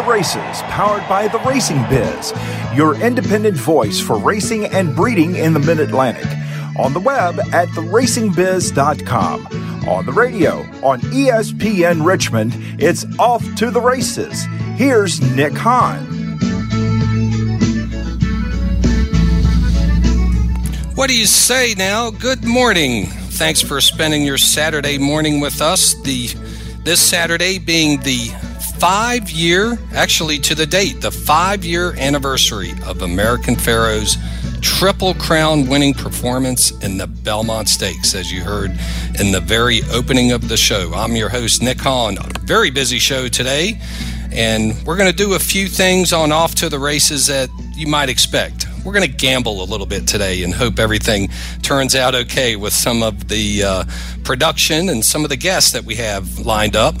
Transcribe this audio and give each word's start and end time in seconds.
the 0.00 0.10
Races, 0.10 0.62
powered 0.62 1.06
by 1.08 1.28
the 1.28 1.38
Racing 1.40 1.82
Biz, 1.90 2.32
your 2.74 2.94
independent 3.02 3.56
voice 3.56 4.00
for 4.00 4.18
racing 4.18 4.64
and 4.66 4.96
breeding 4.96 5.36
in 5.36 5.52
the 5.52 5.58
Mid 5.58 5.78
Atlantic. 5.78 6.26
On 6.78 6.94
the 6.94 7.00
web 7.00 7.38
at 7.52 7.68
theracingbiz.com. 7.68 9.46
On 9.86 10.06
the 10.06 10.12
radio, 10.12 10.60
on 10.82 11.00
ESPN 11.00 12.04
Richmond, 12.04 12.54
it's 12.78 13.04
off 13.18 13.44
to 13.56 13.70
the 13.70 13.80
races. 13.80 14.44
Here's 14.76 15.20
Nick 15.36 15.52
Hahn. 15.52 16.06
What 20.94 21.10
do 21.10 21.18
you 21.18 21.26
say 21.26 21.74
now? 21.76 22.10
Good 22.10 22.44
morning. 22.44 23.06
Thanks 23.06 23.60
for 23.60 23.82
spending 23.82 24.22
your 24.22 24.38
Saturday 24.38 24.96
morning 24.96 25.40
with 25.40 25.60
us. 25.60 25.92
The 26.02 26.28
this 26.84 27.00
Saturday 27.02 27.58
being 27.58 28.00
the 28.00 28.30
five 28.80 29.30
year, 29.30 29.78
actually 29.92 30.38
to 30.38 30.54
the 30.54 30.64
date, 30.64 31.02
the 31.02 31.10
five 31.10 31.66
year 31.66 31.92
anniversary 31.98 32.72
of 32.86 33.02
American 33.02 33.54
Pharoah's 33.54 34.16
Triple 34.62 35.12
Crown 35.12 35.66
winning 35.66 35.92
performance 35.92 36.70
in 36.82 36.96
the 36.96 37.06
Belmont 37.06 37.68
Stakes, 37.68 38.14
as 38.14 38.32
you 38.32 38.42
heard 38.42 38.70
in 39.20 39.32
the 39.32 39.40
very 39.44 39.82
opening 39.92 40.32
of 40.32 40.48
the 40.48 40.56
show. 40.56 40.92
I'm 40.94 41.14
your 41.14 41.28
host, 41.28 41.62
Nick 41.62 41.78
Hahn. 41.78 42.16
Very 42.40 42.70
busy 42.70 42.98
show 42.98 43.28
today, 43.28 43.78
and 44.32 44.74
we're 44.86 44.96
going 44.96 45.10
to 45.10 45.16
do 45.16 45.34
a 45.34 45.38
few 45.38 45.68
things 45.68 46.14
on 46.14 46.32
Off 46.32 46.54
to 46.56 46.70
the 46.70 46.78
Races 46.78 47.26
that 47.26 47.50
you 47.76 47.86
might 47.86 48.08
expect. 48.08 48.66
We're 48.82 48.94
going 48.94 49.06
to 49.06 49.14
gamble 49.14 49.62
a 49.62 49.66
little 49.66 49.86
bit 49.86 50.08
today 50.08 50.42
and 50.42 50.54
hope 50.54 50.78
everything 50.78 51.28
turns 51.60 51.94
out 51.94 52.14
okay 52.14 52.56
with 52.56 52.72
some 52.72 53.02
of 53.02 53.28
the 53.28 53.62
uh, 53.62 53.84
production 54.24 54.88
and 54.88 55.04
some 55.04 55.22
of 55.22 55.28
the 55.28 55.36
guests 55.36 55.72
that 55.72 55.84
we 55.84 55.96
have 55.96 56.38
lined 56.38 56.76
up. 56.76 56.94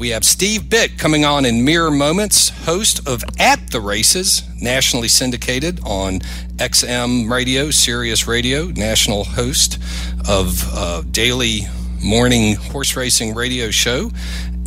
We 0.00 0.08
have 0.08 0.24
Steve 0.24 0.62
Byk 0.62 0.96
coming 0.96 1.26
on 1.26 1.44
in 1.44 1.62
mere 1.62 1.90
moments, 1.90 2.48
host 2.64 3.06
of 3.06 3.22
At 3.38 3.70
the 3.70 3.82
Races, 3.82 4.42
nationally 4.58 5.08
syndicated 5.08 5.78
on 5.84 6.20
XM 6.56 7.30
Radio, 7.30 7.70
Sirius 7.70 8.26
Radio, 8.26 8.68
national 8.68 9.24
host 9.24 9.78
of 10.26 10.64
uh, 10.72 11.02
daily 11.10 11.66
morning 12.02 12.54
horse 12.54 12.96
racing 12.96 13.34
radio 13.34 13.70
show. 13.70 14.10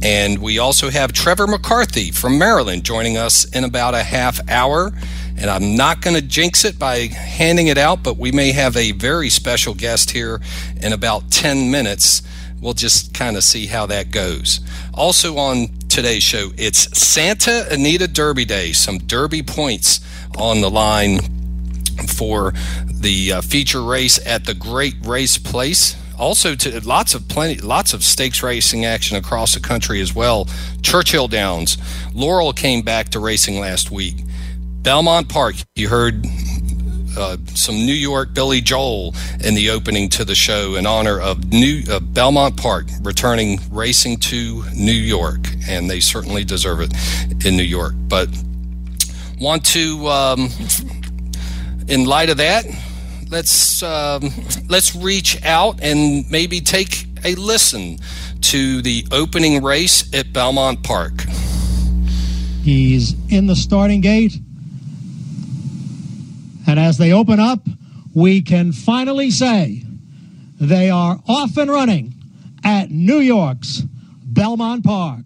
And 0.03 0.37
we 0.37 0.59
also 0.59 0.91
have 0.91 1.13
Trevor 1.13 1.47
McCarthy 1.47 2.11
from 2.11 2.37
Maryland 2.37 2.83
joining 2.83 3.17
us 3.17 3.43
in 3.45 3.63
about 3.63 3.95
a 3.95 4.03
half 4.03 4.39
hour. 4.47 4.91
And 5.35 5.49
I'm 5.49 5.75
not 5.75 6.01
going 6.01 6.15
to 6.15 6.21
jinx 6.21 6.63
it 6.63 6.77
by 6.77 7.07
handing 7.07 7.65
it 7.65 7.79
out, 7.79 8.03
but 8.03 8.17
we 8.17 8.31
may 8.31 8.51
have 8.51 8.77
a 8.77 8.91
very 8.91 9.29
special 9.29 9.73
guest 9.73 10.11
here 10.11 10.41
in 10.79 10.93
about 10.93 11.31
10 11.31 11.71
minutes. 11.71 12.21
We'll 12.63 12.73
just 12.73 13.13
kind 13.13 13.35
of 13.35 13.43
see 13.43 13.65
how 13.65 13.85
that 13.87 14.09
goes. 14.11 14.61
Also 14.93 15.35
on 15.35 15.67
today's 15.89 16.23
show, 16.23 16.51
it's 16.57 16.97
Santa 16.97 17.67
Anita 17.69 18.07
Derby 18.07 18.45
Day. 18.45 18.71
Some 18.71 18.99
Derby 18.99 19.43
points 19.43 19.99
on 20.37 20.61
the 20.61 20.69
line 20.69 21.19
for 22.07 22.53
the 22.89 23.33
uh, 23.33 23.41
feature 23.41 23.83
race 23.83 24.25
at 24.25 24.45
the 24.45 24.53
Great 24.53 24.95
Race 25.03 25.37
Place. 25.37 25.97
Also, 26.17 26.55
to 26.55 26.79
lots 26.87 27.13
of 27.13 27.27
plenty, 27.27 27.59
lots 27.59 27.93
of 27.93 28.01
stakes 28.01 28.41
racing 28.41 28.85
action 28.85 29.17
across 29.17 29.53
the 29.55 29.59
country 29.59 29.99
as 29.99 30.15
well. 30.15 30.47
Churchill 30.81 31.27
Downs, 31.27 31.77
Laurel 32.13 32.53
came 32.53 32.81
back 32.81 33.09
to 33.09 33.19
racing 33.19 33.59
last 33.59 33.91
week. 33.91 34.15
Belmont 34.83 35.27
Park, 35.27 35.55
you 35.75 35.89
heard 35.89 36.25
uh, 37.17 37.37
some 37.55 37.75
New 37.75 37.93
York 37.93 38.33
Billy 38.33 38.61
Joel 38.61 39.13
in 39.43 39.55
the 39.55 39.69
opening 39.69 40.09
to 40.09 40.25
the 40.25 40.35
show 40.35 40.75
in 40.75 40.85
honor 40.85 41.19
of 41.19 41.51
New 41.51 41.83
uh, 41.89 41.99
Belmont 41.99 42.57
Park 42.57 42.87
returning 43.01 43.59
racing 43.71 44.17
to 44.17 44.63
New 44.75 44.91
York, 44.91 45.47
and 45.67 45.89
they 45.89 45.99
certainly 45.99 46.43
deserve 46.43 46.81
it 46.81 46.93
in 47.45 47.55
New 47.55 47.63
York. 47.63 47.93
But 48.07 48.29
want 49.39 49.65
to, 49.67 50.07
um, 50.07 50.49
in 51.87 52.05
light 52.05 52.29
of 52.29 52.37
that, 52.37 52.65
let's 53.29 53.83
um, 53.83 54.29
let's 54.69 54.95
reach 54.95 55.43
out 55.43 55.81
and 55.81 56.29
maybe 56.29 56.61
take 56.61 57.05
a 57.25 57.35
listen 57.35 57.97
to 58.41 58.81
the 58.81 59.05
opening 59.11 59.63
race 59.63 60.13
at 60.13 60.33
Belmont 60.33 60.83
Park. 60.83 61.13
He's 62.63 63.15
in 63.29 63.47
the 63.47 63.55
starting 63.55 64.01
gate. 64.01 64.33
And 66.67 66.79
as 66.79 66.97
they 66.97 67.11
open 67.11 67.39
up, 67.39 67.67
we 68.13 68.41
can 68.41 68.71
finally 68.71 69.31
say 69.31 69.83
they 70.59 70.89
are 70.89 71.19
off 71.27 71.57
and 71.57 71.69
running 71.69 72.13
at 72.63 72.89
New 72.89 73.17
York's 73.17 73.83
Belmont 74.23 74.83
Park. 74.83 75.25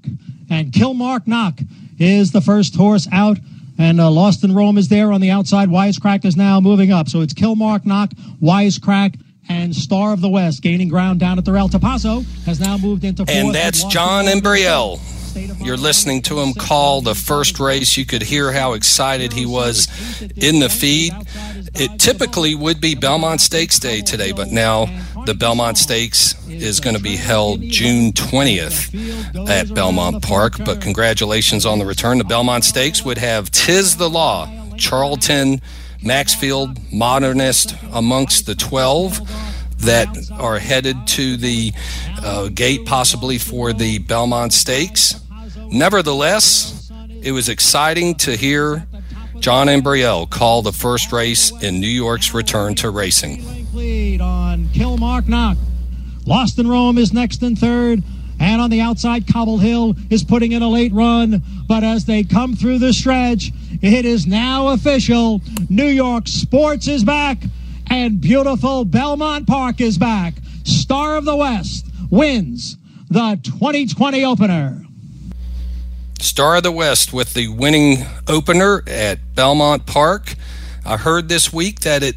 And 0.50 0.72
Kilmark 0.72 1.28
Knock 1.28 1.60
is 2.00 2.32
the 2.32 2.42
first 2.42 2.76
horse 2.76 3.08
out. 3.12 3.38
And 3.78 4.02
uh, 4.02 4.10
Lost 4.10 4.44
in 4.44 4.56
Rome 4.56 4.78
is 4.78 4.88
there 4.88 5.12
on 5.12 5.22
the 5.22 5.30
outside. 5.30 5.70
Wisecrack 5.70 6.26
is 6.26 6.36
now 6.36 6.60
moving 6.60 6.92
up. 6.92 7.08
So 7.10 7.22
it's 7.22 7.34
Kilmark 7.34 7.86
Knock, 7.86 8.12
Wisecrack, 8.42 9.20
and 9.50 9.76
Star 9.76 10.14
of 10.14 10.22
the 10.22 10.30
West 10.30 10.62
gaining 10.62 10.90
ground 10.90 11.20
down 11.20 11.38
at 11.38 11.46
the 11.46 11.52
Rail. 11.52 11.70
Tapasso 11.70 12.26
has 12.46 12.60
now 12.60 12.78
moved 12.78 13.04
into 13.04 13.26
fourth. 13.26 13.38
And 13.38 13.56
that's 13.56 13.84
John 13.86 14.26
Imbriale. 14.26 15.00
You're 15.36 15.78
listening 15.78 16.22
to 16.24 16.40
him 16.40 16.54
call 16.54 17.02
the 17.02 17.16
first 17.16 17.60
race. 17.60 17.98
You 17.98 18.06
could 18.06 18.22
hear 18.22 18.52
how 18.52 18.74
excited 18.74 19.34
he 19.34 19.46
was 19.46 19.88
in 20.36 20.60
the 20.60 20.70
feed. 20.70 21.14
It 21.76 22.00
typically 22.00 22.56
would 22.56 22.80
be 22.82 22.96
Belmont 22.96 23.42
Stakes 23.42 23.80
Day 23.80 24.02
today, 24.02 24.32
but 24.32 24.50
now 24.50 24.86
the 25.26 25.34
Belmont 25.34 25.78
Stakes 25.78 26.36
is 26.48 26.80
going 26.80 26.96
to 26.96 27.02
be 27.02 27.16
held 27.16 27.62
June 27.62 28.14
20th 28.14 29.50
at 29.50 29.74
Belmont 29.74 30.24
Park. 30.24 30.54
But 30.64 30.82
congratulations 30.82 31.66
on 31.66 31.80
the 31.80 31.86
return. 31.86 32.18
The 32.18 32.24
Belmont 32.24 32.64
Stakes 32.64 33.04
would 33.04 33.18
have 33.18 33.52
Tiz 33.52 33.98
the 33.98 34.10
Law, 34.10 34.50
Charlton, 34.78 35.62
Maxfield, 36.02 36.80
Modernist 36.94 37.76
amongst 37.92 38.46
the 38.46 38.56
12 38.56 39.20
that 39.88 40.30
are 40.34 40.60
headed 40.60 41.08
to 41.08 41.38
the 41.38 41.72
uh, 42.22 42.50
gate 42.50 42.86
possibly 42.86 43.38
for 43.38 43.72
the 43.72 44.00
Belmont 44.00 44.52
Stakes. 44.52 45.22
Nevertheless, 45.72 46.92
it 47.22 47.32
was 47.32 47.48
exciting 47.48 48.16
to 48.16 48.36
hear 48.36 48.86
John 49.40 49.68
Imbriale 49.68 50.30
call 50.30 50.62
the 50.62 50.74
first 50.74 51.14
race 51.14 51.52
in 51.64 51.80
New 51.80 51.88
York's 51.88 52.34
return 52.34 52.76
to 52.76 52.90
racing. 52.90 53.46
Lead 53.74 54.20
on 54.20 54.66
Kilmark 54.68 55.30
Knock. 55.30 55.58
Lost 56.26 56.60
in 56.60 56.68
Rome 56.68 56.98
is 56.98 57.14
next 57.14 57.42
and 57.42 57.58
third. 57.58 58.04
And 58.42 58.62
on 58.62 58.70
the 58.70 58.82
outside, 58.82 59.26
Cobble 59.26 59.58
Hill 59.58 59.96
is 60.10 60.22
putting 60.22 60.52
in 60.52 60.62
a 60.62 60.70
late 60.70 60.92
run. 60.92 61.42
But 61.66 61.86
as 61.86 62.04
they 62.04 62.26
come 62.26 62.56
through 62.56 62.80
the 62.80 62.92
stretch, 62.92 63.54
it 63.82 64.06
is 64.06 64.28
now 64.28 64.68
official. 64.68 65.42
New 65.70 65.88
York 65.88 66.28
Sports 66.28 66.90
is 66.90 67.06
back, 67.06 67.38
and 67.90 68.22
beautiful 68.22 68.86
Belmont 68.86 69.48
Park 69.48 69.82
is 69.82 69.98
back. 69.98 70.36
Star 70.64 71.18
of 71.18 71.26
the 71.26 71.36
West 71.36 71.86
wins 72.10 72.78
the 73.10 73.40
2020 73.44 74.24
opener. 74.24 74.86
Star 76.20 76.58
of 76.58 76.64
the 76.64 76.72
West 76.72 77.14
with 77.14 77.34
the 77.34 77.48
winning 77.48 78.06
opener 78.28 78.84
at 78.88 79.36
Belmont 79.36 79.86
Park. 79.86 80.36
I 80.86 80.98
heard 80.98 81.30
this 81.30 81.52
week 81.54 81.82
that 81.82 82.04
it, 82.04 82.16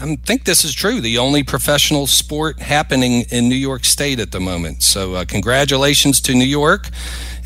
I 0.00 0.16
think 0.16 0.44
this 0.44 0.64
is 0.64 0.74
true, 0.74 1.00
the 1.00 1.18
only 1.18 1.42
professional 1.42 2.06
sport 2.06 2.60
happening 2.60 3.22
in 3.30 3.48
New 3.48 3.56
York 3.56 3.84
State 3.84 4.20
at 4.20 4.30
the 4.30 4.40
moment. 4.40 4.82
So, 4.82 5.14
uh, 5.14 5.24
congratulations 5.24 6.20
to 6.22 6.34
New 6.34 6.44
York. 6.44 6.88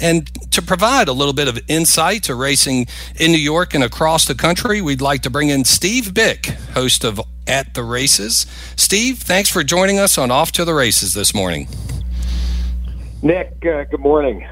And 0.00 0.30
to 0.52 0.60
provide 0.60 1.08
a 1.08 1.12
little 1.12 1.32
bit 1.32 1.48
of 1.48 1.58
insight 1.68 2.24
to 2.24 2.34
racing 2.34 2.86
in 3.16 3.32
New 3.32 3.38
York 3.38 3.74
and 3.74 3.82
across 3.82 4.26
the 4.26 4.34
country, 4.34 4.80
we'd 4.80 5.00
like 5.00 5.22
to 5.22 5.30
bring 5.30 5.48
in 5.48 5.64
Steve 5.64 6.12
Byk, 6.12 6.46
host 6.74 7.04
of 7.04 7.20
At 7.46 7.74
the 7.74 7.84
Races. 7.84 8.46
Steve, 8.76 9.18
thanks 9.18 9.48
for 9.48 9.62
joining 9.64 9.98
us 9.98 10.18
on 10.18 10.30
Off 10.30 10.52
to 10.52 10.64
the 10.64 10.74
Races 10.74 11.14
this 11.14 11.34
morning. 11.34 11.68
Nick, 13.22 13.54
uh, 13.64 13.84
good 13.84 14.00
morning 14.00 14.46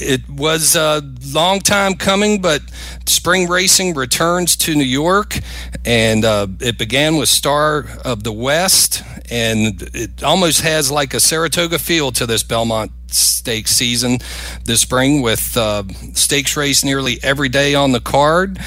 it 0.00 0.28
was 0.28 0.76
a 0.76 1.02
long 1.32 1.60
time 1.60 1.94
coming, 1.94 2.40
but 2.40 2.62
spring 3.06 3.48
racing 3.48 3.94
returns 3.94 4.56
to 4.56 4.74
New 4.74 4.84
York, 4.84 5.38
and 5.84 6.24
uh, 6.24 6.46
it 6.60 6.78
began 6.78 7.16
with 7.16 7.28
Star 7.28 7.86
of 8.04 8.24
the 8.24 8.32
West, 8.32 9.02
and 9.30 9.82
it 9.94 10.22
almost 10.22 10.60
has 10.60 10.90
like 10.90 11.14
a 11.14 11.20
Saratoga 11.20 11.78
feel 11.78 12.12
to 12.12 12.26
this 12.26 12.42
Belmont 12.42 12.92
Stakes 13.10 13.70
season 13.72 14.18
this 14.64 14.80
spring 14.80 15.22
with 15.22 15.56
uh, 15.56 15.82
stakes 16.12 16.56
race 16.56 16.84
nearly 16.84 17.18
every 17.22 17.48
day 17.48 17.74
on 17.74 17.92
the 17.92 18.00
card. 18.00 18.58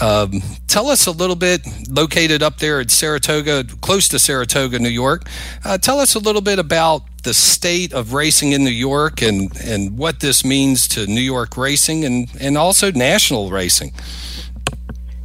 Um, 0.00 0.42
tell 0.66 0.88
us 0.88 1.06
a 1.06 1.10
little 1.10 1.36
bit, 1.36 1.62
located 1.88 2.42
up 2.42 2.58
there 2.58 2.80
at 2.80 2.90
Saratoga, 2.90 3.64
close 3.80 4.08
to 4.08 4.18
Saratoga, 4.18 4.78
New 4.78 4.88
York. 4.88 5.24
Uh, 5.64 5.78
tell 5.78 6.00
us 6.00 6.14
a 6.14 6.18
little 6.18 6.40
bit 6.42 6.58
about 6.58 7.02
the 7.22 7.34
state 7.34 7.92
of 7.92 8.12
racing 8.12 8.52
in 8.52 8.64
New 8.64 8.70
York 8.70 9.22
and, 9.22 9.56
and 9.60 9.96
what 9.96 10.20
this 10.20 10.44
means 10.44 10.86
to 10.88 11.06
New 11.06 11.20
York 11.20 11.56
racing 11.56 12.04
and, 12.04 12.28
and 12.40 12.58
also 12.58 12.90
national 12.90 13.50
racing. 13.50 13.92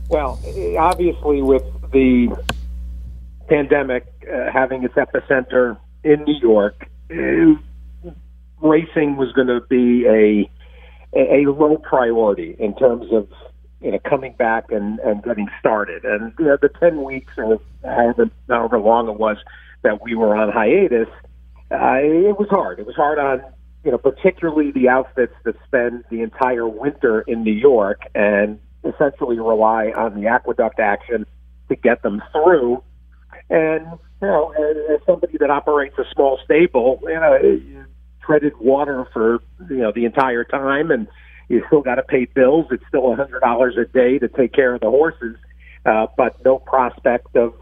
Well, 0.07 0.39
obviously, 0.77 1.41
with 1.41 1.63
the 1.91 2.35
pandemic 3.47 4.05
uh, 4.31 4.51
having 4.51 4.83
its 4.83 4.95
epicenter 4.95 5.77
in 6.03 6.23
New 6.23 6.39
York, 6.39 6.87
uh, 7.11 7.59
racing 8.61 9.17
was 9.17 9.31
going 9.33 9.47
to 9.47 9.61
be 9.69 10.05
a 10.07 10.49
a, 11.13 11.45
low 11.47 11.77
priority 11.77 12.55
in 12.59 12.75
terms 12.75 13.07
of 13.11 13.27
you 13.81 13.91
know 13.91 13.99
coming 14.07 14.33
back 14.37 14.71
and 14.71 14.99
and 14.99 15.23
getting 15.23 15.47
started. 15.59 16.03
And 16.05 16.33
you 16.39 16.45
know, 16.45 16.57
the 16.61 16.69
ten 16.79 17.03
weeks 17.03 17.33
or 17.37 17.59
however, 17.83 18.79
long 18.79 19.09
it 19.09 19.19
was 19.19 19.37
that 19.83 20.03
we 20.03 20.15
were 20.15 20.35
on 20.35 20.51
hiatus, 20.51 21.07
uh, 21.71 21.99
it 22.01 22.37
was 22.37 22.47
hard. 22.49 22.79
It 22.79 22.85
was 22.85 22.95
hard 22.95 23.19
on 23.19 23.41
you 23.83 23.91
know 23.91 23.97
particularly 23.97 24.71
the 24.71 24.89
outfits 24.89 25.33
that 25.45 25.55
spend 25.65 26.03
the 26.09 26.21
entire 26.21 26.67
winter 26.67 27.21
in 27.21 27.43
New 27.43 27.53
York 27.53 28.01
and 28.13 28.59
essentially 28.83 29.39
rely 29.39 29.91
on 29.95 30.19
the 30.19 30.27
aqueduct 30.27 30.79
action 30.79 31.25
to 31.69 31.75
get 31.75 32.01
them 32.01 32.21
through. 32.31 32.83
And 33.49 33.85
you 34.21 34.27
know, 34.27 34.51
as 34.51 34.99
somebody 35.05 35.37
that 35.39 35.49
operates 35.49 35.97
a 35.97 36.03
small 36.13 36.39
stable, 36.43 36.99
you 37.03 37.13
know, 37.13 37.37
treaded 38.25 38.53
water 38.59 39.05
for 39.13 39.39
you 39.69 39.77
know 39.77 39.91
the 39.93 40.05
entire 40.05 40.43
time, 40.43 40.91
and 40.91 41.07
you 41.47 41.63
still 41.67 41.81
got 41.81 41.95
to 41.95 42.03
pay 42.03 42.25
bills. 42.25 42.67
It's 42.71 42.83
still 42.87 43.13
a 43.13 43.15
hundred 43.15 43.41
dollars 43.41 43.75
a 43.77 43.85
day 43.85 44.19
to 44.19 44.27
take 44.27 44.53
care 44.53 44.75
of 44.75 44.81
the 44.81 44.89
horses, 44.89 45.35
uh, 45.85 46.07
but 46.17 46.43
no 46.43 46.59
prospect 46.59 47.35
of 47.35 47.53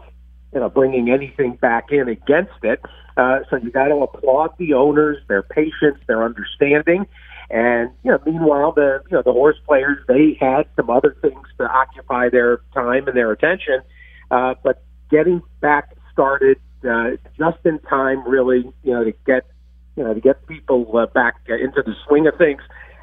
you 0.52 0.60
know 0.60 0.68
bringing 0.68 1.10
anything 1.10 1.56
back 1.56 1.90
in 1.90 2.08
against 2.08 2.62
it. 2.62 2.80
Uh, 3.16 3.40
so 3.50 3.56
you 3.56 3.70
got 3.70 3.88
to 3.88 3.96
applaud 3.96 4.50
the 4.58 4.74
owners, 4.74 5.18
their 5.26 5.42
patience, 5.42 5.98
their 6.06 6.24
understanding. 6.24 7.04
And 7.50 7.90
you 8.04 8.12
know, 8.12 8.18
meanwhile, 8.26 8.72
the 8.72 9.02
you 9.10 9.16
know 9.16 9.22
the 9.22 9.32
horse 9.32 9.56
players 9.66 9.98
they 10.06 10.36
had 10.38 10.64
some 10.76 10.90
other 10.90 11.16
things 11.22 11.46
to 11.58 11.64
occupy 11.64 12.28
their 12.28 12.60
time 12.74 13.08
and 13.08 13.16
their 13.16 13.32
attention, 13.32 13.80
uh, 14.30 14.54
but 14.62 14.82
getting 15.10 15.42
back 15.60 15.96
started 16.12 16.58
uh, 16.88 17.10
just 17.38 17.58
in 17.64 17.78
time, 17.80 18.28
really, 18.28 18.70
you 18.82 18.92
know, 18.92 19.04
to 19.04 19.12
get 19.26 19.46
you 19.98 20.04
know 20.04 20.14
to 20.14 20.20
get 20.20 20.46
people 20.46 20.96
uh, 20.96 21.06
back 21.06 21.36
into 21.48 21.82
the 21.82 21.94
swing 22.06 22.26
of 22.26 22.36
things. 22.38 22.62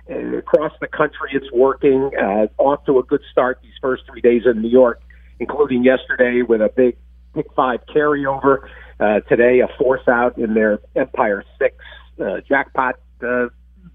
Uh, 0.10 0.38
across 0.38 0.72
the 0.80 0.88
country, 0.88 1.32
it's 1.34 1.52
working. 1.52 2.12
Uh, 2.20 2.48
off 2.58 2.86
to 2.86 3.00
a 3.00 3.04
good 3.04 3.22
start 3.32 3.60
these 3.62 3.74
first 3.82 4.04
three 4.08 4.22
days 4.22 4.44
in 4.46 4.62
New 4.62 4.70
York, 4.70 5.02
including 5.40 5.84
yesterday 5.84 6.42
with 6.42 6.62
a 6.62 6.70
big 6.70 6.96
pick 7.34 7.52
five 7.54 7.82
carryover. 7.94 8.68
Uh, 9.00 9.20
today, 9.22 9.60
a 9.60 9.68
force 9.78 10.08
out 10.08 10.38
in 10.38 10.54
their 10.54 10.80
Empire 10.96 11.44
Six 11.60 11.76
uh, 12.24 12.40
jackpot 12.48 12.96
uh, 13.22 13.48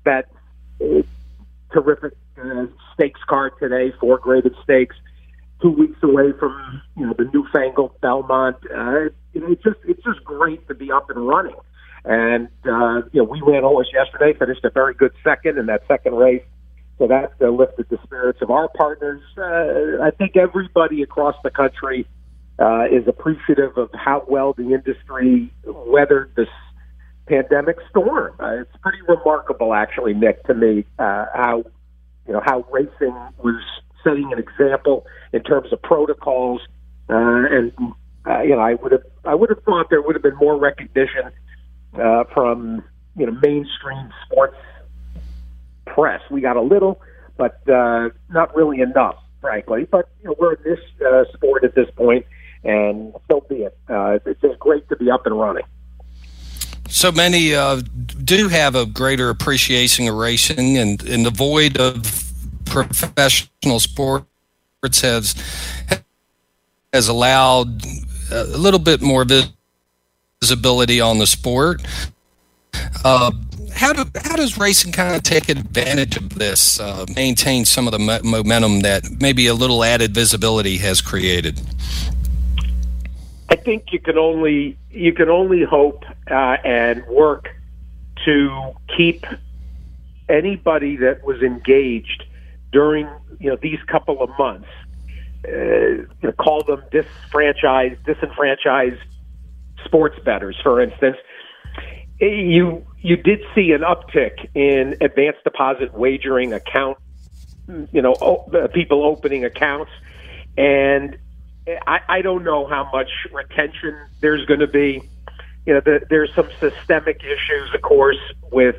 bet 0.05 0.26
terrific 1.73 2.12
uh, 2.43 2.67
stakes 2.94 3.20
card 3.26 3.52
today, 3.58 3.93
four 3.99 4.19
graded 4.19 4.55
stakes. 4.62 4.97
Two 5.62 5.70
weeks 5.70 5.99
away 6.02 6.32
from 6.38 6.82
you 6.97 7.06
know 7.06 7.14
the 7.17 7.31
newfangled 7.32 7.99
Belmont. 8.00 8.56
Uh, 8.64 9.11
it's 9.32 9.62
just 9.62 9.79
it's 9.87 10.02
just 10.02 10.23
great 10.25 10.67
to 10.69 10.75
be 10.75 10.91
up 10.91 11.08
and 11.08 11.26
running. 11.26 11.56
And 12.05 12.49
uh, 12.64 13.02
you 13.12 13.23
know, 13.23 13.25
we 13.25 13.43
ran 13.47 13.64
almost 13.64 13.93
yesterday, 13.93 14.38
finished 14.38 14.64
a 14.64 14.70
very 14.70 14.94
good 14.94 15.12
second 15.23 15.58
in 15.58 15.67
that 15.67 15.82
second 15.87 16.14
race. 16.14 16.43
So 16.99 17.06
that 17.06 17.32
uh, 17.41 17.49
lifted 17.49 17.87
the 17.88 17.99
spirits 18.05 18.41
of 18.43 18.50
our 18.50 18.69
partners. 18.69 19.23
Uh, 19.37 20.02
I 20.02 20.11
think 20.11 20.37
everybody 20.37 21.02
across 21.02 21.35
the 21.43 21.50
country 21.50 22.06
uh, 22.58 22.85
is 22.93 23.08
appreciative 23.08 23.76
of 23.79 23.91
how 23.94 24.25
well 24.29 24.52
the 24.52 24.75
industry 24.75 25.52
weathered 25.64 26.32
this 26.37 26.49
pandemic 27.26 27.76
storm. 27.88 28.35
Uh, 28.38 28.61
it's 28.61 28.76
pretty 28.82 28.99
remarkable, 29.08 29.73
actually, 29.73 30.12
Nick, 30.12 30.44
to 30.44 30.55
me, 30.55 30.85
uh, 30.99 31.26
how 31.35 31.64
you 32.26 32.35
know 32.35 32.43
how 32.44 32.67
racing 32.70 33.17
was 33.38 33.62
setting 34.05 34.31
an 34.32 34.38
example 34.38 35.06
in 35.32 35.43
terms 35.43 35.73
of 35.73 35.81
protocols, 35.82 36.61
uh, 37.08 37.14
and 37.14 37.73
uh, 38.29 38.43
you 38.43 38.50
know 38.50 38.61
I 38.61 38.75
would 38.75 38.93
have 38.93 39.05
I 39.25 39.35
would 39.35 39.49
have 39.49 39.62
thought 39.64 39.88
there 39.91 40.02
would 40.02 40.17
have 40.17 40.23
been 40.23 40.37
more 40.37 40.58
recognition 40.58 41.31
uh, 41.94 42.25
from 42.32 42.84
you 43.16 43.26
know 43.26 43.32
mainstream 43.42 44.10
sports 44.26 44.56
press. 45.87 46.22
We 46.31 46.40
got 46.40 46.56
a 46.56 46.62
little, 46.62 47.00
but 47.37 47.66
uh, 47.69 48.10
not 48.31 48.54
really 48.54 48.81
enough, 48.81 49.16
frankly. 49.40 49.87
But 49.90 50.08
you 50.22 50.28
know 50.28 50.37
we're 50.38 50.54
in 50.54 50.62
this 50.64 50.81
uh, 51.06 51.25
sport 51.32 51.64
at 51.64 51.75
this 51.75 51.90
point, 51.96 52.26
and 52.64 53.14
so 53.31 53.40
be 53.48 53.62
it. 53.62 53.78
Uh, 53.88 54.19
it's 54.25 54.40
just 54.40 54.58
great 54.58 54.88
to 54.88 54.96
be 54.96 55.10
up 55.10 55.26
and 55.26 55.38
running 55.38 55.64
so 56.90 57.12
many 57.12 57.54
uh, 57.54 57.81
do 58.25 58.48
have 58.48 58.75
a 58.75 58.84
greater 58.84 59.31
appreciation 59.31 60.08
of 60.08 60.14
racing, 60.16 60.76
and 60.76 61.02
in 61.04 61.22
the 61.22 61.31
void 61.31 61.78
of 61.78 62.31
professional 62.64 63.81
sports 63.81 64.26
has 65.00 65.34
has 66.92 67.08
allowed 67.08 67.82
a 68.31 68.44
little 68.44 68.78
bit 68.78 69.00
more 69.00 69.25
visibility 69.25 69.59
on 70.42 71.19
the 71.19 71.26
sport. 71.26 71.82
Uh, 73.04 73.31
how 73.75 73.92
do 73.92 74.04
how 74.25 74.37
does 74.37 74.58
racing 74.58 74.90
kind 74.90 75.14
of 75.14 75.22
take 75.22 75.50
advantage 75.50 76.16
of 76.16 76.31
this, 76.31 76.81
uh, 76.81 77.04
maintain 77.14 77.64
some 77.66 77.87
of 77.87 77.92
the 77.92 77.98
mo- 77.98 78.20
momentum 78.25 78.81
that 78.81 79.04
maybe 79.20 79.46
a 79.46 79.54
little 79.54 79.84
added 79.84 80.14
visibility 80.14 80.78
has 80.78 81.02
created? 81.02 81.60
I 83.50 83.56
think 83.56 83.92
you 83.92 84.00
can 84.00 84.16
only 84.16 84.78
you 84.90 85.12
can 85.12 85.28
only 85.28 85.62
hope 85.62 86.04
uh, 86.31 86.56
and 86.64 87.06
work 87.06 87.54
to 88.25 88.72
keep 88.96 89.26
anybody 90.28 90.96
that 90.96 91.22
was 91.22 91.42
engaged 91.42 92.25
during 92.72 93.06
you 93.38 93.50
know 93.50 93.56
these 93.56 93.81
couple 93.87 94.22
of 94.22 94.31
months. 94.38 94.69
Uh, 95.46 95.50
you 95.50 96.08
know, 96.22 96.32
call 96.32 96.62
them 96.64 96.82
disfranchised, 96.90 98.02
disenfranchised 98.04 99.00
sports 99.84 100.18
bettors, 100.24 100.56
for 100.62 100.80
instance. 100.80 101.16
You 102.20 102.87
you 102.99 103.16
did 103.16 103.40
see 103.54 103.72
an 103.72 103.80
uptick 103.80 104.49
in 104.54 104.96
advanced 105.00 105.42
deposit 105.44 105.94
wagering 105.94 106.52
account, 106.52 106.99
you 107.92 108.02
know, 108.02 108.14
people 108.75 109.04
opening 109.04 109.44
accounts, 109.44 109.90
and 110.58 111.16
I, 111.87 112.00
I 112.08 112.22
don't 112.22 112.44
know 112.44 112.66
how 112.66 112.90
much 112.92 113.08
retention 113.32 113.96
there's 114.20 114.44
going 114.46 114.60
to 114.60 114.66
be. 114.66 115.02
You 115.66 115.75
know, 115.75 115.80
the, 115.80 116.00
there's 116.08 116.34
some 116.34 116.49
systemic 116.58 117.22
issues, 117.22 117.75
of 117.75 117.82
course, 117.82 118.18
with 118.50 118.76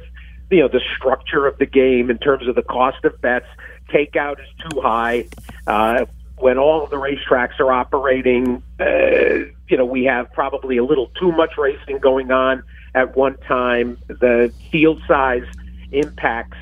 you 0.49 0.59
know 0.59 0.67
the 0.67 0.81
structure 0.97 1.47
of 1.47 1.57
the 1.57 1.65
game 1.65 2.09
in 2.09 2.17
terms 2.17 2.47
of 2.47 2.55
the 2.55 2.63
cost 2.63 3.03
of 3.05 3.19
bets. 3.21 3.47
Takeout 3.89 4.39
is 4.39 4.69
too 4.69 4.81
high. 4.81 5.27
Uh, 5.65 6.05
when 6.41 6.57
all 6.57 6.83
of 6.83 6.89
the 6.89 6.95
racetracks 6.95 7.59
are 7.59 7.71
operating, 7.71 8.63
uh, 8.79 9.45
you 9.67 9.77
know, 9.77 9.85
we 9.85 10.03
have 10.05 10.31
probably 10.33 10.77
a 10.77 10.83
little 10.83 11.11
too 11.19 11.31
much 11.31 11.51
racing 11.57 11.99
going 11.99 12.31
on 12.31 12.63
at 12.95 13.15
one 13.15 13.37
time. 13.47 13.97
The 14.07 14.51
field 14.71 15.01
size 15.07 15.45
impacts 15.91 16.57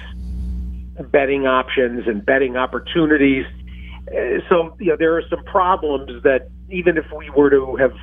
betting 1.12 1.48
options 1.48 2.08
and 2.08 2.26
betting 2.26 2.58
opportunities. 2.58 3.46
Uh, 4.08 4.40
so 4.50 4.76
you 4.80 4.88
know 4.88 4.98
there 4.98 5.16
are 5.16 5.24
some 5.30 5.44
problems 5.46 6.24
that 6.24 6.50
even 6.70 6.98
if 6.98 7.06
we 7.16 7.30
were 7.30 7.50
to 7.50 7.76
have 7.78 7.94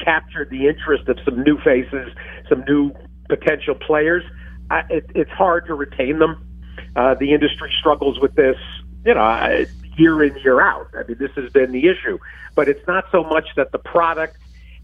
captured 0.00 0.50
the 0.50 0.68
interest 0.68 1.08
of 1.08 1.18
some 1.24 1.42
new 1.42 1.58
faces, 1.60 2.12
some 2.48 2.64
new 2.68 2.92
potential 3.28 3.74
players, 3.74 4.22
I, 4.70 4.80
it, 4.90 5.06
it's 5.14 5.30
hard 5.30 5.66
to 5.66 5.74
retain 5.74 6.18
them. 6.18 6.46
Uh, 6.94 7.14
the 7.14 7.32
industry 7.32 7.72
struggles 7.78 8.20
with 8.20 8.34
this, 8.34 8.56
you 9.04 9.14
know, 9.14 9.64
year 9.96 10.22
in 10.22 10.36
year 10.38 10.60
out. 10.60 10.88
I 10.94 11.04
mean, 11.06 11.18
this 11.18 11.32
has 11.32 11.50
been 11.52 11.72
the 11.72 11.88
issue, 11.88 12.18
but 12.54 12.68
it's 12.68 12.86
not 12.86 13.04
so 13.12 13.22
much 13.24 13.48
that 13.56 13.72
the 13.72 13.78
product, 13.78 14.36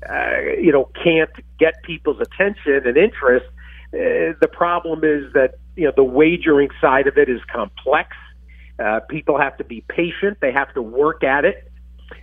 uh, 0.09 0.41
you 0.61 0.73
know, 0.73 0.91
can't 1.03 1.31
get 1.59 1.83
people's 1.83 2.21
attention 2.21 2.87
and 2.87 2.97
interest. 2.97 3.47
Uh, 3.93 4.37
the 4.41 4.49
problem 4.51 5.05
is 5.05 5.33
that 5.33 5.55
you 5.77 5.85
know 5.85 5.93
the 5.95 6.05
wagering 6.05 6.69
side 6.81 7.07
of 7.07 7.17
it 7.17 7.29
is 7.29 7.41
complex 7.51 8.15
uh, 8.79 9.01
people 9.09 9.39
have 9.39 9.57
to 9.59 9.65
be 9.65 9.83
patient. 9.89 10.39
They 10.41 10.53
have 10.53 10.73
to 10.75 10.83
work 10.83 11.25
at 11.25 11.45
it. 11.45 11.71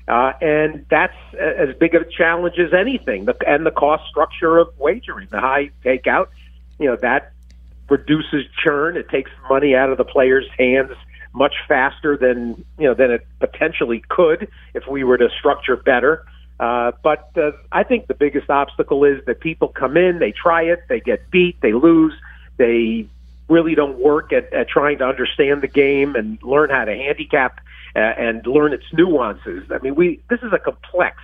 Uh, 0.08 0.32
and 0.42 0.86
that's 0.90 1.16
as 1.40 1.76
big 1.80 1.96
of 1.96 2.04
a 2.04 2.10
challenge 2.10 2.56
as 2.58 2.74
anything. 2.74 3.26
The, 3.26 3.36
and 3.46 3.66
the 3.66 3.72
cost 3.72 4.04
structure 4.10 4.58
of 4.58 4.70
wagering, 4.78 5.28
the 5.30 5.40
high 5.40 5.72
takeout, 5.84 6.28
you 6.80 6.88
know, 6.88 6.96
that 6.98 7.34
reduces 7.90 8.46
churn. 8.64 8.98
It 8.98 9.10
takes 9.10 9.32
money 9.50 9.76
out 9.76 9.90
of 9.90 9.98
the 9.98 10.06
player's 10.06 10.48
hands 10.58 10.92
much 11.36 11.56
faster 11.68 12.18
than 12.18 12.64
you 12.80 12.88
know 12.88 12.94
than 12.94 13.12
it 13.12 13.28
potentially 13.40 14.04
could 14.08 14.48
if 14.74 14.88
we 14.88 15.04
were 15.04 15.18
to 15.18 15.30
structure 15.38 15.76
better. 15.76 16.26
Uh, 16.60 16.94
but 17.04 17.30
uh, 17.38 17.52
I 17.72 17.84
think 17.84 18.08
the 18.08 18.14
biggest 18.14 18.50
obstacle 18.50 19.04
is 19.04 19.24
that 19.26 19.42
people 19.42 19.68
come 19.68 19.98
in, 19.98 20.20
they 20.20 20.32
try 20.32 20.64
it, 20.64 20.84
they 20.88 21.02
get 21.02 21.30
beat, 21.30 21.60
they 21.60 21.74
lose, 21.74 22.14
they 22.56 23.08
really 23.50 23.76
don't 23.76 24.00
work 24.00 24.32
at, 24.32 24.52
at 24.54 24.70
trying 24.70 24.98
to 25.00 25.06
understand 25.06 25.62
the 25.62 25.68
game 25.68 26.16
and 26.16 26.42
learn 26.42 26.70
how 26.70 26.86
to 26.86 26.96
handicap 26.96 27.60
uh, 27.96 28.00
and 28.00 28.48
learn 28.48 28.72
its 28.72 28.86
nuances. 28.94 29.70
I 29.70 29.80
mean, 29.80 29.96
we 29.96 30.22
this 30.30 30.42
is 30.42 30.54
a 30.54 30.60
complex, 30.60 31.18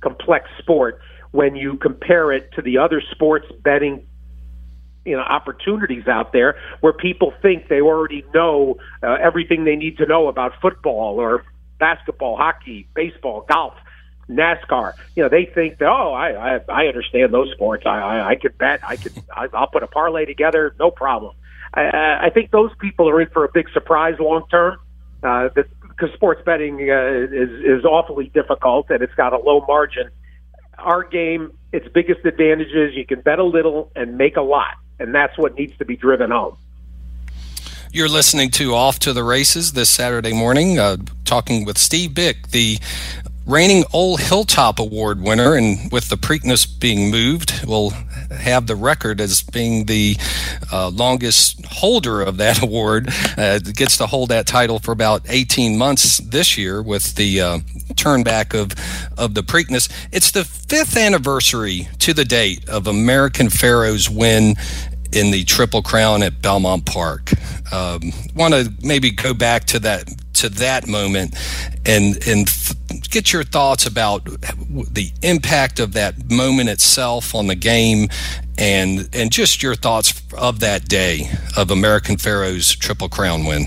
complex 0.00 0.50
sport 0.58 1.00
when 1.30 1.54
you 1.56 1.76
compare 1.76 2.32
it 2.32 2.52
to 2.52 2.62
the 2.62 2.78
other 2.78 3.00
sports 3.00 3.46
betting 3.62 4.06
you 5.04 5.16
know 5.16 5.22
opportunities 5.22 6.06
out 6.06 6.32
there 6.32 6.56
where 6.80 6.92
people 6.92 7.32
think 7.42 7.68
they 7.68 7.80
already 7.80 8.24
know 8.34 8.76
uh, 9.02 9.16
everything 9.20 9.64
they 9.64 9.76
need 9.76 9.98
to 9.98 10.06
know 10.06 10.28
about 10.28 10.52
football 10.60 11.18
or 11.18 11.44
basketball, 11.78 12.36
hockey, 12.36 12.86
baseball, 12.94 13.44
golf. 13.48 13.74
NASCAR, 14.30 14.94
you 15.16 15.22
know, 15.22 15.28
they 15.28 15.44
think 15.44 15.78
that 15.78 15.88
oh, 15.88 16.12
I 16.12 16.54
I, 16.54 16.60
I 16.68 16.86
understand 16.86 17.34
those 17.34 17.50
sports. 17.52 17.82
I, 17.84 17.98
I 17.98 18.28
I 18.30 18.34
could 18.36 18.56
bet. 18.56 18.80
I 18.82 18.96
could. 18.96 19.12
I, 19.36 19.48
I'll 19.52 19.66
put 19.66 19.82
a 19.82 19.88
parlay 19.88 20.24
together, 20.24 20.74
no 20.78 20.90
problem. 20.90 21.34
I, 21.74 22.26
I 22.26 22.30
think 22.32 22.50
those 22.50 22.70
people 22.78 23.08
are 23.10 23.20
in 23.20 23.28
for 23.30 23.44
a 23.44 23.48
big 23.52 23.68
surprise 23.72 24.14
long 24.20 24.44
term. 24.48 24.78
Uh, 25.22 25.48
because 25.54 26.14
sports 26.14 26.42
betting 26.44 26.74
uh, 26.90 27.34
is 27.34 27.50
is 27.80 27.84
awfully 27.84 28.30
difficult 28.34 28.90
and 28.90 29.02
it's 29.02 29.14
got 29.14 29.32
a 29.32 29.38
low 29.38 29.64
margin. 29.66 30.08
Our 30.78 31.04
game, 31.04 31.52
its 31.72 31.86
biggest 31.94 32.24
advantage 32.24 32.72
is 32.74 32.94
you 32.94 33.06
can 33.06 33.20
bet 33.20 33.38
a 33.38 33.44
little 33.44 33.92
and 33.94 34.16
make 34.16 34.36
a 34.36 34.42
lot, 34.42 34.74
and 34.98 35.14
that's 35.14 35.36
what 35.38 35.54
needs 35.56 35.76
to 35.78 35.84
be 35.84 35.96
driven 35.96 36.30
home. 36.30 36.56
You're 37.92 38.08
listening 38.08 38.50
to 38.52 38.74
Off 38.74 38.98
to 39.00 39.12
the 39.12 39.22
Races 39.22 39.72
this 39.72 39.90
Saturday 39.90 40.32
morning, 40.32 40.78
uh, 40.78 40.96
talking 41.24 41.66
with 41.66 41.76
Steve 41.76 42.12
Byk, 42.12 42.50
the 42.50 42.78
reigning 43.46 43.84
Old 43.92 44.20
Hilltop 44.20 44.78
Award 44.78 45.20
winner, 45.20 45.54
and 45.54 45.92
with 45.92 46.08
the 46.08 46.16
Preakness 46.16 46.66
being 46.80 47.10
moved, 47.10 47.64
will 47.66 47.92
have 48.32 48.66
the 48.66 48.76
record 48.76 49.20
as 49.20 49.42
being 49.42 49.86
the 49.86 50.16
uh, 50.72 50.88
longest 50.88 51.64
holder 51.66 52.22
of 52.22 52.36
that 52.38 52.62
award. 52.62 53.08
Uh, 53.36 53.58
gets 53.58 53.96
to 53.98 54.06
hold 54.06 54.28
that 54.30 54.46
title 54.46 54.78
for 54.78 54.92
about 54.92 55.22
18 55.28 55.76
months 55.78 56.18
this 56.18 56.56
year 56.56 56.82
with 56.82 57.14
the 57.14 57.40
uh, 57.40 57.58
turn 57.96 58.22
back 58.22 58.54
of, 58.54 58.72
of 59.16 59.34
the 59.34 59.42
Preakness. 59.42 59.90
It's 60.12 60.30
the 60.30 60.44
fifth 60.44 60.96
anniversary 60.96 61.88
to 62.00 62.14
the 62.14 62.24
date 62.24 62.68
of 62.68 62.86
American 62.86 63.50
Pharoah's 63.50 64.08
win 64.08 64.54
in 65.12 65.30
the 65.30 65.44
Triple 65.44 65.82
Crown 65.82 66.22
at 66.22 66.42
Belmont 66.42 66.86
Park. 66.86 67.30
Um, 67.72 68.12
Want 68.34 68.54
to 68.54 68.72
maybe 68.82 69.10
go 69.10 69.34
back 69.34 69.64
to 69.66 69.78
that 69.80 70.08
to 70.34 70.48
that 70.48 70.86
moment 70.86 71.34
and 71.86 72.16
and 72.26 72.48
get 73.10 73.32
your 73.32 73.44
thoughts 73.44 73.86
about 73.86 74.24
the 74.24 75.12
impact 75.22 75.78
of 75.78 75.92
that 75.92 76.30
moment 76.30 76.68
itself 76.68 77.34
on 77.34 77.46
the 77.46 77.54
game 77.54 78.08
and 78.58 79.08
and 79.12 79.30
just 79.30 79.62
your 79.62 79.74
thoughts 79.74 80.22
of 80.36 80.60
that 80.60 80.88
day 80.88 81.30
of 81.56 81.70
American 81.70 82.16
Pharoah's 82.16 82.74
Triple 82.74 83.08
Crown 83.08 83.44
win. 83.44 83.64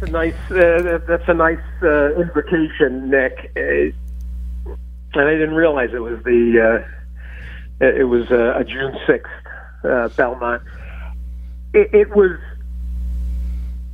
That's 0.00 0.10
a 0.10 0.12
nice 0.12 0.50
uh, 0.50 0.98
that's 1.06 1.28
a 1.28 1.34
nice 1.34 1.58
uh, 1.82 2.14
invitation, 2.14 3.10
Nick. 3.10 3.52
Uh, 3.56 3.92
and 5.14 5.28
I 5.28 5.32
didn't 5.32 5.54
realize 5.54 5.90
it 5.94 6.00
was 6.00 6.22
the 6.24 6.84
uh, 7.80 7.86
it 7.86 8.04
was 8.04 8.30
uh, 8.30 8.58
a 8.58 8.64
June 8.64 8.96
sixth 9.06 9.30
uh, 9.86 10.08
Belmont. 10.08 10.62
It, 11.72 11.94
it 11.94 12.16
was 12.16 12.38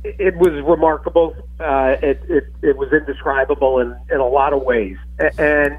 it 0.03 0.35
was 0.35 0.51
remarkable. 0.63 1.35
Uh, 1.59 1.95
it, 2.01 2.21
it, 2.27 2.43
it 2.61 2.77
was 2.77 2.91
indescribable 2.91 3.79
in, 3.79 3.95
in 4.11 4.19
a 4.19 4.27
lot 4.27 4.53
of 4.53 4.61
ways, 4.63 4.97
and 5.37 5.77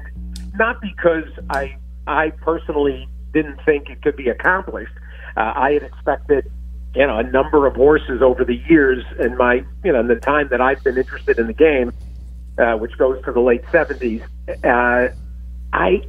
not 0.55 0.81
because 0.81 1.25
I 1.49 1.77
I 2.07 2.31
personally 2.31 3.07
didn't 3.33 3.59
think 3.65 3.89
it 3.89 4.01
could 4.01 4.15
be 4.15 4.29
accomplished. 4.29 4.93
Uh, 5.37 5.53
I 5.55 5.73
had 5.73 5.83
expected, 5.83 6.51
you 6.95 7.05
know, 7.05 7.17
a 7.17 7.23
number 7.23 7.67
of 7.67 7.75
horses 7.75 8.21
over 8.21 8.43
the 8.43 8.61
years 8.67 9.03
in 9.19 9.37
my 9.37 9.63
you 9.83 9.91
know 9.91 9.99
in 9.99 10.07
the 10.07 10.15
time 10.15 10.47
that 10.49 10.61
I've 10.61 10.83
been 10.83 10.97
interested 10.97 11.37
in 11.37 11.47
the 11.47 11.53
game, 11.53 11.91
uh, 12.57 12.77
which 12.77 12.97
goes 12.97 13.23
to 13.25 13.31
the 13.31 13.41
late 13.41 13.63
seventies. 13.71 14.21
Uh, 14.63 15.09
I 15.73 16.01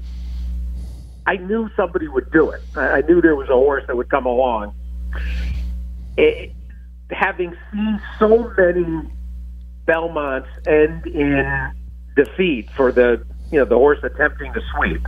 I 1.27 1.37
knew 1.37 1.69
somebody 1.77 2.07
would 2.07 2.31
do 2.31 2.51
it. 2.51 2.63
I, 2.77 3.01
knew 3.03 3.21
there 3.21 3.35
was 3.35 3.49
a 3.49 3.55
horse 3.55 3.85
that 3.89 3.97
would 3.97 4.09
come 4.09 4.27
along. 4.27 4.75
It, 6.17 6.53
having 7.11 7.55
seen 7.73 8.01
so 8.19 8.53
many 8.57 9.11
Belmonts 9.87 10.49
end 10.67 11.07
in 11.07 11.73
defeat 12.15 12.71
for 12.71 12.93
the 12.93 13.25
you 13.51 13.59
know 13.59 13.65
the 13.65 13.77
horse 13.77 13.99
attempting 14.03 14.53
to 14.53 14.61
sweep, 14.75 15.07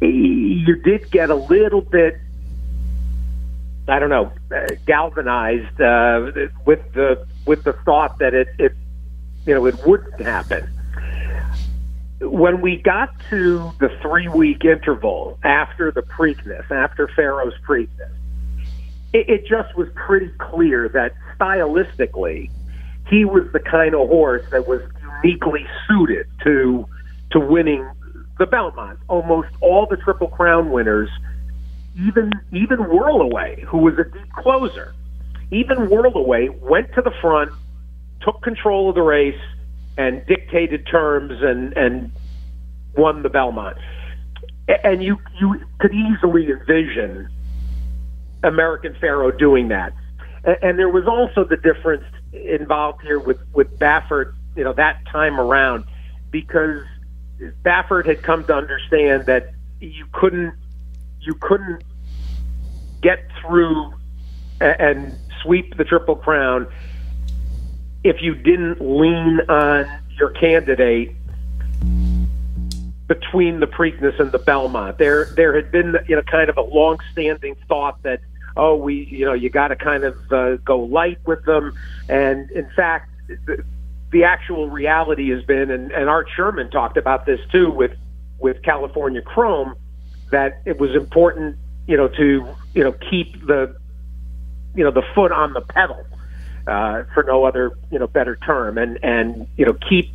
you 0.00 0.76
did 0.76 1.10
get 1.10 1.30
a 1.30 1.34
little 1.34 1.82
bit. 1.82 2.18
I 3.88 3.98
don't 3.98 4.10
know, 4.10 4.32
galvanized 4.86 5.80
uh, 5.80 6.30
with 6.64 6.80
the 6.92 7.26
with 7.46 7.64
the 7.64 7.72
thought 7.84 8.18
that 8.18 8.34
it, 8.34 8.48
it 8.58 8.72
you 9.46 9.54
know 9.54 9.66
it 9.66 9.74
wouldn't 9.84 10.20
happen. 10.20 10.68
When 12.20 12.60
we 12.60 12.76
got 12.76 13.10
to 13.30 13.72
the 13.80 13.88
three 14.02 14.28
week 14.28 14.64
interval 14.64 15.38
after 15.42 15.90
the 15.90 16.02
Preakness, 16.02 16.70
after 16.70 17.08
Pharoah's 17.08 17.54
Preakness, 17.66 18.12
it, 19.12 19.28
it 19.28 19.46
just 19.46 19.74
was 19.76 19.88
pretty 19.94 20.30
clear 20.38 20.88
that 20.90 21.14
stylistically, 21.38 22.50
he 23.08 23.24
was 23.24 23.44
the 23.52 23.60
kind 23.60 23.94
of 23.94 24.08
horse 24.08 24.44
that 24.50 24.68
was 24.68 24.82
uniquely 25.22 25.66
suited 25.88 26.26
to 26.44 26.86
to 27.30 27.40
winning 27.40 27.88
the 28.38 28.46
Belmont. 28.46 28.98
Almost 29.08 29.48
all 29.60 29.86
the 29.86 29.96
Triple 29.96 30.28
Crown 30.28 30.70
winners, 30.70 31.08
even 31.96 32.32
even 32.52 32.78
Whirlaway, 32.78 33.62
who 33.64 33.78
was 33.78 33.94
a 33.98 34.04
deep 34.04 34.32
closer, 34.32 34.94
even 35.50 35.88
Whirlaway 35.88 36.58
went 36.60 36.92
to 36.94 37.02
the 37.02 37.12
front, 37.20 37.50
took 38.20 38.42
control 38.42 38.90
of 38.90 38.94
the 38.94 39.02
race, 39.02 39.40
and 39.96 40.24
dictated 40.26 40.86
terms 40.86 41.42
and 41.42 41.76
and 41.76 42.12
won 42.96 43.22
the 43.22 43.28
Belmont. 43.28 43.76
And 44.84 45.02
you 45.02 45.18
you 45.40 45.60
could 45.78 45.92
easily 45.92 46.50
envision 46.50 47.28
American 48.42 48.94
Pharoah 49.00 49.36
doing 49.36 49.68
that. 49.68 49.92
And, 50.44 50.56
and 50.62 50.78
there 50.78 50.88
was 50.88 51.06
also 51.06 51.44
the 51.44 51.56
difference 51.56 52.04
involved 52.32 53.02
here 53.02 53.18
with, 53.18 53.38
with 53.52 53.78
Baffert, 53.78 54.34
you 54.56 54.64
know, 54.64 54.72
that 54.74 55.04
time 55.10 55.38
around, 55.40 55.84
because 56.30 56.82
Baffert 57.64 58.06
had 58.06 58.22
come 58.22 58.44
to 58.44 58.54
understand 58.54 59.26
that 59.26 59.52
you 59.80 60.06
couldn't, 60.12 60.54
you 61.20 61.34
couldn't 61.34 61.82
get 63.02 63.26
through 63.40 63.92
and 64.60 65.16
sweep 65.42 65.76
the 65.76 65.84
Triple 65.84 66.16
Crown 66.16 66.66
if 68.02 68.22
you 68.22 68.34
didn't 68.34 68.80
lean 68.80 69.40
on 69.48 69.86
your 70.18 70.30
candidate 70.30 71.14
between 73.06 73.60
the 73.60 73.66
Preakness 73.66 74.20
and 74.20 74.30
the 74.30 74.38
Belmont. 74.38 74.98
There, 74.98 75.24
there 75.36 75.54
had 75.54 75.72
been, 75.72 75.96
you 76.06 76.14
know, 76.14 76.22
kind 76.22 76.48
of 76.48 76.56
a 76.56 76.62
long-standing 76.62 77.56
thought 77.68 78.00
that 78.04 78.20
oh, 78.56 78.76
we, 78.76 79.06
you 79.10 79.24
know, 79.24 79.32
you 79.32 79.50
got 79.50 79.68
to 79.68 79.76
kind 79.76 80.04
of 80.04 80.32
uh, 80.32 80.56
go 80.56 80.80
light 80.80 81.18
with 81.26 81.44
them. 81.44 81.72
And 82.08 82.50
in 82.50 82.68
fact, 82.76 83.10
the, 83.46 83.64
the 84.10 84.24
actual 84.24 84.68
reality 84.68 85.30
has 85.30 85.42
been, 85.44 85.70
and, 85.70 85.92
and 85.92 86.08
Art 86.08 86.28
Sherman 86.34 86.70
talked 86.70 86.96
about 86.96 87.26
this 87.26 87.40
too 87.50 87.70
with 87.70 87.92
with 88.38 88.62
California 88.62 89.20
Chrome, 89.20 89.74
that 90.30 90.62
it 90.64 90.78
was 90.78 90.94
important, 90.94 91.56
you 91.86 91.96
know, 91.96 92.08
to 92.08 92.46
you 92.74 92.84
know 92.84 92.92
keep 92.92 93.46
the 93.46 93.76
you 94.74 94.82
know 94.82 94.90
the 94.90 95.04
foot 95.14 95.32
on 95.32 95.52
the 95.52 95.60
pedal, 95.60 96.04
uh, 96.66 97.04
for 97.14 97.22
no 97.22 97.44
other 97.44 97.72
you 97.90 97.98
know 97.98 98.06
better 98.06 98.36
term, 98.36 98.78
and 98.78 98.98
and 99.02 99.46
you 99.56 99.64
know 99.66 99.74
keep 99.88 100.10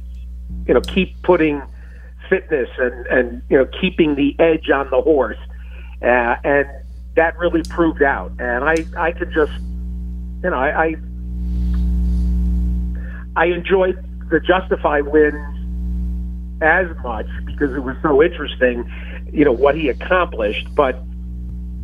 you 0.67 0.73
know 0.73 0.81
keep 0.81 1.21
putting 1.23 1.61
fitness 2.29 2.69
and 2.77 3.07
and 3.07 3.41
you 3.49 3.57
know 3.57 3.65
keeping 3.81 4.15
the 4.15 4.35
edge 4.39 4.69
on 4.69 4.89
the 4.89 5.01
horse, 5.01 5.37
uh, 6.01 6.35
and 6.43 6.67
that 7.15 7.37
really 7.37 7.63
proved 7.63 8.03
out. 8.03 8.31
And 8.39 8.63
I, 8.63 8.85
I 8.97 9.11
could 9.11 9.31
just, 9.33 9.53
you 10.43 10.49
know, 10.49 10.57
I, 10.57 10.85
I, 10.85 10.95
I 13.35 13.45
enjoyed 13.47 13.97
the 14.29 14.39
Justify 14.39 15.01
win 15.01 16.61
as 16.61 16.87
much 17.03 17.27
because 17.45 17.73
it 17.73 17.83
was 17.83 17.95
so 18.01 18.21
interesting, 18.21 18.89
you 19.31 19.45
know, 19.45 19.51
what 19.51 19.75
he 19.75 19.89
accomplished. 19.89 20.67
But, 20.75 21.01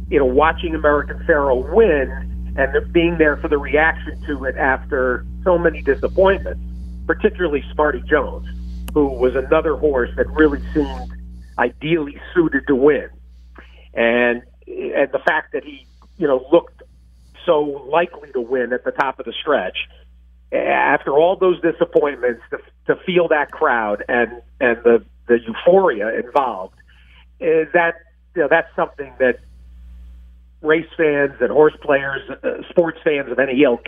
you 0.09 0.19
know, 0.19 0.25
watching 0.25 0.75
American 0.75 1.23
Pharoah 1.25 1.73
win 1.73 2.27
and 2.57 2.93
being 2.93 3.17
there 3.17 3.37
for 3.37 3.47
the 3.47 3.57
reaction 3.57 4.21
to 4.27 4.45
it 4.45 4.57
after 4.57 5.25
so 5.43 5.57
many 5.57 5.81
disappointments, 5.81 6.61
particularly 7.07 7.63
Smarty 7.73 8.01
Jones, 8.09 8.47
who 8.93 9.07
was 9.07 9.35
another 9.35 9.75
horse 9.75 10.09
that 10.17 10.29
really 10.31 10.61
seemed 10.73 11.11
ideally 11.57 12.19
suited 12.33 12.67
to 12.67 12.75
win. 12.75 13.09
And 13.93 14.43
and 14.67 15.11
the 15.11 15.19
fact 15.25 15.53
that 15.53 15.63
he, 15.63 15.85
you 16.17 16.27
know, 16.27 16.45
looked 16.51 16.81
so 17.45 17.61
likely 17.89 18.31
to 18.31 18.41
win 18.41 18.73
at 18.73 18.83
the 18.83 18.91
top 18.91 19.19
of 19.19 19.25
the 19.25 19.33
stretch 19.33 19.77
after 20.51 21.11
all 21.11 21.35
those 21.35 21.59
disappointments 21.61 22.41
to, 22.49 22.57
to 22.87 23.01
feel 23.03 23.27
that 23.29 23.51
crowd 23.51 24.03
and 24.07 24.41
and 24.59 24.77
the 24.83 25.03
the 25.27 25.39
euphoria 25.39 26.09
involved 26.19 26.75
is 27.39 27.67
that 27.73 27.95
you 28.35 28.41
know 28.41 28.47
that's 28.49 28.73
something 28.75 29.13
that 29.19 29.39
race 30.61 30.89
fans 30.95 31.33
and 31.39 31.51
horse 31.51 31.75
players, 31.81 32.21
uh, 32.43 32.61
sports 32.69 32.99
fans 33.03 33.31
of 33.31 33.39
any 33.39 33.63
ilk, 33.63 33.87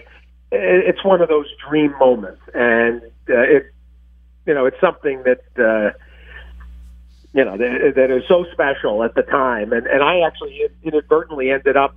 it's 0.51 1.03
one 1.03 1.21
of 1.21 1.29
those 1.29 1.47
dream 1.67 1.93
moments, 1.99 2.41
and 2.53 3.01
uh, 3.29 3.39
it 3.41 3.73
you 4.45 4.53
know 4.53 4.65
it's 4.65 4.79
something 4.79 5.23
that. 5.23 5.41
Uh, 5.57 5.97
you 7.33 7.43
know, 7.43 7.57
that, 7.57 7.93
that 7.95 8.11
is 8.11 8.23
so 8.27 8.45
special 8.51 9.03
at 9.03 9.15
the 9.15 9.23
time. 9.23 9.73
And, 9.73 9.87
and 9.87 10.03
I 10.03 10.19
actually 10.19 10.61
inadvertently 10.83 11.49
ended 11.49 11.75
up, 11.75 11.95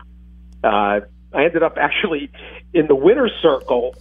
uh, 0.65 1.01
I 1.35 1.45
ended 1.45 1.63
up 1.63 1.77
actually 1.79 2.31
in 2.73 2.87
the 2.87 2.95
winner's 2.95 3.33
circle 3.43 3.95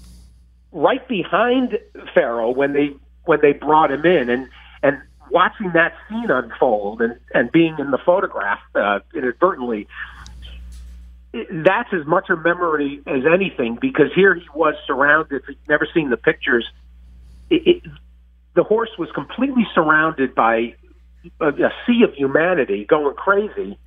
right 0.72 1.05
behind 1.08 1.77
Pharoah 2.13 2.51
when 2.51 2.72
they, 2.72 2.96
when 3.25 3.41
they 3.41 3.51
brought 3.51 3.91
him 3.91 4.05
in 4.05 4.29
and, 4.29 4.48
and 4.82 5.01
watching 5.29 5.72
that 5.74 5.94
scene 6.08 6.32
unfold 6.32 7.01
and, 7.01 7.20
and 7.34 7.51
being 7.51 7.75
in 7.79 7.91
the 7.91 8.00
photograph, 8.05 8.60
uh, 8.74 9.00
inadvertently, 9.13 9.88
that's 11.51 11.89
as 11.92 12.06
much 12.06 12.30
a 12.30 12.36
memory 12.36 13.01
as 13.06 13.24
anything 13.32 13.77
because 13.80 14.08
here 14.15 14.34
he 14.36 14.46
was 14.54 14.75
surrounded. 14.88 15.42
If 15.42 15.50
you've 15.50 15.68
never 15.68 15.88
seen 15.94 16.10
the 16.10 16.18
pictures, 16.18 16.65
it, 17.50 17.68
it, 17.68 17.84
the 18.56 18.63
horse 18.63 18.92
was 18.98 19.10
completely 19.13 19.68
surrounded 19.74 20.34
by 20.34 20.75
a, 21.42 21.48
a 21.48 21.74
sea 21.86 22.04
of 22.04 22.13
humanity 22.15 22.86
going 22.86 23.15
crazy, 23.15 23.77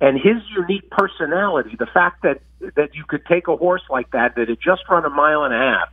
and 0.00 0.16
his 0.16 0.42
unique 0.56 0.90
personality, 0.90 1.76
the 1.78 1.86
fact 1.86 2.22
that 2.22 2.40
that 2.76 2.94
you 2.94 3.04
could 3.08 3.24
take 3.26 3.48
a 3.48 3.56
horse 3.56 3.82
like 3.88 4.10
that 4.10 4.34
that 4.36 4.48
had 4.48 4.58
just 4.60 4.82
run 4.90 5.04
a 5.04 5.10
mile 5.10 5.44
and 5.44 5.54
a 5.54 5.58
half, 5.58 5.88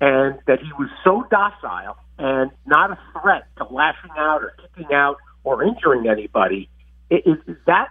and 0.00 0.38
that 0.46 0.60
he 0.60 0.70
was 0.78 0.90
so 1.02 1.24
docile 1.30 1.96
and 2.18 2.50
not 2.66 2.90
a 2.90 2.98
threat 3.20 3.44
to 3.56 3.64
lashing 3.64 4.10
out 4.18 4.42
or 4.42 4.54
kicking 4.60 4.94
out 4.94 5.16
or 5.44 5.62
injuring 5.62 6.08
anybody. 6.08 6.68
It, 7.10 7.22
it, 7.26 7.64
that 7.66 7.88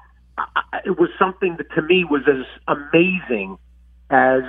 it 0.85 0.99
was 0.99 1.09
something 1.17 1.57
that 1.57 1.71
to 1.75 1.81
me 1.81 2.03
was 2.03 2.23
as 2.27 2.45
amazing 2.67 3.57
as 4.09 4.43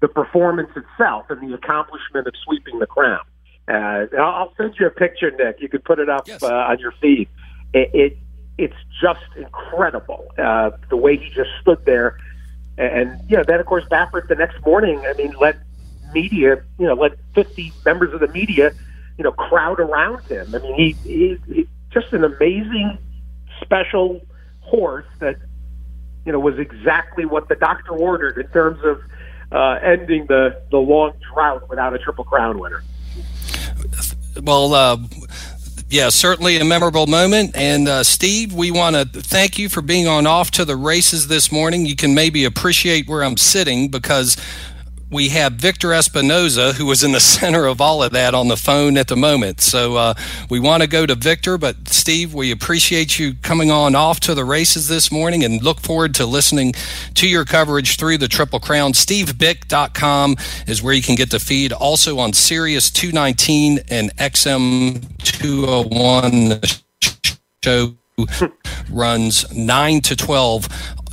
the 0.00 0.08
performance 0.08 0.70
itself 0.76 1.26
and 1.30 1.48
the 1.48 1.54
accomplishment 1.54 2.26
of 2.26 2.34
sweeping 2.44 2.78
the 2.78 2.86
crown. 2.86 3.20
Uh, 3.68 4.06
I'll 4.18 4.52
send 4.56 4.74
you 4.78 4.86
a 4.86 4.90
picture, 4.90 5.30
Nick. 5.30 5.60
You 5.60 5.68
can 5.68 5.80
put 5.80 5.98
it 5.98 6.08
up 6.08 6.26
yes. 6.26 6.42
uh, 6.42 6.46
on 6.46 6.78
your 6.78 6.92
feed. 7.00 7.28
It, 7.74 7.90
it 7.92 8.18
it's 8.56 8.76
just 9.00 9.24
incredible 9.36 10.26
uh, 10.38 10.70
the 10.88 10.96
way 10.96 11.16
he 11.16 11.28
just 11.30 11.50
stood 11.60 11.84
there, 11.84 12.18
and 12.78 13.20
you 13.28 13.36
know 13.36 13.44
then 13.46 13.60
of 13.60 13.66
course 13.66 13.84
Baffert 13.90 14.28
the 14.28 14.34
next 14.34 14.64
morning. 14.64 15.00
I 15.06 15.12
mean, 15.12 15.34
let 15.38 15.58
media, 16.14 16.62
you 16.78 16.86
know, 16.86 16.94
let 16.94 17.12
fifty 17.34 17.72
members 17.84 18.14
of 18.14 18.20
the 18.20 18.28
media, 18.28 18.72
you 19.18 19.24
know, 19.24 19.32
crowd 19.32 19.80
around 19.80 20.22
him. 20.24 20.54
I 20.54 20.58
mean, 20.58 20.74
he, 20.74 20.92
he, 21.08 21.38
he 21.54 21.68
just 21.90 22.12
an 22.12 22.24
amazing, 22.24 22.98
special 23.60 24.20
horse 24.68 25.06
that 25.20 25.36
you 26.24 26.32
know 26.32 26.38
was 26.38 26.58
exactly 26.58 27.24
what 27.24 27.48
the 27.48 27.54
doctor 27.56 27.92
ordered 27.92 28.38
in 28.38 28.48
terms 28.48 28.78
of 28.84 29.00
uh, 29.52 29.78
ending 29.82 30.26
the 30.26 30.60
the 30.70 30.78
long 30.78 31.12
drought 31.32 31.68
without 31.68 31.94
a 31.94 31.98
triple 31.98 32.24
crown 32.24 32.58
winner. 32.58 32.82
Well, 34.42 34.74
uh, 34.74 34.98
yeah, 35.88 36.10
certainly 36.10 36.58
a 36.58 36.64
memorable 36.64 37.06
moment. 37.06 37.56
And 37.56 37.88
uh, 37.88 38.04
Steve, 38.04 38.52
we 38.52 38.70
want 38.70 38.94
to 38.94 39.04
thank 39.06 39.58
you 39.58 39.68
for 39.68 39.80
being 39.80 40.06
on 40.06 40.26
off 40.26 40.50
to 40.52 40.64
the 40.64 40.76
races 40.76 41.28
this 41.28 41.50
morning. 41.50 41.86
You 41.86 41.96
can 41.96 42.14
maybe 42.14 42.44
appreciate 42.44 43.08
where 43.08 43.24
I'm 43.24 43.36
sitting 43.36 43.88
because 43.88 44.36
we 45.10 45.30
have 45.30 45.54
Victor 45.54 45.88
Espinoza, 45.88 46.74
who 46.74 46.86
was 46.86 47.02
in 47.02 47.12
the 47.12 47.20
center 47.38 47.66
of 47.66 47.80
all 47.80 48.02
of 48.02 48.12
that 48.12 48.34
on 48.34 48.48
the 48.48 48.56
phone 48.56 48.96
at 48.96 49.08
the 49.08 49.16
moment. 49.16 49.60
So 49.60 49.96
uh, 49.96 50.14
we 50.50 50.60
want 50.60 50.82
to 50.82 50.88
go 50.88 51.06
to 51.06 51.14
Victor, 51.14 51.58
but 51.58 51.88
Steve, 51.88 52.34
we 52.34 52.50
appreciate 52.50 53.18
you 53.18 53.34
coming 53.34 53.70
on 53.70 53.94
off 53.94 54.20
to 54.20 54.34
the 54.34 54.44
races 54.44 54.88
this 54.88 55.10
morning 55.10 55.44
and 55.44 55.62
look 55.62 55.80
forward 55.80 56.14
to 56.16 56.26
listening 56.26 56.74
to 57.14 57.28
your 57.28 57.44
coverage 57.44 57.96
through 57.96 58.18
the 58.18 58.28
Triple 58.28 58.60
Crown. 58.60 58.92
SteveByk.com 58.92 60.36
is 60.66 60.82
where 60.82 60.94
you 60.94 61.02
can 61.02 61.14
get 61.14 61.30
the 61.30 61.40
feed. 61.40 61.72
Also 61.72 62.18
on 62.18 62.32
Sirius 62.32 62.90
219 62.90 63.80
and 63.88 64.14
XM 64.16 65.02
201 65.22 66.60
show 67.64 67.94
runs 68.90 69.52
9 69.54 70.00
to 70.00 70.16
12 70.16 70.68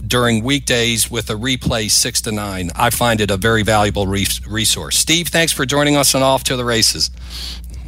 during 0.08 0.44
weekdays 0.44 1.10
with 1.10 1.30
a 1.30 1.34
replay 1.34 1.90
6 1.90 2.22
to 2.22 2.32
9. 2.32 2.72
I 2.76 2.90
find 2.90 3.22
it 3.22 3.32
a 3.32 3.38
very 3.38 3.64
valuable 3.64 4.08
re- 4.08 4.26
resource. 4.48 4.98
Steve, 4.98 5.28
thanks 5.28 5.52
for 5.52 5.66
joining 5.66 5.96
us 5.96 6.16
on 6.16 6.24
Off 6.24 6.44
to 6.46 6.56
the 6.56 6.66
Races. 6.66 7.12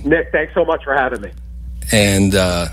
Nick, 0.03 0.31
thanks 0.31 0.53
so 0.53 0.65
much 0.65 0.83
for 0.83 0.93
having 0.93 1.21
me. 1.21 1.31
And, 1.91 2.35
uh, 2.35 2.67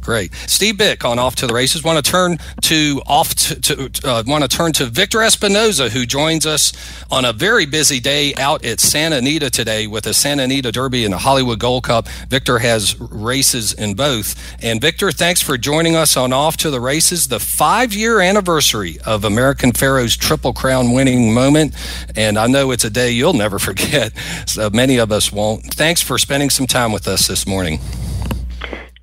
Great, 0.00 0.32
Steve 0.46 0.76
Byk 0.76 1.04
on 1.04 1.18
off 1.18 1.36
to 1.36 1.46
the 1.46 1.52
races. 1.52 1.84
Want 1.84 2.02
to 2.02 2.10
turn 2.10 2.38
to 2.62 3.02
off 3.06 3.34
to, 3.34 3.60
to 3.60 3.90
uh, 4.04 4.22
want 4.26 4.42
to 4.42 4.48
turn 4.48 4.72
to 4.72 4.86
Victor 4.86 5.18
Espinoza, 5.18 5.90
who 5.90 6.06
joins 6.06 6.46
us 6.46 6.72
on 7.10 7.26
a 7.26 7.32
very 7.34 7.66
busy 7.66 8.00
day 8.00 8.34
out 8.36 8.64
at 8.64 8.80
Santa 8.80 9.16
Anita 9.16 9.50
today 9.50 9.86
with 9.86 10.04
the 10.04 10.14
Santa 10.14 10.44
Anita 10.44 10.72
Derby 10.72 11.04
and 11.04 11.12
the 11.12 11.18
Hollywood 11.18 11.58
Gold 11.58 11.84
Cup. 11.84 12.08
Victor 12.28 12.60
has 12.60 12.98
races 12.98 13.74
in 13.74 13.94
both. 13.94 14.34
And 14.62 14.80
Victor, 14.80 15.12
thanks 15.12 15.42
for 15.42 15.58
joining 15.58 15.96
us 15.96 16.16
on 16.16 16.32
off 16.32 16.56
to 16.58 16.70
the 16.70 16.80
races. 16.80 17.28
The 17.28 17.38
five-year 17.38 18.20
anniversary 18.20 18.98
of 19.04 19.24
American 19.24 19.72
Pharoah's 19.72 20.16
Triple 20.16 20.54
Crown 20.54 20.92
winning 20.92 21.34
moment, 21.34 21.74
and 22.16 22.38
I 22.38 22.46
know 22.46 22.70
it's 22.70 22.84
a 22.84 22.90
day 22.90 23.10
you'll 23.10 23.34
never 23.34 23.58
forget. 23.58 24.12
So 24.46 24.70
many 24.70 24.96
of 24.96 25.12
us 25.12 25.30
won't. 25.30 25.74
Thanks 25.74 26.00
for 26.00 26.16
spending 26.16 26.48
some 26.48 26.66
time 26.66 26.90
with 26.90 27.06
us 27.06 27.28
this 27.28 27.46
morning. 27.46 27.80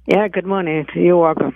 Yeah, 0.08 0.30
good 0.30 0.46
morning. 0.46 0.88
You're 0.96 1.18
welcome. 1.18 1.54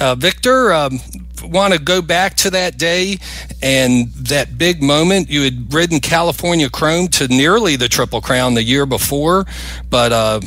Uh, 0.00 0.16
Victor, 0.16 0.72
um, 0.72 0.98
want 1.44 1.72
to 1.72 1.78
go 1.78 2.02
back 2.02 2.34
to 2.38 2.50
that 2.50 2.78
day 2.78 3.18
and 3.62 4.12
that 4.14 4.58
big 4.58 4.82
moment. 4.82 5.30
You 5.30 5.42
had 5.42 5.72
ridden 5.72 6.00
California 6.00 6.68
Chrome 6.68 7.06
to 7.08 7.28
nearly 7.28 7.76
the 7.76 7.88
Triple 7.88 8.20
Crown 8.20 8.54
the 8.54 8.64
year 8.64 8.86
before, 8.86 9.46
but 9.88 10.10
uh, 10.10 10.40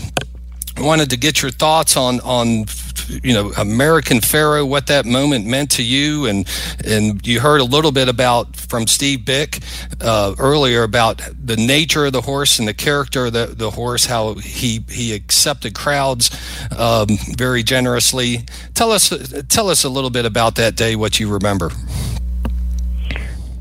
wanted 0.80 1.10
to 1.12 1.18
get 1.18 1.42
your 1.42 1.50
thoughts 1.50 1.96
on 1.96 2.20
on 2.20 2.66
you 3.10 3.34
know 3.34 3.52
American 3.58 4.22
Pharoah, 4.22 4.66
what 4.66 4.88
that 4.88 5.06
moment 5.06 5.46
meant 5.46 5.72
to 5.72 5.84
you, 5.84 6.26
and 6.26 6.48
and 6.86 7.26
you 7.26 7.40
heard 7.40 7.62
a 7.62 7.64
little 7.64 7.92
bit 7.92 8.10
about 8.10 8.56
from 8.56 8.88
Steve 8.88 9.20
Byk 9.20 9.64
uh, 10.02 10.36
earlier 10.40 10.84
about 10.84 11.22
the 11.44 11.58
nature 11.58 12.06
of 12.06 12.14
the 12.14 12.22
horse 12.22 12.60
and 12.60 12.68
the 12.68 12.74
character 12.74 13.28
of 13.28 13.34
the, 13.34 13.48
the 13.48 13.72
horse, 13.72 14.06
how 14.06 14.36
he 14.36 14.84
he 14.90 15.14
accepted 15.14 15.76
crowds 15.76 16.32
um, 16.78 17.08
very 17.36 17.64
generously. 17.64 18.46
Tell 18.74 18.92
us 18.92 19.14
tell 19.50 19.70
us 19.70 19.84
a 19.84 19.90
little 19.90 20.10
bit 20.10 20.26
about 20.26 20.56
that 20.56 20.76
day, 20.76 20.96
what 20.96 21.20
you 21.20 21.30
remember. 21.30 21.72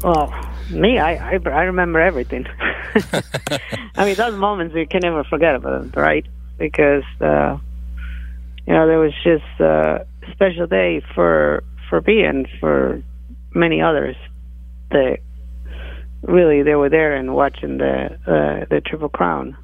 Well, 0.02 0.32
me, 0.70 0.98
I 0.98 1.34
I, 1.34 1.40
I 1.44 1.62
remember 1.64 2.00
everything. 2.00 2.46
I 3.94 4.04
mean, 4.04 4.14
those 4.14 4.34
moments 4.34 4.74
you 4.74 4.86
can 4.86 5.00
never 5.00 5.24
forget 5.24 5.54
about, 5.54 5.96
right? 5.96 6.26
Because. 6.58 7.04
Uh, 7.20 7.58
you 8.66 8.72
know, 8.72 8.86
there 8.86 8.98
was 8.98 9.12
just 9.24 9.60
a 9.60 10.06
special 10.32 10.66
day 10.66 11.02
for 11.14 11.62
for 11.88 12.00
me 12.02 12.22
and 12.22 12.48
for 12.60 13.02
many 13.54 13.82
others 13.82 14.16
that 14.90 15.18
really 16.22 16.62
they 16.62 16.74
were 16.74 16.88
there 16.88 17.14
and 17.14 17.34
watching 17.34 17.78
the 17.78 18.06
uh, 18.26 18.66
the 18.70 18.80
Triple 18.80 19.08
Crown 19.08 19.56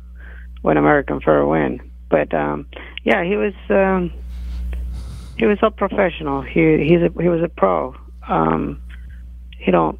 when 0.62 0.76
American 0.76 1.20
Pharoah 1.20 1.48
win. 1.48 1.90
But 2.10 2.34
um, 2.34 2.66
yeah, 3.04 3.24
he 3.24 3.36
was 3.36 3.54
um, 3.70 4.12
he 5.38 5.46
was 5.46 5.58
a 5.62 5.70
professional. 5.70 6.42
He 6.42 6.78
he's 6.88 7.02
a, 7.02 7.22
he 7.22 7.28
was 7.28 7.42
a 7.42 7.48
pro. 7.48 7.94
Um, 8.28 8.82
he 9.58 9.70
don't 9.70 9.98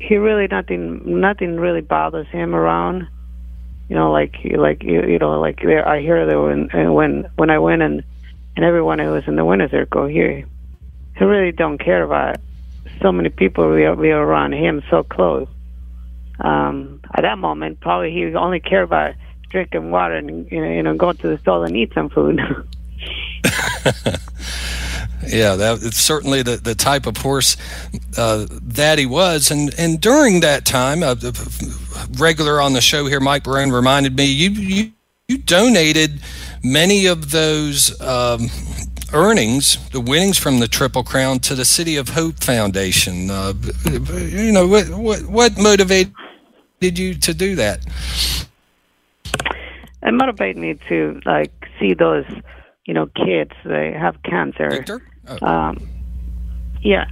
he 0.00 0.16
really 0.16 0.46
nothing 0.48 1.20
nothing 1.20 1.56
really 1.56 1.80
bothers 1.80 2.26
him 2.28 2.54
around 2.54 3.08
you 3.88 3.96
know, 3.96 4.10
like 4.10 4.34
like 4.56 4.82
you, 4.82 5.02
you 5.06 5.18
know, 5.18 5.40
like 5.40 5.60
there, 5.62 5.86
I 5.86 6.00
hear 6.00 6.26
that 6.26 6.40
when 6.40 6.92
when 6.92 7.30
when 7.36 7.50
I 7.50 7.58
win 7.58 7.82
and 7.82 8.02
and 8.56 8.64
everyone 8.64 8.98
who 8.98 9.10
was 9.10 9.24
in 9.26 9.36
the 9.36 9.44
winner's 9.44 9.70
circle 9.70 10.06
here, 10.06 10.44
he 11.16 11.24
really 11.24 11.52
don't 11.52 11.78
care 11.78 12.02
about 12.02 12.36
so 13.00 13.12
many 13.12 13.28
people 13.28 13.70
we 13.70 13.88
we 13.90 14.10
around 14.10 14.52
him 14.52 14.82
so 14.90 15.02
close. 15.04 15.48
Um, 16.40 17.00
at 17.14 17.22
that 17.22 17.38
moment, 17.38 17.80
probably 17.80 18.12
he 18.12 18.34
only 18.34 18.60
cared 18.60 18.84
about 18.84 19.14
drinking 19.50 19.90
water 19.90 20.16
and 20.16 20.50
you 20.50 20.60
know, 20.60 20.70
you 20.70 20.82
know 20.82 20.96
going 20.96 21.16
to 21.18 21.28
the 21.28 21.38
store 21.38 21.64
and 21.64 21.76
eat 21.76 21.92
some 21.94 22.10
food. 22.10 22.40
Yeah, 25.26 25.56
that 25.56 25.82
it's 25.82 25.98
certainly 25.98 26.42
the, 26.42 26.56
the 26.56 26.74
type 26.74 27.06
of 27.06 27.16
horse 27.16 27.56
uh, 28.16 28.46
that 28.50 28.98
he 28.98 29.06
was, 29.06 29.50
and 29.50 29.74
and 29.78 30.00
during 30.00 30.40
that 30.40 30.64
time, 30.64 31.02
uh, 31.02 31.16
regular 32.18 32.60
on 32.60 32.72
the 32.72 32.80
show 32.80 33.06
here, 33.06 33.20
Mike 33.20 33.44
Barone 33.44 33.70
reminded 33.70 34.16
me 34.16 34.26
you 34.26 34.50
you, 34.50 34.92
you 35.28 35.38
donated 35.38 36.20
many 36.62 37.06
of 37.06 37.30
those 37.30 38.00
um, 38.00 38.48
earnings, 39.12 39.78
the 39.90 40.00
winnings 40.00 40.38
from 40.38 40.60
the 40.60 40.68
Triple 40.68 41.02
Crown, 41.02 41.38
to 41.40 41.54
the 41.54 41.64
City 41.64 41.96
of 41.96 42.10
Hope 42.10 42.42
Foundation. 42.42 43.30
Uh, 43.30 43.52
you 43.84 44.52
know 44.52 44.66
what 44.66 44.88
what 44.90 45.22
what 45.26 45.58
motivated 45.58 46.12
you 46.80 47.14
to 47.14 47.34
do 47.34 47.56
that? 47.56 47.80
It 50.02 50.12
motivated 50.12 50.56
me 50.56 50.78
to 50.88 51.20
like 51.24 51.52
see 51.80 51.94
those 51.94 52.24
you 52.84 52.94
know 52.94 53.06
kids 53.06 53.52
they 53.64 53.92
have 53.92 54.22
cancer. 54.22 54.70
Victor? 54.70 55.02
Oh. 55.28 55.46
Um, 55.46 55.88
yeah. 56.82 57.06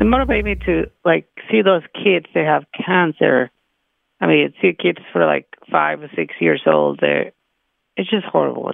It 0.00 0.04
motivated 0.04 0.44
me 0.44 0.54
to 0.66 0.90
like 1.04 1.28
see 1.50 1.62
those 1.62 1.82
kids 1.94 2.26
that 2.34 2.44
have 2.44 2.64
cancer. 2.72 3.50
I 4.20 4.26
mean, 4.26 4.54
see 4.60 4.72
kids 4.72 4.98
for 5.12 5.26
like 5.26 5.46
five 5.70 6.02
or 6.02 6.10
six 6.14 6.34
years 6.40 6.62
old. 6.66 7.00
They're, 7.00 7.32
it's 7.96 8.10
just 8.10 8.24
horrible. 8.24 8.72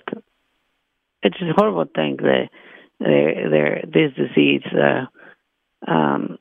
It's 1.22 1.38
just 1.38 1.56
horrible 1.56 1.86
thing 1.86 2.16
that 2.18 2.48
they, 3.00 3.46
they're 3.50 3.82
this 3.84 4.12
disease 4.14 4.62
uh, 4.72 5.06
um, 5.90 6.38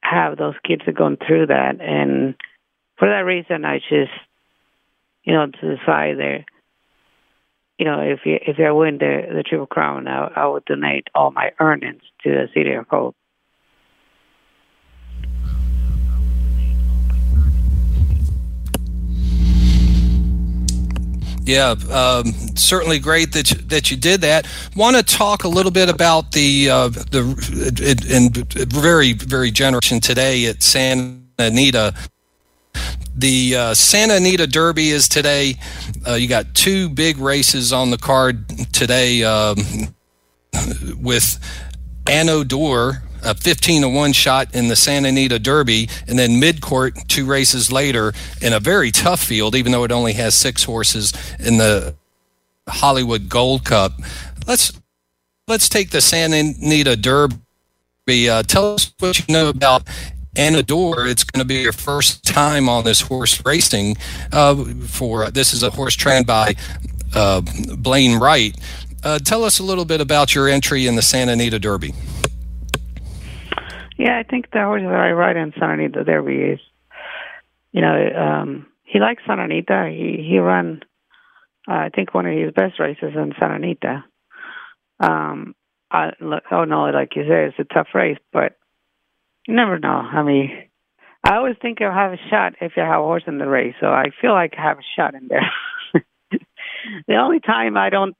have 0.00 0.36
those 0.36 0.54
kids 0.64 0.82
are 0.86 0.92
going 0.92 1.16
through 1.26 1.46
that, 1.46 1.80
and 1.80 2.34
for 2.98 3.08
that 3.08 3.24
reason, 3.24 3.64
I 3.64 3.78
just 3.78 4.12
you 5.24 5.32
know 5.32 5.46
to 5.46 5.76
decide 5.76 6.18
there 6.18 6.44
you 7.78 7.84
know, 7.84 8.00
if 8.00 8.20
you, 8.24 8.38
if 8.42 8.58
I 8.58 8.72
win 8.72 8.98
the 8.98 9.22
the 9.32 9.44
Triple 9.44 9.66
Crown, 9.66 10.08
I, 10.08 10.30
I 10.34 10.46
would 10.46 10.64
donate 10.64 11.08
all 11.14 11.30
my 11.30 11.52
earnings 11.60 12.02
to 12.24 12.30
the 12.30 12.48
City 12.52 12.72
of 12.72 12.86
Hope. 12.88 13.14
Yeah, 21.44 21.76
um, 21.90 22.32
certainly 22.56 22.98
great 22.98 23.32
that 23.32 23.50
you, 23.50 23.56
that 23.68 23.90
you 23.90 23.96
did 23.96 24.20
that. 24.20 24.46
Want 24.76 24.96
to 24.96 25.02
talk 25.02 25.44
a 25.44 25.48
little 25.48 25.72
bit 25.72 25.88
about 25.88 26.32
the 26.32 26.68
uh, 26.68 26.88
the 26.88 28.04
and 28.10 28.36
very 28.70 29.12
very 29.14 29.50
generous 29.50 29.88
today 30.00 30.46
at 30.46 30.62
Santa 30.62 31.22
Anita. 31.38 31.94
The 33.18 33.56
uh, 33.56 33.74
Santa 33.74 34.14
Anita 34.14 34.46
Derby 34.46 34.90
is 34.90 35.08
today. 35.08 35.56
Uh, 36.06 36.14
you 36.14 36.28
got 36.28 36.54
two 36.54 36.88
big 36.88 37.18
races 37.18 37.72
on 37.72 37.90
the 37.90 37.98
card 37.98 38.48
today 38.72 39.24
um, 39.24 39.56
with 41.02 41.40
Anneau 42.04 42.46
d'Or 42.46 43.02
a 43.24 43.34
15 43.34 43.82
to 43.82 43.88
1 43.88 44.12
shot 44.12 44.54
in 44.54 44.68
the 44.68 44.76
Santa 44.76 45.08
Anita 45.08 45.40
Derby, 45.40 45.88
and 46.06 46.16
then 46.16 46.40
midcourt 46.40 47.08
two 47.08 47.26
races 47.26 47.72
later 47.72 48.12
in 48.40 48.52
a 48.52 48.60
very 48.60 48.92
tough 48.92 49.20
field, 49.20 49.56
even 49.56 49.72
though 49.72 49.82
it 49.82 49.90
only 49.90 50.12
has 50.12 50.36
six 50.36 50.62
horses 50.62 51.12
in 51.40 51.58
the 51.58 51.96
Hollywood 52.68 53.28
Gold 53.28 53.64
Cup. 53.64 53.94
Let's 54.46 54.72
let's 55.48 55.68
take 55.68 55.90
the 55.90 56.00
Santa 56.00 56.36
Anita 56.36 56.94
Derby. 56.94 57.34
Uh, 58.30 58.44
tell 58.44 58.74
us 58.74 58.92
what 59.00 59.18
you 59.18 59.24
know 59.34 59.48
about 59.48 59.82
Anneau 60.38 60.64
d'Or. 60.64 61.06
It's 61.06 61.24
going 61.24 61.40
to 61.40 61.46
be 61.46 61.56
your 61.56 61.72
first 61.72 62.24
time 62.24 62.68
on 62.68 62.84
this 62.84 63.00
horse 63.00 63.44
racing. 63.44 63.96
Uh, 64.32 64.64
for 64.86 65.30
this 65.30 65.52
is 65.52 65.62
a 65.62 65.70
horse 65.70 65.94
trained 65.94 66.26
by 66.26 66.54
uh, 67.14 67.42
Blaine 67.76 68.18
Wright. 68.18 68.56
Uh, 69.02 69.18
tell 69.18 69.44
us 69.44 69.58
a 69.58 69.62
little 69.62 69.84
bit 69.84 70.00
about 70.00 70.34
your 70.34 70.48
entry 70.48 70.86
in 70.86 70.96
the 70.96 71.02
Santa 71.02 71.32
Anita 71.32 71.58
Derby. 71.58 71.92
Yeah, 73.96 74.16
I 74.16 74.22
think 74.22 74.50
the 74.52 74.60
horse 74.60 74.82
that 74.82 74.94
I 74.94 75.10
ride 75.10 75.36
in 75.36 75.52
Santa 75.58 75.74
Anita 75.74 76.04
Derby 76.04 76.36
is, 76.36 76.60
you 77.72 77.80
know, 77.80 78.08
um, 78.16 78.66
he 78.84 79.00
likes 79.00 79.22
Santa 79.26 79.44
Anita. 79.44 79.88
He 79.90 80.24
he 80.28 80.38
ran, 80.38 80.82
uh, 81.68 81.74
I 81.74 81.88
think, 81.94 82.14
one 82.14 82.26
of 82.26 82.36
his 82.36 82.52
best 82.52 82.78
races 82.78 83.12
in 83.14 83.34
Santa 83.38 83.56
Anita. 83.56 84.04
Um, 85.00 85.54
I, 85.90 86.10
oh 86.52 86.64
no, 86.64 86.84
like 86.90 87.16
you 87.16 87.22
said, 87.22 87.48
it's 87.48 87.58
a 87.58 87.74
tough 87.74 87.88
race, 87.94 88.18
but 88.32 88.56
you 89.48 89.54
never 89.54 89.78
know. 89.78 89.88
I 89.88 90.22
mean, 90.22 90.50
I 91.24 91.36
always 91.36 91.56
think 91.60 91.78
you'll 91.80 91.90
have 91.90 92.12
a 92.12 92.28
shot 92.30 92.54
if 92.60 92.72
you 92.76 92.82
have 92.82 93.00
a 93.00 93.04
horse 93.04 93.24
in 93.26 93.38
the 93.38 93.48
race, 93.48 93.74
so 93.80 93.86
I 93.88 94.10
feel 94.20 94.32
like 94.32 94.54
I 94.56 94.62
have 94.62 94.78
a 94.78 94.82
shot 94.96 95.14
in 95.14 95.28
there. 95.28 95.50
the 97.08 97.16
only 97.16 97.40
time 97.40 97.76
I 97.76 97.88
don't, 97.88 98.14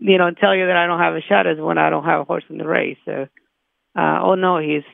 you 0.00 0.16
know, 0.16 0.30
tell 0.30 0.54
you 0.54 0.66
that 0.66 0.76
I 0.76 0.86
don't 0.86 1.00
have 1.00 1.14
a 1.14 1.20
shot 1.20 1.46
is 1.46 1.58
when 1.58 1.78
I 1.78 1.90
don't 1.90 2.04
have 2.04 2.20
a 2.20 2.24
horse 2.24 2.44
in 2.48 2.58
the 2.58 2.66
race. 2.66 2.96
So, 3.04 3.26
uh, 3.98 4.20
oh 4.22 4.36
no, 4.36 4.58
he's 4.58 4.84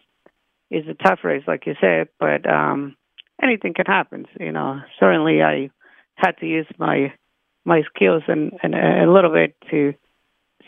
is 0.70 0.88
a 0.88 0.94
tough 0.94 1.20
race, 1.23 1.44
like 1.47 1.66
you 1.66 1.75
said, 1.81 2.09
but 2.18 2.51
um, 2.51 2.97
anything 3.40 3.75
can 3.75 3.87
happen. 3.87 4.27
You 4.40 4.51
know, 4.51 4.81
certainly 4.99 5.42
I 5.42 5.70
had 6.14 6.38
to 6.38 6.47
use 6.47 6.66
my 6.79 7.12
my 7.66 7.83
skills 7.94 8.23
and, 8.27 8.53
and 8.62 8.75
a 8.75 9.11
little 9.12 9.33
bit 9.33 9.55
to 9.70 9.92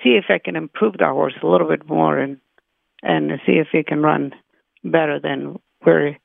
see 0.02 0.11
if 0.11 0.26
I 0.29 0.38
can 0.38 0.57
improve 0.57 0.94
the 0.98 1.07
horse 1.07 1.35
a 1.42 1.46
little 1.46 1.68
bit 1.68 1.88
more 1.88 2.18
and 2.18 2.38
and 3.02 3.31
see 3.46 3.52
if 3.52 3.68
he 3.72 3.83
can 3.83 4.02
run 4.02 4.33
better 4.90 5.20
than 5.20 5.59
where 5.83 6.18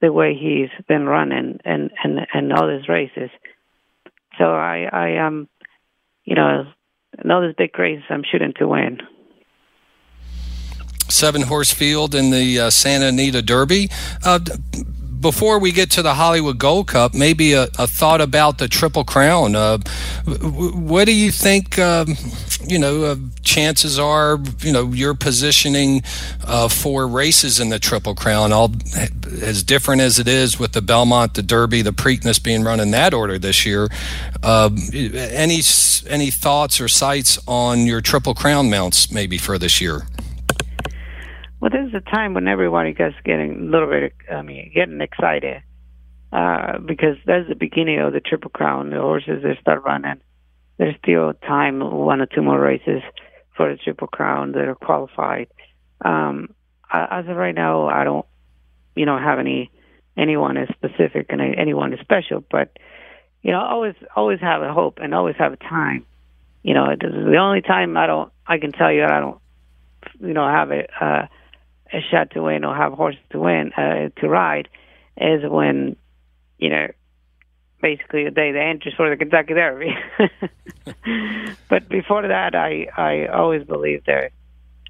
the 0.00 0.12
way 0.12 0.34
he's 0.34 0.70
been 0.86 1.06
running 1.06 1.58
and 1.64 1.90
and 2.02 2.26
and 2.32 2.52
all 2.52 2.68
his 2.68 2.88
races. 2.88 3.30
So 4.38 4.44
I 4.44 4.88
I 4.92 5.26
um 5.26 5.48
you 6.24 6.34
know 6.34 6.66
all 7.28 7.42
these 7.42 7.54
big 7.56 7.78
races 7.78 8.04
I'm 8.10 8.24
shooting 8.30 8.54
to 8.58 8.68
win 8.68 8.98
seven 11.10 11.42
horse 11.42 11.72
field 11.72 12.14
in 12.14 12.30
the 12.30 12.60
uh, 12.60 12.70
Santa 12.70 13.06
Anita 13.06 13.42
Derby. 13.42 13.88
Uh, 14.24 14.38
before 15.20 15.58
we 15.58 15.72
get 15.72 15.90
to 15.92 16.02
the 16.02 16.14
Hollywood 16.14 16.58
Gold 16.58 16.88
Cup, 16.88 17.12
maybe 17.12 17.52
a, 17.52 17.64
a 17.78 17.86
thought 17.86 18.20
about 18.20 18.58
the 18.58 18.68
Triple 18.68 19.04
Crown. 19.04 19.56
Uh, 19.56 19.78
what 20.26 21.06
do 21.06 21.12
you 21.14 21.32
think? 21.32 21.78
Um, 21.78 22.14
you 22.66 22.78
know, 22.78 23.04
uh, 23.04 23.16
chances 23.42 23.98
are, 23.98 24.38
you 24.60 24.72
know, 24.72 24.92
your 24.92 25.14
positioning 25.14 26.02
uh, 26.44 26.68
for 26.68 27.06
races 27.06 27.60
in 27.60 27.68
the 27.68 27.78
Triple 27.78 28.14
Crown, 28.14 28.52
all 28.52 28.72
as 29.42 29.62
different 29.62 30.00
as 30.00 30.18
it 30.18 30.28
is 30.28 30.58
with 30.58 30.72
the 30.72 30.82
Belmont, 30.82 31.34
the 31.34 31.42
Derby, 31.42 31.82
the 31.82 31.92
Preakness 31.92 32.42
being 32.42 32.64
run 32.64 32.80
in 32.80 32.90
that 32.90 33.14
order 33.14 33.38
this 33.38 33.64
year. 33.64 33.88
Um, 34.42 34.78
any 34.92 35.60
any 36.08 36.30
thoughts 36.30 36.80
or 36.80 36.88
sights 36.88 37.38
on 37.46 37.86
your 37.86 38.00
Triple 38.00 38.34
Crown 38.34 38.70
mounts 38.70 39.12
maybe 39.12 39.38
for 39.38 39.58
this 39.58 39.80
year? 39.80 40.06
Well, 41.60 41.70
this 41.70 41.88
is 41.88 41.94
a 41.94 42.10
time 42.10 42.34
when 42.34 42.46
everybody 42.46 42.94
gets 42.94 43.16
getting 43.24 43.68
a 43.68 43.70
little 43.70 43.88
bit, 43.88 44.12
I 44.32 44.42
mean, 44.42 44.70
getting 44.74 45.00
excited 45.00 45.62
uh, 46.32 46.78
because 46.78 47.16
that's 47.26 47.48
the 47.48 47.56
beginning 47.56 47.98
of 48.00 48.12
the 48.12 48.20
Triple 48.20 48.50
Crown. 48.50 48.90
The 48.90 49.00
horses 49.00 49.42
they 49.42 49.58
start 49.60 49.82
running. 49.84 50.20
There's 50.78 50.94
still 51.02 51.34
time, 51.46 51.80
one 51.80 52.20
or 52.20 52.26
two 52.26 52.42
more 52.42 52.58
races 52.58 53.02
for 53.56 53.70
the 53.70 53.76
Triple 53.76 54.06
Crown 54.06 54.52
that 54.52 54.68
are 54.68 54.74
qualified. 54.74 55.48
Um, 56.04 56.54
as 56.90 57.26
of 57.28 57.36
right 57.36 57.54
now, 57.54 57.88
I 57.88 58.04
don't, 58.04 58.24
you 58.94 59.04
know, 59.04 59.18
have 59.18 59.38
any 59.38 59.70
anyone 60.16 60.56
is 60.56 60.68
specific 60.70 61.26
and 61.30 61.40
anyone 61.40 61.92
is 61.92 62.00
special, 62.00 62.44
but 62.50 62.76
you 63.42 63.52
know, 63.52 63.60
always 63.60 63.94
always 64.16 64.40
have 64.40 64.62
a 64.62 64.72
hope 64.72 64.98
and 65.00 65.14
always 65.14 65.36
have 65.38 65.52
a 65.52 65.56
time. 65.56 66.06
You 66.62 66.74
know, 66.74 66.88
this 67.00 67.10
is 67.10 67.24
the 67.24 67.36
only 67.36 67.60
time 67.60 67.96
I 67.96 68.06
don't. 68.06 68.32
I 68.46 68.58
can 68.58 68.72
tell 68.72 68.90
you 68.92 69.02
that 69.02 69.12
I 69.12 69.20
don't, 69.20 69.38
you 70.20 70.32
know, 70.34 70.46
have 70.46 70.70
a. 70.70 71.04
Uh, 71.04 71.26
a 71.92 72.00
shot 72.10 72.30
to 72.32 72.42
win 72.42 72.64
or 72.64 72.74
have 72.74 72.92
horses 72.92 73.20
to 73.30 73.38
win 73.38 73.72
uh, 73.72 74.08
to 74.20 74.28
ride 74.28 74.68
is 75.16 75.42
when 75.48 75.96
you 76.58 76.70
know 76.70 76.86
basically 77.80 78.24
the 78.24 78.30
day 78.30 78.52
the 78.52 78.62
entries 78.62 78.94
for 78.96 79.08
the 79.08 79.16
Kentucky 79.16 79.54
Derby. 79.54 79.94
but 81.68 81.88
before 81.88 82.26
that, 82.26 82.54
I 82.54 82.86
I 82.96 83.26
always 83.26 83.64
believe 83.64 84.04
there 84.04 84.30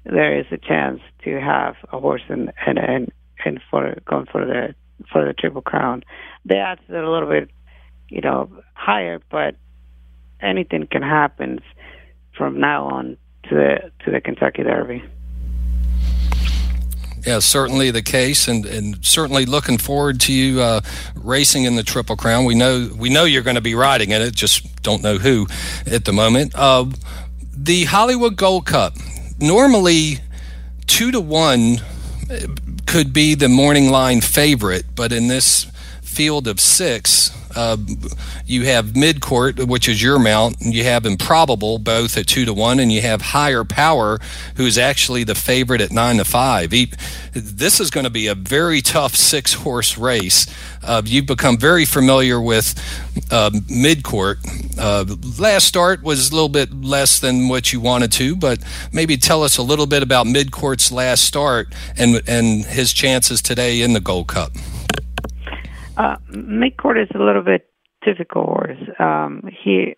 there 0.05 0.39
is 0.39 0.45
a 0.51 0.57
chance 0.57 1.01
to 1.23 1.39
have 1.39 1.75
a 1.91 1.99
horse 1.99 2.23
and 2.29 2.51
and 2.65 2.79
and, 2.79 3.11
and 3.45 3.59
for 3.69 3.95
going 4.05 4.25
for 4.31 4.45
the 4.45 4.75
for 5.11 5.25
the 5.25 5.33
Triple 5.33 5.61
Crown. 5.61 6.03
Are 6.49 6.77
a 6.89 7.11
little 7.11 7.29
bit 7.29 7.49
you 8.09 8.21
know 8.21 8.49
higher, 8.73 9.19
but 9.29 9.55
anything 10.41 10.87
can 10.87 11.01
happen 11.01 11.59
from 12.37 12.59
now 12.59 12.85
on 12.85 13.17
to 13.49 13.55
the 13.55 13.91
to 14.05 14.11
the 14.11 14.21
Kentucky 14.21 14.63
Derby 14.63 15.03
yeah, 17.25 17.39
certainly 17.39 17.91
the 17.91 18.01
case, 18.01 18.47
and, 18.47 18.65
and 18.65 19.03
certainly 19.05 19.45
looking 19.45 19.77
forward 19.77 20.19
to 20.21 20.33
you 20.33 20.61
uh, 20.61 20.81
racing 21.15 21.65
in 21.65 21.75
the 21.75 21.83
Triple 21.83 22.15
Crown. 22.15 22.45
We 22.45 22.55
know 22.55 22.89
we 22.95 23.09
know 23.09 23.25
you're 23.25 23.43
going 23.43 23.55
to 23.55 23.61
be 23.61 23.75
riding 23.75 24.11
in 24.11 24.21
it, 24.21 24.35
just 24.35 24.81
don't 24.81 25.03
know 25.03 25.17
who 25.17 25.47
at 25.85 26.05
the 26.05 26.13
moment. 26.13 26.53
Uh, 26.55 26.85
the 27.55 27.85
Hollywood 27.85 28.35
Gold 28.35 28.65
Cup, 28.65 28.95
normally 29.39 30.19
two 30.87 31.11
to 31.11 31.19
one 31.19 31.77
could 32.85 33.13
be 33.13 33.35
the 33.35 33.49
morning 33.49 33.89
line 33.89 34.21
favorite, 34.21 34.85
but 34.95 35.11
in 35.11 35.27
this 35.27 35.65
field 36.01 36.47
of 36.47 36.59
six, 36.59 37.31
uh, 37.55 37.77
you 38.45 38.65
have 38.65 38.95
mid 38.95 39.21
court, 39.21 39.59
which 39.59 39.87
is 39.87 40.01
your 40.01 40.19
mount, 40.19 40.59
and 40.61 40.73
you 40.73 40.83
have 40.83 41.05
improbable 41.05 41.79
both 41.79 42.17
at 42.17 42.27
two 42.27 42.45
to 42.45 42.53
one, 42.53 42.79
and 42.79 42.91
you 42.91 43.01
have 43.01 43.21
higher 43.21 43.63
power, 43.63 44.19
who's 44.55 44.77
actually 44.77 45.23
the 45.23 45.35
favorite 45.35 45.81
at 45.81 45.91
nine 45.91 46.17
to 46.17 46.25
five. 46.25 46.71
He, 46.71 46.91
this 47.33 47.79
is 47.79 47.89
going 47.89 48.05
to 48.05 48.09
be 48.09 48.27
a 48.27 48.35
very 48.35 48.81
tough 48.81 49.15
six 49.15 49.53
horse 49.53 49.97
race. 49.97 50.47
Uh, 50.83 51.01
you've 51.05 51.25
become 51.25 51.57
very 51.57 51.85
familiar 51.85 52.39
with 52.39 52.75
uh, 53.31 53.51
mid 53.69 54.03
court. 54.03 54.39
Uh, 54.77 55.05
last 55.39 55.67
start 55.67 56.03
was 56.03 56.29
a 56.29 56.33
little 56.33 56.49
bit 56.49 56.73
less 56.73 57.19
than 57.19 57.49
what 57.49 57.73
you 57.73 57.79
wanted 57.79 58.11
to, 58.13 58.35
but 58.35 58.63
maybe 58.93 59.17
tell 59.17 59.43
us 59.43 59.57
a 59.57 59.63
little 59.63 59.87
bit 59.87 60.03
about 60.03 60.25
mid 60.27 60.51
court's 60.51 60.91
last 60.91 61.23
start 61.23 61.73
and 61.97 62.21
and 62.27 62.65
his 62.65 62.93
chances 62.93 63.41
today 63.41 63.81
in 63.81 63.93
the 63.93 63.99
Gold 63.99 64.27
Cup. 64.27 64.51
Uh, 65.99 66.15
Midcourt 66.31 67.03
is 67.03 67.09
a 67.13 67.19
little 67.21 67.41
bit 67.41 67.69
difficult 68.05 68.45
horse. 68.45 68.79
Um, 68.99 69.43
he 69.63 69.97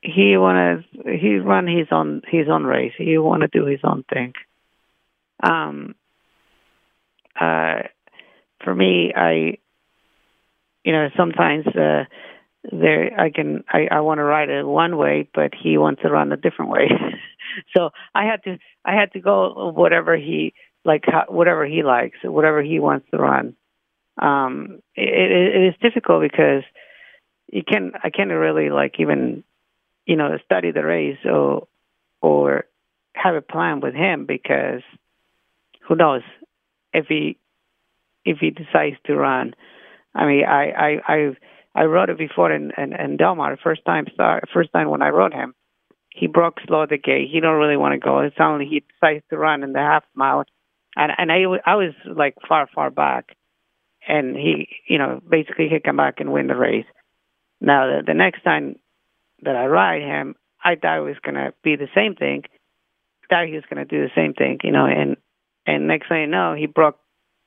he 0.00 0.36
wanna 0.36 0.84
he 1.04 1.38
run 1.38 1.66
his 1.66 1.88
own 1.90 2.22
his 2.28 2.46
own 2.48 2.62
race. 2.64 2.92
He 2.96 3.18
wanna 3.18 3.48
do 3.48 3.66
his 3.66 3.80
own 3.82 4.04
thing. 4.04 4.32
Um, 5.42 5.96
uh, 7.38 7.82
for 8.62 8.72
me, 8.72 9.12
I 9.14 9.58
you 10.84 10.92
know 10.92 11.08
sometimes 11.16 11.66
uh, 11.66 12.04
there 12.70 13.10
I 13.18 13.30
can 13.30 13.64
I, 13.68 13.88
I 13.90 14.00
want 14.02 14.18
to 14.18 14.24
ride 14.24 14.50
it 14.50 14.64
one 14.64 14.96
way, 14.98 15.28
but 15.34 15.50
he 15.60 15.78
wants 15.78 16.02
to 16.02 16.10
run 16.10 16.30
a 16.30 16.36
different 16.36 16.70
way. 16.70 16.88
so 17.76 17.90
I 18.14 18.24
had 18.24 18.44
to 18.44 18.58
I 18.84 18.94
had 18.94 19.12
to 19.14 19.20
go 19.20 19.72
whatever 19.74 20.16
he 20.16 20.54
like 20.84 21.06
whatever 21.28 21.66
he 21.66 21.82
likes, 21.82 22.18
whatever 22.22 22.62
he 22.62 22.78
wants 22.78 23.10
to 23.10 23.16
run 23.16 23.56
um, 24.20 24.80
it, 24.94 25.54
it 25.54 25.68
is 25.68 25.74
difficult 25.82 26.22
because 26.22 26.62
you 27.52 27.62
can 27.66 27.92
I 28.02 28.10
can't 28.10 28.30
really 28.30 28.70
like 28.70 28.96
even 28.98 29.44
you 30.10 30.16
know, 30.16 30.36
study 30.44 30.72
the 30.72 30.84
race 30.84 31.18
or 31.24 31.68
or 32.20 32.64
have 33.14 33.36
a 33.36 33.40
plan 33.40 33.80
with 33.80 33.94
him 33.94 34.26
because 34.26 34.82
who 35.86 35.94
knows 35.94 36.22
if 36.92 37.06
he 37.06 37.38
if 38.24 38.38
he 38.38 38.50
decides 38.50 38.96
to 39.06 39.14
run. 39.14 39.54
I 40.12 40.26
mean, 40.26 40.44
I 40.44 40.70
I 40.70 41.00
I 41.06 41.36
I 41.76 41.84
rode 41.84 42.10
it 42.10 42.18
before 42.18 42.50
in 42.50 42.72
in, 42.76 42.92
in 42.92 43.16
Del 43.18 43.36
Mar. 43.36 43.56
First 43.62 43.84
time 43.84 44.06
start, 44.12 44.48
first 44.52 44.72
time 44.72 44.90
when 44.90 45.00
I 45.00 45.10
rode 45.10 45.32
him, 45.32 45.54
he 46.08 46.26
broke 46.26 46.58
slow 46.66 46.86
the 46.86 46.98
gate. 46.98 47.28
He 47.30 47.38
don't 47.38 47.60
really 47.60 47.76
want 47.76 47.92
to 47.92 48.04
go. 48.04 48.18
It's 48.18 48.34
only 48.40 48.66
he 48.66 48.82
decides 48.92 49.22
to 49.30 49.38
run 49.38 49.62
in 49.62 49.72
the 49.72 49.78
half 49.78 50.02
mile, 50.14 50.44
and 50.96 51.12
and 51.16 51.30
I 51.30 51.44
I 51.64 51.76
was 51.76 51.94
like 52.04 52.34
far 52.48 52.68
far 52.74 52.90
back, 52.90 53.36
and 54.10 54.36
he 54.36 54.68
you 54.86 54.98
know 54.98 55.20
basically 55.28 55.68
he 55.68 55.80
come 55.80 55.96
back 55.96 56.20
and 56.20 56.32
win 56.32 56.48
the 56.48 56.56
race. 56.56 56.86
Now 57.60 57.86
the, 57.86 58.02
the 58.06 58.14
next 58.14 58.42
time 58.42 58.76
that 59.42 59.56
I 59.56 59.66
ride 59.66 60.02
him, 60.02 60.34
I 60.64 60.74
thought 60.74 60.98
it 60.98 61.02
was 61.02 61.16
gonna 61.24 61.52
be 61.62 61.76
the 61.76 61.88
same 61.94 62.14
thing. 62.14 62.44
Thought 63.28 63.46
he 63.46 63.54
was 63.54 63.64
gonna 63.70 63.84
do 63.84 64.02
the 64.02 64.10
same 64.14 64.34
thing, 64.34 64.58
you 64.64 64.72
know, 64.72 64.86
and 64.86 65.16
and 65.66 65.86
next 65.86 66.08
thing 66.08 66.22
you 66.22 66.26
know, 66.26 66.54
he 66.54 66.66
broke 66.66 66.98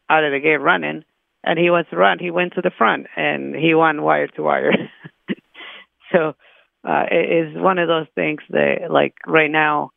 out 0.09 0.23
of 0.23 0.31
the 0.31 0.39
gate 0.39 0.61
running, 0.61 1.03
and 1.43 1.59
he 1.59 1.69
was 1.69 1.85
run. 1.91 2.19
He 2.19 2.31
went 2.31 2.53
to 2.53 2.61
the 2.61 2.71
front, 2.71 3.07
and 3.15 3.55
he 3.55 3.73
won 3.73 4.01
wire 4.01 4.27
to 4.27 4.43
wire. 4.43 4.71
so 6.11 6.35
uh, 6.87 7.05
it 7.11 7.47
is 7.47 7.55
one 7.61 7.79
of 7.79 7.87
those 7.87 8.07
things 8.15 8.41
that, 8.49 8.89
like 8.89 9.15
right 9.25 9.51
now, 9.51 9.91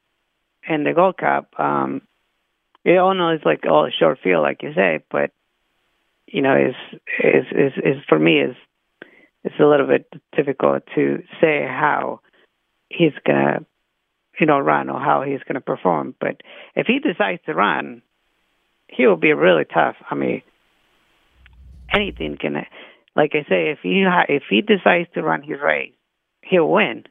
in 0.69 0.85
the 0.85 0.93
Gold 0.93 1.19
Cup, 1.19 1.53
um, 1.59 2.03
it 2.85 2.97
all 2.99 3.15
know 3.15 3.31
it's 3.31 3.45
like 3.45 3.65
all 3.69 3.89
short 3.97 4.19
field, 4.23 4.43
like 4.43 4.63
you 4.63 4.73
say, 4.75 5.01
but 5.11 5.31
you 6.37 6.43
know, 6.43 6.55
is 6.55 6.75
is 7.25 7.47
is 7.51 7.73
is 7.79 8.03
for 8.11 8.19
me 8.19 8.41
is 8.41 8.55
it's 9.43 9.55
a 9.59 9.65
little 9.65 9.87
bit 9.87 10.07
difficult 10.37 10.83
to 10.95 11.23
say 11.41 11.65
how 11.67 12.21
he's 12.91 13.15
gonna, 13.27 13.65
you 14.39 14.45
know, 14.45 14.59
run 14.59 14.91
or 14.91 15.01
how 15.01 15.23
he's 15.23 15.41
gonna 15.49 15.63
perform. 15.63 16.15
But 16.21 16.43
if 16.75 16.87
he 16.89 16.99
decides 16.99 17.41
to 17.47 17.55
run, 17.55 18.03
he 18.87 19.07
will 19.07 19.17
be 19.17 19.33
really 19.33 19.65
tough. 19.65 19.97
I 20.11 20.15
mean, 20.15 20.43
anything 21.91 22.37
can, 22.39 22.67
like 23.17 23.31
I 23.33 23.49
say, 23.49 23.71
if 23.71 23.79
he 23.83 24.05
if 24.29 24.43
he 24.51 24.61
decides 24.61 25.09
to 25.15 25.23
run 25.23 25.43
his 25.43 25.59
race, 25.59 25.95
he'll 26.43 26.69
win. 26.69 27.05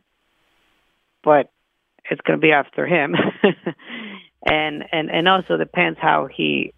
But 1.23 1.51
it's 2.11 2.21
to 2.27 2.37
be 2.37 2.51
after 2.51 2.85
him, 2.85 3.15
and 4.47 4.83
and 4.91 5.09
and 5.09 5.27
also 5.27 5.57
depends 5.57 5.97
how 5.99 6.27
he, 6.31 6.75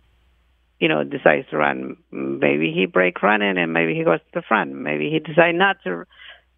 you 0.79 0.87
know, 0.87 1.03
decides 1.03 1.49
to 1.49 1.57
run. 1.57 1.97
Maybe 2.11 2.71
he 2.71 2.85
break 2.85 3.21
running, 3.23 3.57
and 3.57 3.73
maybe 3.73 3.95
he 3.95 4.03
goes 4.03 4.19
to 4.19 4.31
the 4.33 4.41
front. 4.41 4.73
Maybe 4.73 5.09
he 5.09 5.19
decides 5.19 5.57
not 5.57 5.77
to 5.83 6.05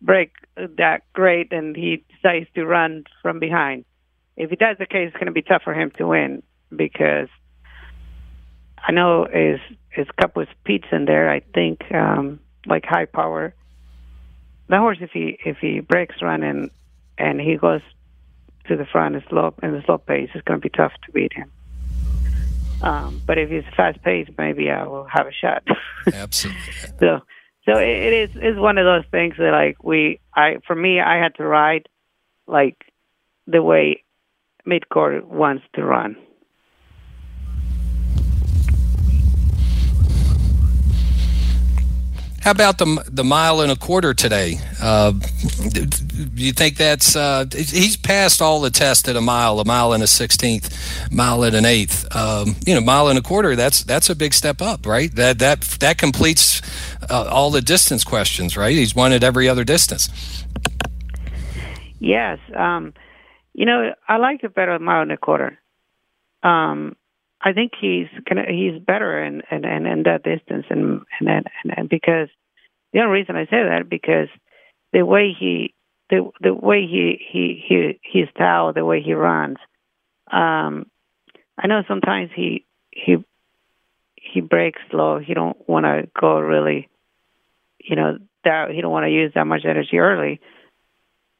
break 0.01 0.31
that 0.55 1.01
great, 1.13 1.51
and 1.51 1.75
he 1.75 2.03
decides 2.15 2.47
to 2.55 2.65
run 2.65 3.05
from 3.21 3.39
behind. 3.39 3.85
If 4.35 4.49
he 4.49 4.55
does 4.55 4.77
the 4.77 4.85
case, 4.85 5.09
it's 5.09 5.15
going 5.15 5.27
to 5.27 5.31
be 5.31 5.41
tough 5.41 5.63
for 5.63 5.73
him 5.73 5.91
to 5.97 6.07
win 6.07 6.43
because 6.75 7.27
I 8.77 8.91
know 8.91 9.25
is 9.25 9.59
is 9.97 10.07
cup 10.19 10.35
with 10.35 10.49
speeds 10.61 10.85
in 10.91 11.05
there. 11.05 11.29
I 11.29 11.41
think 11.53 11.81
um, 11.93 12.39
like 12.65 12.85
high 12.85 13.05
power. 13.05 13.53
The 14.69 14.77
horse, 14.77 14.99
if 15.01 15.11
he 15.11 15.37
if 15.45 15.57
he 15.57 15.79
breaks 15.79 16.21
run 16.21 16.43
and 16.43 16.69
and 17.17 17.41
he 17.41 17.57
goes 17.57 17.81
to 18.67 18.77
the 18.77 18.85
front 18.85 19.15
and 19.15 19.23
slow 19.29 19.53
in 19.63 19.71
the 19.71 19.81
slow 19.85 19.97
pace, 19.97 20.29
it's 20.33 20.45
going 20.45 20.59
to 20.59 20.63
be 20.63 20.69
tough 20.69 20.93
to 21.05 21.11
beat 21.11 21.33
him. 21.33 21.51
Um, 22.81 23.21
but 23.25 23.37
if 23.37 23.49
he's 23.49 23.63
fast 23.75 24.01
paced, 24.03 24.31
maybe 24.37 24.69
I 24.69 24.85
will 24.87 25.05
have 25.05 25.27
a 25.27 25.31
shot. 25.31 25.63
Absolutely. 26.13 26.61
so 26.99 27.19
so 27.65 27.77
it, 27.77 27.89
it 27.89 28.13
is 28.13 28.35
is 28.35 28.59
one 28.59 28.77
of 28.77 28.85
those 28.85 29.03
things 29.11 29.35
that 29.37 29.51
like 29.51 29.83
we 29.83 30.19
I 30.33 30.57
for 30.65 30.75
me 30.75 30.99
I 30.99 31.17
had 31.21 31.35
to 31.35 31.43
ride 31.43 31.87
like 32.47 32.77
the 33.47 33.61
way 33.61 34.03
midcourt 34.67 35.23
wants 35.25 35.63
to 35.75 35.83
run. 35.83 36.15
How 42.49 42.53
about 42.53 42.79
the 42.79 43.03
the 43.11 43.23
mile 43.23 43.61
and 43.61 43.71
a 43.71 43.75
quarter 43.75 44.15
today? 44.15 44.57
Uh, 44.81 45.11
do 45.11 45.87
you 46.33 46.51
think 46.51 46.77
that's 46.77 47.15
uh, 47.15 47.45
he's 47.53 47.95
passed 47.95 48.41
all 48.41 48.59
the 48.59 48.71
tests 48.71 49.07
at 49.07 49.15
a 49.15 49.21
mile, 49.21 49.59
a 49.59 49.65
mile 49.65 49.93
and 49.93 50.01
a 50.01 50.07
sixteenth, 50.07 50.75
mile 51.11 51.43
and 51.43 51.55
an 51.55 51.65
eighth. 51.65 52.07
Um, 52.15 52.55
you 52.65 52.73
know, 52.73 52.81
mile 52.81 53.07
and 53.07 53.19
a 53.19 53.21
quarter. 53.21 53.55
That's 53.55 53.83
that's 53.83 54.09
a 54.09 54.15
big 54.15 54.33
step 54.33 54.63
up, 54.63 54.87
right? 54.87 55.13
That 55.13 55.37
that 55.37 55.61
that 55.79 55.99
completes 55.99 56.63
uh, 57.07 57.29
all 57.31 57.51
the 57.51 57.61
distance 57.61 58.03
questions, 58.03 58.57
right? 58.57 58.75
He's 58.75 58.95
won 58.95 59.11
at 59.11 59.23
every 59.23 59.47
other 59.47 59.63
distance. 59.63 60.09
Yes, 61.99 62.39
um, 62.55 62.95
you 63.53 63.67
know, 63.67 63.93
I 64.07 64.17
like 64.17 64.43
it 64.43 64.55
better 64.55 64.71
a 64.71 64.79
mile 64.79 65.03
and 65.03 65.11
a 65.11 65.17
quarter. 65.17 65.59
Um, 66.41 66.95
I 67.41 67.53
think 67.53 67.73
he's 67.79 68.07
gonna, 68.27 68.45
he's 68.49 68.81
better 68.81 69.23
in, 69.23 69.41
in, 69.49 69.65
in, 69.65 69.85
in 69.85 70.03
that 70.03 70.23
distance, 70.23 70.65
and, 70.69 71.01
and 71.19 71.29
and 71.29 71.73
and 71.77 71.89
because 71.89 72.27
the 72.91 72.99
only 72.99 73.19
reason 73.19 73.35
I 73.35 73.45
say 73.45 73.63
that 73.63 73.89
because 73.89 74.27
the 74.91 75.05
way 75.05 75.35
he 75.37 75.73
the 76.09 76.29
the 76.41 76.53
way 76.53 76.81
he 76.81 77.19
he 77.31 77.63
he 77.65 77.99
his 78.03 78.29
style, 78.29 78.73
the 78.73 78.85
way 78.85 79.01
he 79.01 79.13
runs. 79.13 79.57
Um, 80.31 80.85
I 81.57 81.67
know 81.67 81.83
sometimes 81.87 82.31
he 82.35 82.65
he 82.91 83.23
he 84.15 84.41
breaks 84.41 84.81
slow. 84.91 85.19
He 85.19 85.33
don't 85.33 85.57
want 85.67 85.85
to 85.85 86.09
go 86.19 86.39
really, 86.39 86.89
you 87.79 87.95
know, 87.95 88.17
that 88.43 88.71
he 88.71 88.81
don't 88.81 88.91
want 88.91 89.05
to 89.05 89.11
use 89.11 89.31
that 89.35 89.47
much 89.47 89.65
energy 89.65 89.97
early 89.97 90.41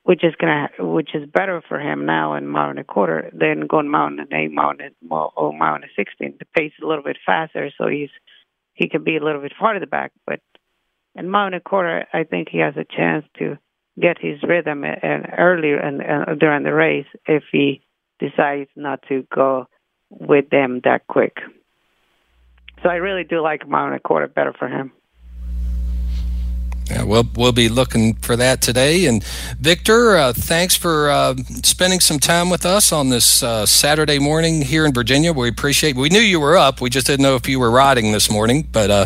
which 0.04 0.24
is 0.24 0.34
gonna 0.40 0.70
which 0.80 1.14
is 1.14 1.30
better 1.30 1.62
for 1.68 1.80
him 1.80 2.06
now 2.06 2.36
in 2.36 2.48
mile 2.48 2.70
and 2.70 2.80
a 2.80 2.84
quarter 2.84 3.30
than 3.34 3.68
going 3.68 3.90
mountain 3.90 4.20
and 4.20 4.34
eight 4.34 4.52
mountain 4.52 4.96
or 5.10 5.54
mile 5.54 5.76
and 5.76 5.86
sixteen. 5.96 6.36
The 6.40 6.46
pace 6.56 6.72
is 6.78 6.84
a 6.84 6.88
little 6.88 7.04
bit 7.04 7.18
faster, 7.26 7.70
so 7.78 7.88
he's 7.88 8.10
he 8.74 8.90
can 8.90 9.04
be 9.04 9.18
a 9.18 9.24
little 9.24 9.42
bit 9.42 9.54
farther 9.60 9.86
back. 9.86 10.12
But 10.26 10.40
in 11.16 11.30
mile 11.30 11.48
and 11.48 11.56
a 11.56 11.60
quarter, 11.60 12.06
I 12.14 12.24
think 12.24 12.50
he 12.50 12.60
has 12.60 12.76
a 12.78 12.86
chance 12.86 13.26
to 13.40 13.58
get 14.00 14.18
his 14.20 14.42
rhythm 14.44 14.84
and 14.84 15.28
earlier 15.38 15.78
and, 15.78 16.02
and 16.02 16.40
during 16.40 16.64
the 16.64 16.74
race 16.74 17.08
if 17.26 17.44
he 17.52 17.82
decides 18.20 18.70
not 18.76 19.02
to 19.10 19.26
go 19.34 19.68
with 20.10 20.50
them 20.50 20.82
that 20.86 21.06
quick. 21.08 21.38
So 22.82 22.90
I 22.90 22.96
really 22.96 23.26
do 23.26 23.42
like 23.42 23.68
mile 23.68 23.88
and 23.88 23.96
a 23.96 24.00
quarter 24.00 24.28
better 24.28 24.54
for 24.58 24.68
him. 24.68 24.92
Yeah, 26.90 27.04
we'll 27.04 27.28
we'll 27.36 27.52
be 27.52 27.70
looking 27.70 28.16
for 28.16 28.36
that 28.36 28.62
today. 28.62 29.06
And 29.06 29.24
Victor, 29.60 30.18
uh, 30.18 30.34
thanks 30.34 30.76
for 30.76 31.10
uh, 31.12 31.36
spending 31.64 32.00
some 32.00 32.18
time 32.18 32.50
with 32.50 32.66
us 32.66 32.92
on 32.92 33.10
this 33.10 33.44
uh, 33.44 33.68
Saturday 33.68 34.18
morning 34.18 34.64
here 34.64 34.86
in 34.86 34.94
Virginia. 34.94 35.32
We 35.32 35.50
appreciate. 35.50 35.96
We 35.96 36.10
knew 36.10 36.20
you 36.20 36.40
were 36.40 36.58
up. 36.58 36.82
We 36.82 36.90
just 36.90 37.06
didn't 37.06 37.22
know 37.22 37.36
if 37.36 37.48
you 37.48 37.60
were 37.60 37.70
riding 37.70 38.12
this 38.12 38.32
morning. 38.32 38.68
But 38.72 38.90
uh, 38.90 39.06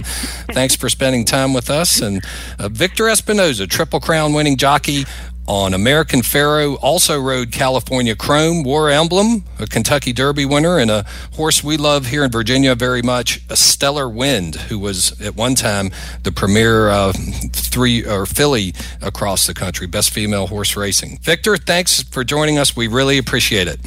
thanks 0.54 0.78
for 0.78 0.88
spending 0.88 1.26
time 1.26 1.54
with 1.54 1.69
us. 1.69 2.02
And 2.02 2.24
uh, 2.58 2.69
Victor 2.69 3.06
Espinoza, 3.06 3.69
Triple 3.69 4.00
Crown 4.00 4.32
winning 4.32 4.56
jockey, 4.56 5.04
on 5.47 5.73
American 5.73 6.21
Pharoah, 6.21 6.75
also 6.75 7.19
rode 7.19 7.51
California 7.51 8.15
Chrome, 8.15 8.63
War 8.63 8.89
Emblem, 8.89 9.43
a 9.60 9.67
Kentucky 9.67 10.13
Derby 10.13 10.45
winner, 10.45 10.77
and 10.77 10.89
a 10.89 11.06
horse 11.34 11.63
we 11.63 11.77
love 11.77 12.08
here 12.08 12.23
in 12.23 12.32
Virginia 12.32 12.75
very 12.75 13.01
much, 13.01 13.41
a 13.49 13.56
Stellar 13.56 14.08
Wind, 14.08 14.56
who 14.56 14.79
was 14.79 15.19
at 15.21 15.36
one 15.36 15.56
time 15.56 15.91
the 16.23 16.32
premier 16.32 16.89
uh, 16.89 17.12
three 17.51 18.06
or 18.06 18.25
filly 18.25 18.73
across 19.01 19.45
the 19.47 19.53
country, 19.53 19.88
best 19.88 20.12
female 20.12 20.47
horse 20.47 20.77
racing. 20.77 21.17
Victor, 21.21 21.58
thanks 21.58 22.03
for 22.03 22.23
joining 22.23 22.58
us. 22.58 22.75
We 22.75 22.88
really 22.88 23.17
appreciate 23.17 23.67
it. 23.67 23.79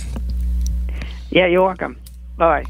Yeah, 1.30 1.46
you're 1.46 1.64
welcome. 1.64 1.96
Bye. 2.36 2.66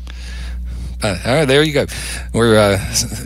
Uh, 1.02 1.18
all 1.26 1.35
right, 1.35 1.44
there 1.44 1.62
you 1.62 1.74
go. 1.74 1.87
We're 2.32 2.59
uh, 2.59 2.78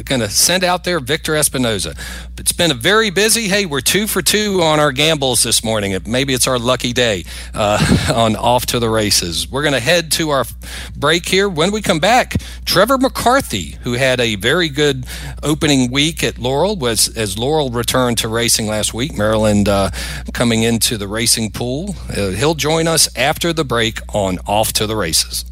going 0.04 0.20
to 0.20 0.28
send 0.28 0.64
out 0.64 0.82
there 0.82 0.98
Victor 0.98 1.34
Espinoza. 1.34 1.96
It's 2.36 2.52
been 2.52 2.72
a 2.72 2.74
very 2.74 3.10
busy. 3.10 3.48
Hey, 3.48 3.64
we're 3.64 3.80
two 3.80 4.08
for 4.08 4.22
two 4.22 4.60
on 4.60 4.80
our 4.80 4.90
gambles 4.90 5.44
this 5.44 5.62
morning. 5.62 5.96
Maybe 6.04 6.34
it's 6.34 6.48
our 6.48 6.58
lucky 6.58 6.92
day 6.92 7.24
uh, 7.54 8.12
on 8.14 8.34
off 8.34 8.66
to 8.66 8.80
the 8.80 8.90
races. 8.90 9.48
We're 9.48 9.62
going 9.62 9.74
to 9.74 9.80
head 9.80 10.10
to 10.12 10.30
our 10.30 10.44
break 10.96 11.28
here. 11.28 11.48
When 11.48 11.70
we 11.70 11.80
come 11.80 12.00
back, 12.00 12.36
Trevor 12.64 12.98
McCarthy, 12.98 13.76
who 13.82 13.92
had 13.92 14.18
a 14.18 14.34
very 14.34 14.68
good 14.68 15.06
opening 15.44 15.92
week 15.92 16.24
at 16.24 16.38
Laurel, 16.38 16.74
was 16.74 17.16
as 17.16 17.38
Laurel 17.38 17.70
returned 17.70 18.18
to 18.18 18.28
racing 18.28 18.66
last 18.66 18.92
week. 18.92 19.16
Maryland 19.16 19.68
uh, 19.68 19.90
coming 20.32 20.64
into 20.64 20.96
the 20.96 21.06
racing 21.06 21.52
pool. 21.52 21.94
Uh, 22.10 22.30
he'll 22.30 22.54
join 22.54 22.88
us 22.88 23.08
after 23.16 23.52
the 23.52 23.64
break 23.64 24.00
on 24.12 24.40
off 24.46 24.72
to 24.72 24.88
the 24.88 24.96
races. 24.96 25.44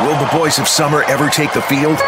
Will 0.00 0.18
the 0.18 0.30
boys 0.32 0.58
of 0.58 0.66
summer 0.66 1.02
ever 1.04 1.28
take 1.28 1.52
the 1.52 1.60
field? 1.60 1.98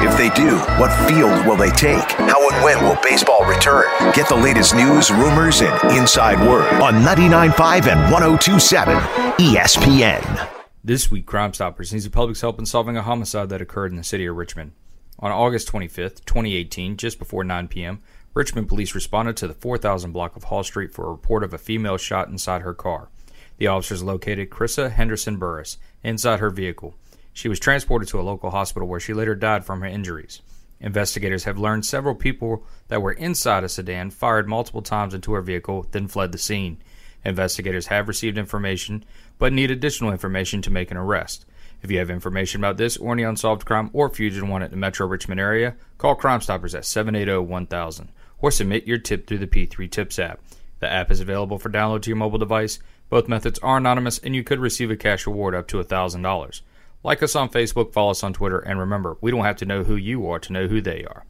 If 0.00 0.16
they 0.16 0.30
do, 0.40 0.56
what 0.80 0.92
field 1.08 1.44
will 1.46 1.56
they 1.56 1.70
take? 1.70 2.12
How 2.12 2.48
and 2.48 2.62
when 2.62 2.80
will 2.84 2.96
baseball 3.02 3.44
return? 3.44 3.86
Get 4.12 4.28
the 4.28 4.36
latest 4.36 4.72
news, 4.72 5.10
rumors, 5.10 5.60
and 5.60 5.98
inside 5.98 6.38
word 6.38 6.72
on 6.80 7.02
99.5 7.02 7.88
and 7.88 8.14
102.7 8.14 9.34
ESPN. 9.36 10.48
This 10.84 11.10
week, 11.10 11.26
Crime 11.26 11.52
Stoppers 11.52 11.92
needs 11.92 12.04
the 12.04 12.10
public's 12.10 12.40
help 12.40 12.56
in 12.60 12.66
solving 12.66 12.96
a 12.96 13.02
homicide 13.02 13.48
that 13.48 13.60
occurred 13.60 13.90
in 13.90 13.96
the 13.96 14.04
city 14.04 14.26
of 14.26 14.36
Richmond. 14.36 14.70
On 15.18 15.32
August 15.32 15.72
25th, 15.72 16.24
2018, 16.24 16.96
just 16.96 17.18
before 17.18 17.42
9 17.42 17.66
p.m., 17.66 18.00
Richmond 18.32 18.68
police 18.68 18.94
responded 18.94 19.36
to 19.38 19.48
the 19.48 19.54
4000 19.54 20.12
block 20.12 20.36
of 20.36 20.44
Hall 20.44 20.62
Street 20.62 20.92
for 20.92 21.08
a 21.08 21.10
report 21.10 21.42
of 21.42 21.52
a 21.52 21.58
female 21.58 21.96
shot 21.96 22.28
inside 22.28 22.62
her 22.62 22.74
car. 22.74 23.08
The 23.56 23.66
officers 23.66 24.04
located 24.04 24.50
Chrissa 24.50 24.92
Henderson 24.92 25.36
Burris 25.36 25.78
inside 26.04 26.38
her 26.38 26.50
vehicle. 26.50 26.94
She 27.38 27.48
was 27.48 27.60
transported 27.60 28.08
to 28.08 28.18
a 28.18 28.22
local 28.22 28.50
hospital 28.50 28.88
where 28.88 28.98
she 28.98 29.14
later 29.14 29.36
died 29.36 29.64
from 29.64 29.80
her 29.80 29.86
injuries. 29.86 30.42
Investigators 30.80 31.44
have 31.44 31.56
learned 31.56 31.86
several 31.86 32.16
people 32.16 32.64
that 32.88 33.00
were 33.00 33.12
inside 33.12 33.62
a 33.62 33.68
sedan 33.68 34.10
fired 34.10 34.48
multiple 34.48 34.82
times 34.82 35.14
into 35.14 35.34
her 35.34 35.40
vehicle, 35.40 35.86
then 35.92 36.08
fled 36.08 36.32
the 36.32 36.38
scene. 36.38 36.82
Investigators 37.24 37.86
have 37.86 38.08
received 38.08 38.38
information, 38.38 39.04
but 39.38 39.52
need 39.52 39.70
additional 39.70 40.10
information 40.10 40.62
to 40.62 40.72
make 40.72 40.90
an 40.90 40.96
arrest. 40.96 41.46
If 41.80 41.92
you 41.92 42.00
have 42.00 42.10
information 42.10 42.60
about 42.60 42.76
this 42.76 42.96
or 42.96 43.12
any 43.12 43.22
unsolved 43.22 43.64
crime 43.64 43.90
or 43.92 44.08
fugitive 44.08 44.48
wanted 44.48 44.64
in 44.64 44.70
the 44.72 44.76
Metro 44.76 45.06
Richmond 45.06 45.38
area, 45.38 45.76
call 45.96 46.16
Crime 46.16 46.40
Stoppers 46.40 46.74
at 46.74 46.84
780 46.84 47.46
1000 47.46 48.08
or 48.40 48.50
submit 48.50 48.88
your 48.88 48.98
tip 48.98 49.28
through 49.28 49.38
the 49.38 49.46
P3 49.46 49.88
Tips 49.88 50.18
app. 50.18 50.40
The 50.80 50.90
app 50.90 51.08
is 51.12 51.20
available 51.20 51.60
for 51.60 51.70
download 51.70 52.02
to 52.02 52.10
your 52.10 52.16
mobile 52.16 52.38
device. 52.38 52.80
Both 53.08 53.28
methods 53.28 53.60
are 53.60 53.76
anonymous 53.76 54.18
and 54.18 54.34
you 54.34 54.42
could 54.42 54.58
receive 54.58 54.90
a 54.90 54.96
cash 54.96 55.24
reward 55.24 55.54
up 55.54 55.68
to 55.68 55.76
$1,000. 55.76 56.62
Like 57.04 57.22
us 57.22 57.36
on 57.36 57.48
Facebook, 57.48 57.92
follow 57.92 58.10
us 58.10 58.24
on 58.24 58.32
Twitter, 58.32 58.58
and 58.58 58.78
remember, 58.78 59.16
we 59.20 59.30
don't 59.30 59.44
have 59.44 59.56
to 59.56 59.64
know 59.64 59.84
who 59.84 59.94
you 59.94 60.28
are 60.28 60.40
to 60.40 60.52
know 60.52 60.66
who 60.66 60.80
they 60.80 61.04
are. 61.04 61.24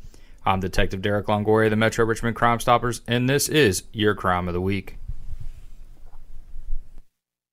I'm 0.47 0.61
Detective 0.61 1.03
Derek 1.03 1.27
Longoria 1.27 1.69
the 1.69 1.77
Metro 1.77 2.07
Richmond 2.07 2.37
Crime 2.37 2.59
Stoppers, 2.59 3.03
and 3.07 3.29
this 3.29 3.51
is 3.51 3.83
your 3.93 4.15
Crime 4.15 4.49
of 4.49 4.55
the 4.55 4.63
Week. 4.63 4.97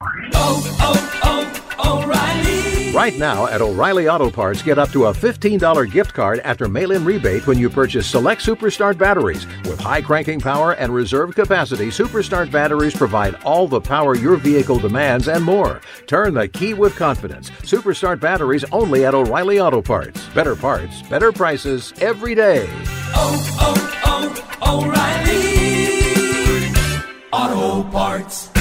Oh, 0.02 0.08
oh, 0.34 1.20
oh! 1.24 1.25
Right 2.96 3.18
now 3.18 3.48
at 3.48 3.62
O'Reilly 3.62 4.08
Auto 4.08 4.30
Parts, 4.32 4.62
get 4.64 4.78
up 4.80 4.90
to 4.92 5.08
a 5.08 5.14
$15 5.14 5.92
gift 5.92 6.14
card 6.14 6.40
after 6.40 6.70
mail 6.70 6.92
in 6.92 7.04
rebate 7.04 7.46
when 7.46 7.60
you 7.60 7.70
purchase 7.70 8.08
select 8.08 8.42
Superstart 8.42 8.98
batteries. 8.98 9.46
With 9.66 9.82
high 9.82 10.02
cranking 10.02 10.40
power 10.40 10.76
and 10.76 10.94
reserve 10.94 11.36
capacity, 11.36 11.88
Superstart 11.88 12.52
batteries 12.52 12.96
provide 12.96 13.36
all 13.44 13.68
the 13.68 13.82
power 13.82 14.16
your 14.16 14.38
vehicle 14.38 14.80
demands 14.80 15.28
and 15.28 15.44
more. 15.44 15.82
Turn 16.08 16.34
the 16.34 16.48
key 16.48 16.74
with 16.74 16.96
confidence. 16.96 17.50
Superstart 17.64 18.22
batteries 18.22 18.64
only 18.72 19.04
at 19.04 19.14
O'Reilly 19.14 19.60
Auto 19.60 19.82
Parts. 19.82 20.26
Better 20.30 20.56
parts, 20.56 21.02
better 21.02 21.34
prices 21.34 21.92
every 22.00 22.34
day. 22.34 22.66
Oh, 23.14 23.36
oh, 23.60 24.40
oh, 24.64 24.86
O'Reilly! 24.86 25.44
Auto 27.34 27.90
Parts. 27.92 28.55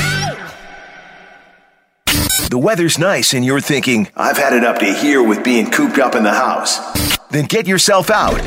The 2.50 2.59
weather's 2.59 2.98
nice 2.98 3.33
and 3.35 3.44
you're 3.44 3.61
thinking, 3.61 4.09
I've 4.16 4.37
had 4.37 4.52
it 4.52 4.64
up 4.64 4.78
to 4.78 4.92
here 4.92 5.22
with 5.22 5.42
being 5.42 5.70
cooped 5.70 5.98
up 5.98 6.14
in 6.14 6.22
the 6.22 6.33
house. 6.33 6.78
Then 7.30 7.46
get 7.46 7.66
yourself 7.66 8.11
out 8.11 8.40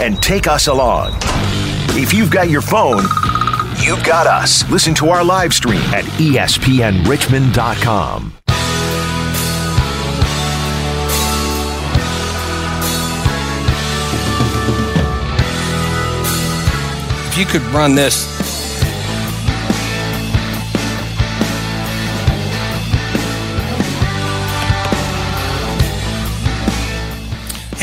and 0.00 0.22
take 0.22 0.46
us 0.46 0.68
along. 0.68 1.12
If 1.94 2.12
you've 2.12 2.30
got 2.30 2.50
your 2.50 2.62
phone, 2.62 3.02
you've 3.80 4.04
got 4.04 4.26
us. 4.26 4.68
Listen 4.70 4.94
to 4.94 5.08
our 5.08 5.24
live 5.24 5.52
stream 5.52 5.80
at 5.92 6.04
espnrichmond.com. 6.04 8.32
If 17.28 17.38
you 17.38 17.46
could 17.46 17.62
run 17.72 17.94
this. 17.94 18.31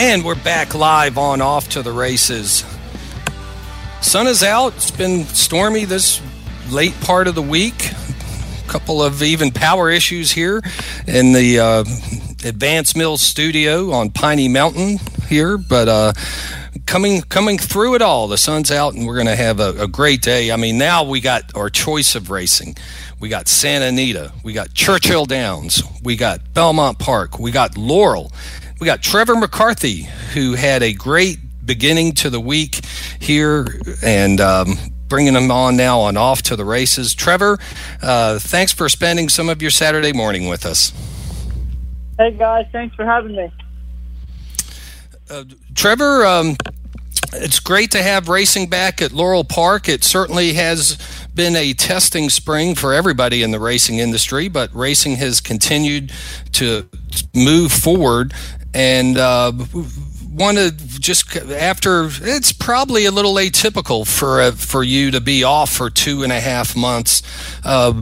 And 0.02 0.24
we're 0.24 0.36
back 0.36 0.76
live 0.76 1.18
on 1.18 1.42
off 1.42 1.68
to 1.72 1.82
the 1.82 1.92
races. 1.92 2.64
Sun 4.00 4.28
is 4.28 4.44
out. 4.44 4.74
It's 4.78 4.92
been 4.92 5.26
stormy 5.26 5.84
this 5.84 6.22
late 6.70 6.98
part 7.02 7.28
of 7.28 7.36
the 7.36 7.42
week. 7.42 7.92
A 7.92 8.70
couple 8.70 9.04
of 9.04 9.22
even 9.22 9.52
power 9.52 9.90
issues 9.90 10.32
here 10.32 10.62
in 11.06 11.34
the 11.34 11.60
uh, 11.60 11.80
Advanced 12.46 12.96
Mills 12.96 13.20
studio 13.20 13.92
on 13.92 14.10
Piney 14.10 14.48
Mountain 14.48 15.00
here, 15.28 15.58
but 15.58 15.90
uh, 15.90 16.14
coming 16.86 17.22
coming 17.24 17.58
through 17.58 17.96
it 17.96 18.02
all. 18.02 18.30
The 18.30 18.38
sun's 18.38 18.72
out, 18.72 18.94
and 18.94 19.06
we're 19.06 19.16
going 19.16 19.28
to 19.28 19.36
have 19.36 19.60
a, 19.60 19.84
a 19.84 19.88
great 19.90 20.22
day. 20.22 20.50
I 20.50 20.56
mean, 20.56 20.78
now 20.78 21.04
we 21.04 21.20
got 21.20 21.54
our 21.58 21.70
choice 21.70 22.16
of 22.16 22.30
racing. 22.30 22.78
We 23.20 23.28
got 23.28 23.50
Santa 23.50 23.88
Anita, 23.88 24.32
we 24.46 24.54
got 24.54 24.74
Churchill 24.74 25.26
Downs, 25.26 25.84
we 26.02 26.16
got 26.16 26.54
Belmont 26.54 27.00
Park, 27.00 27.38
we 27.38 27.52
got 27.52 27.78
Laurel, 27.78 28.32
we 28.80 28.86
got 28.86 29.02
Trevor 29.02 29.36
McCarthy, 29.36 30.08
who 30.34 30.54
had 30.54 30.84
a 30.84 30.94
great 30.94 31.40
beginning 31.66 32.14
to 32.14 32.30
the 32.30 32.40
week 32.40 32.86
here, 33.20 33.68
and. 34.02 34.42
Um, 34.42 34.78
Bringing 35.10 35.34
him 35.34 35.50
on 35.50 35.76
now 35.76 36.02
on 36.02 36.18
off 36.18 36.44
to 36.44 36.56
the 36.56 36.64
races. 36.64 37.16
Trevor, 37.16 37.58
uh, 38.04 38.38
thanks 38.38 38.72
for 38.72 38.88
spending 38.88 39.28
some 39.28 39.50
of 39.50 39.60
your 39.60 39.72
Saturday 39.72 40.14
morning 40.14 40.48
with 40.48 40.68
us. 40.68 40.94
Hey 42.20 42.30
guys, 42.34 42.68
thanks 42.72 42.96
for 42.96 43.06
having 43.06 43.36
me. 43.36 43.52
Uh, 45.28 45.46
Trevor, 45.74 46.28
um, 46.28 46.58
it's 47.34 47.60
great 47.60 47.90
to 47.92 48.04
have 48.04 48.30
racing 48.30 48.68
back 48.68 49.02
at 49.02 49.12
Laurel 49.12 49.44
Park. 49.44 49.90
It 49.90 50.04
certainly 50.04 50.54
has 50.54 50.98
been 51.34 51.56
a 51.56 51.74
testing 51.74 52.30
spring 52.30 52.76
for 52.76 52.94
everybody 52.94 53.42
in 53.42 53.50
the 53.50 53.60
racing 53.60 53.98
industry, 53.98 54.48
but 54.48 54.74
racing 54.76 55.16
has 55.16 55.42
continued 55.42 56.12
to 56.52 56.88
move 57.34 57.72
forward. 57.72 58.34
And 58.74 59.18
uh, 59.18 59.52
want 60.32 60.58
to 60.58 60.72
just 60.72 61.36
after 61.36 62.08
it's 62.22 62.54
probably 62.54 63.06
a 63.06 63.12
little 63.12 63.36
atypical 63.36 64.08
for 64.08 64.42
uh, 64.42 64.52
for 64.52 64.84
you 64.84 65.12
to 65.12 65.20
be 65.20 65.44
off 65.44 65.72
for 65.72 65.90
two 65.90 66.24
and 66.24 66.32
a 66.32 66.40
half 66.40 66.76
months. 66.76 67.24
Uh, 67.66 68.00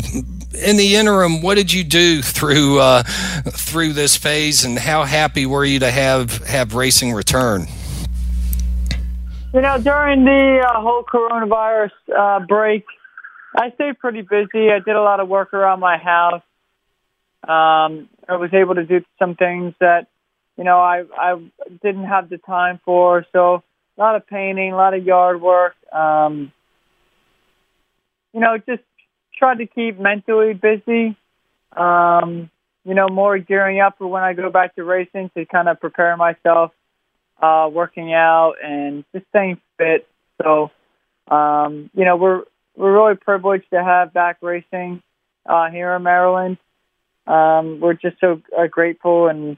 in 0.54 0.76
the 0.78 0.96
interim, 0.96 1.42
what 1.42 1.56
did 1.56 1.72
you 1.72 1.84
do 1.84 2.22
through 2.22 2.80
uh, 2.80 3.04
through 3.04 3.94
this 3.94 4.16
phase, 4.16 4.64
and 4.64 4.78
how 4.78 5.04
happy 5.04 5.46
were 5.46 5.66
you 5.66 5.80
to 5.80 5.92
have 5.92 6.46
have 6.46 6.76
racing 6.76 7.14
return? 7.14 7.68
You 9.54 9.62
know, 9.62 9.80
during 9.80 10.26
the 10.26 10.64
uh, 10.68 10.82
whole 10.82 11.04
coronavirus 11.04 11.92
uh, 12.16 12.40
break, 12.46 12.86
I 13.56 13.72
stayed 13.72 13.98
pretty 13.98 14.22
busy. 14.22 14.70
I 14.70 14.80
did 14.80 14.96
a 14.96 15.02
lot 15.02 15.20
of 15.20 15.28
work 15.28 15.54
around 15.54 15.80
my 15.80 15.98
house. 15.98 16.44
Um, 17.44 18.10
I 18.28 18.36
was 18.36 18.54
able 18.54 18.76
to 18.76 18.84
do 18.84 19.04
some 19.18 19.36
things 19.36 19.74
that, 19.80 20.08
you 20.58 20.64
know, 20.64 20.80
I 20.80 21.04
I 21.16 21.40
didn't 21.84 22.06
have 22.06 22.30
the 22.30 22.38
time 22.40 22.80
for. 22.84 23.26
So 23.32 23.64
a 23.98 24.02
lot 24.02 24.16
of 24.16 24.28
painting, 24.28 24.74
a 24.74 24.76
lot 24.76 24.94
of 24.94 25.04
yard 25.04 25.42
work. 25.42 25.76
Um, 25.94 26.52
you 28.34 28.40
know, 28.40 28.58
just 28.58 28.84
tried 29.38 29.60
to 29.60 29.68
keep 29.68 30.00
mentally 30.00 30.54
busy. 30.54 31.16
Um, 31.76 32.50
you 32.86 32.94
know, 32.94 33.08
more 33.10 33.38
gearing 33.38 33.80
up 33.82 33.98
for 33.98 34.08
when 34.08 34.24
I 34.24 34.34
go 34.34 34.50
back 34.50 34.76
to 34.76 34.84
racing 34.84 35.30
to 35.36 35.46
kind 35.46 35.68
of 35.68 35.80
prepare 35.80 36.16
myself, 36.16 36.72
uh, 37.42 37.70
working 37.72 38.14
out 38.14 38.54
and 38.64 39.04
just 39.14 39.28
staying 39.30 39.60
fit. 39.78 40.08
So, 40.42 40.72
um, 41.28 41.90
you 41.94 42.06
know, 42.06 42.16
we're 42.16 42.44
we're 42.76 42.94
really 42.94 43.16
privileged 43.16 43.70
to 43.72 43.84
have 43.84 44.14
back 44.14 44.38
racing 44.42 45.02
uh, 45.46 45.70
here 45.70 45.94
in 45.96 46.04
Maryland. 46.04 46.58
Um, 47.26 47.80
we're 47.82 47.94
just 47.94 48.20
so 48.22 48.42
uh, 48.58 48.68
grateful, 48.68 49.28
and 49.28 49.58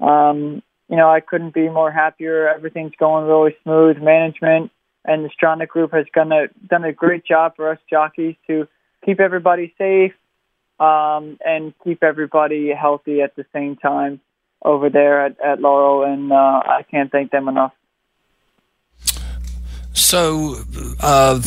um, 0.00 0.62
you 0.88 0.96
know, 0.96 1.08
I 1.08 1.20
couldn't 1.20 1.54
be 1.54 1.68
more 1.68 1.90
happier. 1.90 2.48
Everything's 2.48 2.96
going 2.98 3.26
really 3.26 3.56
smooth. 3.62 3.98
Management 3.98 4.72
and 5.04 5.24
the 5.24 5.30
Stronach 5.30 5.68
Group 5.68 5.92
has 5.92 6.06
done 6.14 6.32
a 6.32 6.48
done 6.66 6.84
a 6.84 6.92
great 6.92 7.24
job 7.24 7.56
for 7.56 7.70
us 7.70 7.78
jockeys 7.88 8.36
to 8.46 8.66
keep 9.04 9.20
everybody 9.20 9.74
safe 9.78 10.12
um, 10.78 11.38
and 11.44 11.74
keep 11.84 12.02
everybody 12.02 12.70
healthy 12.70 13.20
at 13.22 13.36
the 13.36 13.44
same 13.52 13.76
time 13.76 14.20
over 14.62 14.90
there 14.90 15.24
at, 15.24 15.40
at 15.40 15.60
Laurel, 15.60 16.04
and 16.04 16.32
uh, 16.32 16.34
I 16.34 16.84
can't 16.90 17.10
thank 17.10 17.30
them 17.30 17.48
enough. 17.48 17.72
So, 20.10 20.56
uh, 20.98 21.40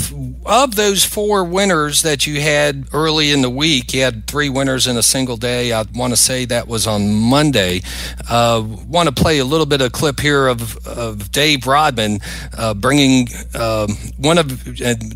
of 0.46 0.76
those 0.76 1.04
four 1.04 1.44
winners 1.44 2.04
that 2.04 2.26
you 2.26 2.40
had 2.40 2.88
early 2.94 3.32
in 3.32 3.42
the 3.42 3.50
week, 3.50 3.94
you 3.94 4.04
had 4.04 4.26
three 4.26 4.48
winners 4.48 4.88
in 4.88 4.96
a 4.96 5.04
single 5.04 5.36
day. 5.36 5.74
I 5.74 5.84
want 5.94 6.14
to 6.14 6.16
say 6.16 6.46
that 6.46 6.70
was 6.70 6.88
on 6.88 7.14
Monday. 7.14 7.82
Uh, 8.30 8.66
want 8.88 9.10
to 9.10 9.14
play 9.14 9.40
a 9.40 9.44
little 9.44 9.66
bit 9.66 9.82
of 9.82 9.92
clip 9.92 10.22
here 10.22 10.48
of, 10.48 10.78
of 10.88 11.30
Dave 11.30 11.68
Rodman 11.68 12.20
uh, 12.58 12.74
bringing 12.74 13.28
um, 13.54 13.98
one 14.18 14.38
of 14.38 14.66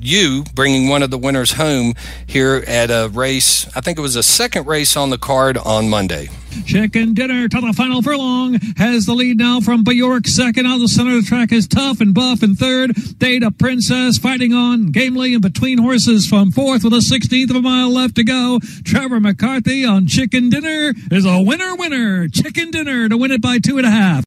you 0.03 0.43
bringing 0.53 0.89
one 0.89 1.01
of 1.01 1.09
the 1.09 1.17
winners 1.17 1.53
home 1.53 1.93
here 2.25 2.65
at 2.67 2.89
a 2.89 3.09
race. 3.13 3.65
I 3.77 3.79
think 3.79 3.97
it 3.97 4.01
was 4.01 4.17
a 4.17 4.23
second 4.23 4.67
race 4.67 4.97
on 4.97 5.09
the 5.09 5.17
card 5.17 5.57
on 5.57 5.87
Monday. 5.87 6.27
Chicken 6.65 7.13
dinner 7.13 7.47
to 7.47 7.61
the 7.61 7.73
final 7.73 8.01
furlong 8.01 8.55
has 8.77 9.05
the 9.05 9.13
lead 9.13 9.37
now 9.37 9.59
from 9.59 9.83
Bjork. 9.83 10.27
Second 10.27 10.65
out 10.65 10.79
the 10.79 10.87
center 10.87 11.17
of 11.17 11.23
the 11.23 11.27
track 11.27 11.51
is 11.51 11.67
Tough 11.67 12.01
and 12.01 12.13
Buff 12.13 12.43
in 12.43 12.55
third. 12.55 12.95
Data 13.17 13.51
Princess 13.51 14.17
fighting 14.17 14.53
on 14.53 14.91
gamely 14.91 15.33
in 15.33 15.41
between 15.41 15.77
horses 15.77 16.27
from 16.27 16.51
fourth 16.51 16.83
with 16.83 16.93
a 16.93 16.97
16th 16.97 17.49
of 17.49 17.55
a 17.57 17.61
mile 17.61 17.89
left 17.89 18.15
to 18.15 18.23
go. 18.23 18.59
Trevor 18.83 19.19
McCarthy 19.19 19.85
on 19.85 20.07
Chicken 20.07 20.49
Dinner 20.49 20.93
is 21.11 21.25
a 21.25 21.41
winner 21.41 21.75
winner. 21.75 22.27
Chicken 22.27 22.71
Dinner 22.71 23.09
to 23.09 23.17
win 23.17 23.31
it 23.31 23.41
by 23.41 23.59
two 23.59 23.77
and 23.77 23.85
a 23.85 23.91
half. 23.91 24.23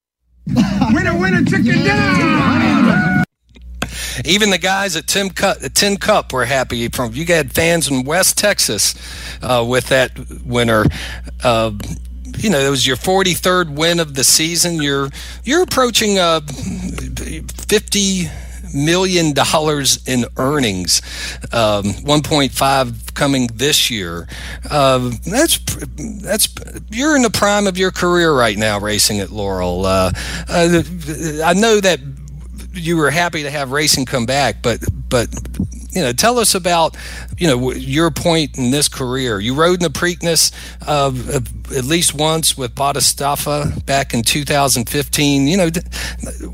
winner 0.93 1.16
winner 1.16 1.45
chicken 1.45 1.83
dinner. 1.83 3.24
even 4.24 4.51
the 4.51 4.59
guys 4.59 4.97
at 4.97 5.07
Tim 5.07 5.31
Cup, 5.31 5.59
Tin 5.74 5.97
Cup 5.97 6.33
were 6.33 6.45
happy. 6.45 6.89
From 6.89 7.12
you 7.14 7.24
had 7.26 7.53
fans 7.53 7.91
in 7.91 8.05
West 8.05 8.37
Texas 8.37 8.95
uh, 9.43 9.64
with 9.66 9.89
that 9.89 10.18
winner. 10.45 10.85
Uh, 11.45 11.72
you 12.43 12.51
know, 12.51 12.59
it 12.59 12.70
was 12.70 12.86
your 12.86 12.97
43rd 12.97 13.74
win 13.76 14.01
of 14.01 14.14
the 14.14 14.24
season. 14.24 14.82
You're 14.82 15.11
you're 15.45 15.62
approaching 15.62 16.18
uh, 16.18 16.41
50 16.41 18.28
million 18.74 19.32
dollars 19.32 20.07
in 20.07 20.24
earnings, 20.36 21.03
um, 21.53 21.84
1.5 21.84 23.14
coming 23.14 23.49
this 23.49 23.91
year. 23.91 24.28
Uh, 24.70 25.11
that's 25.26 25.59
that's 26.22 26.49
you're 26.91 27.16
in 27.16 27.22
the 27.22 27.30
prime 27.30 27.66
of 27.66 27.76
your 27.76 27.91
career 27.91 28.32
right 28.32 28.57
now, 28.57 28.78
racing 28.78 29.20
at 29.20 29.30
Laurel. 29.30 29.84
Uh, 29.84 30.12
uh, 30.49 30.82
I 31.45 31.55
know 31.55 31.80
that 31.80 32.01
you 32.72 32.97
were 32.97 33.11
happy 33.11 33.43
to 33.43 33.51
have 33.51 33.72
racing 33.72 34.07
come 34.07 34.26
back, 34.26 34.62
but 34.62 34.80
but 35.09 35.28
you 35.93 36.03
know, 36.03 36.12
tell 36.12 36.38
us 36.38 36.55
about 36.55 36.97
you 37.38 37.47
know 37.47 37.72
your 37.72 38.11
point 38.11 38.57
in 38.59 38.70
this 38.70 38.88
career. 38.88 39.41
You 39.41 39.55
rode 39.55 39.82
in 39.82 39.93
the 39.93 39.99
Preakness 39.99 40.53
uh, 40.86 41.41
at 41.76 41.84
least 41.84 42.14
once 42.14 42.57
with 42.57 42.74
Bodhisattva 42.74 43.82
back 43.86 44.14
in 44.14 44.22
2015. 44.22 45.47
You 45.47 45.57
know, 45.57 45.70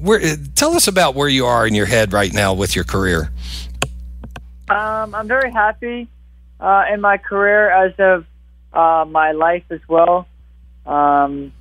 where, 0.01 0.37
tell 0.55 0.75
us 0.75 0.89
about 0.89 1.15
where 1.15 1.29
you 1.29 1.47
are 1.47 1.67
in 1.67 1.75
your 1.75 1.87
head 1.87 2.13
right 2.13 2.33
now 2.33 2.55
with 2.55 2.75
your 2.75 2.85
career. 2.85 3.31
Um, 4.69 5.15
I'm 5.15 5.29
very 5.29 5.53
happy 5.53 6.09
uh, 6.59 6.85
in 6.93 7.01
my 7.01 7.19
career 7.19 7.71
as 7.71 7.95
of 7.99 8.27
uh, 8.73 9.05
my 9.09 9.33
life 9.33 9.65
as 9.71 9.81
well. 9.89 10.27
Um, 10.85 11.53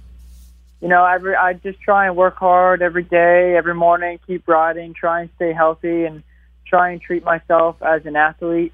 you 0.82 0.88
know, 0.88 1.01
I, 1.01 1.17
I 1.39 1.53
just 1.53 1.80
try 1.82 2.07
and 2.07 2.15
work 2.15 2.36
hard 2.36 2.82
every 2.82 3.03
day, 3.03 3.55
every 3.55 3.73
morning, 3.73 4.19
keep 4.28 4.47
riding, 4.47 4.93
try 4.93 5.21
and 5.21 5.30
stay 5.36 5.53
healthy, 5.53 6.05
and 6.05 6.23
try 6.68 6.91
and 6.91 7.01
treat 7.01 7.24
myself 7.24 7.76
as 7.82 8.05
an 8.05 8.16
athlete, 8.16 8.74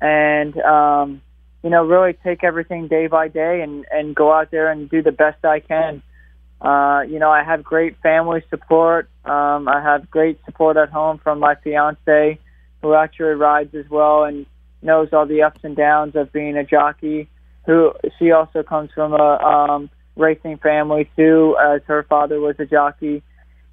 and 0.00 0.56
um, 0.58 1.22
you 1.62 1.70
know, 1.70 1.84
really 1.84 2.12
take 2.12 2.44
everything 2.44 2.88
day 2.88 3.06
by 3.06 3.28
day 3.28 3.60
and 3.62 3.84
and 3.90 4.14
go 4.14 4.32
out 4.32 4.50
there 4.50 4.70
and 4.70 4.88
do 4.88 5.02
the 5.02 5.12
best 5.12 5.44
I 5.44 5.60
can. 5.60 6.02
Uh, 6.60 7.02
you 7.08 7.18
know, 7.18 7.30
I 7.30 7.42
have 7.42 7.62
great 7.62 7.98
family 8.02 8.42
support. 8.48 9.08
Um, 9.24 9.68
I 9.68 9.82
have 9.82 10.10
great 10.10 10.38
support 10.46 10.76
at 10.76 10.90
home 10.90 11.18
from 11.18 11.38
my 11.38 11.54
fiance, 11.56 12.38
who 12.82 12.94
actually 12.94 13.34
rides 13.34 13.74
as 13.74 13.88
well 13.90 14.24
and 14.24 14.46
knows 14.82 15.08
all 15.12 15.26
the 15.26 15.42
ups 15.42 15.60
and 15.64 15.76
downs 15.76 16.16
of 16.16 16.32
being 16.32 16.56
a 16.56 16.64
jockey. 16.64 17.28
Who 17.66 17.92
she 18.18 18.30
also 18.30 18.62
comes 18.62 18.90
from 18.94 19.12
a 19.12 19.16
um, 19.16 19.90
racing 20.14 20.58
family 20.58 21.10
too, 21.16 21.56
as 21.60 21.82
her 21.86 22.04
father 22.04 22.40
was 22.40 22.56
a 22.58 22.64
jockey. 22.64 23.22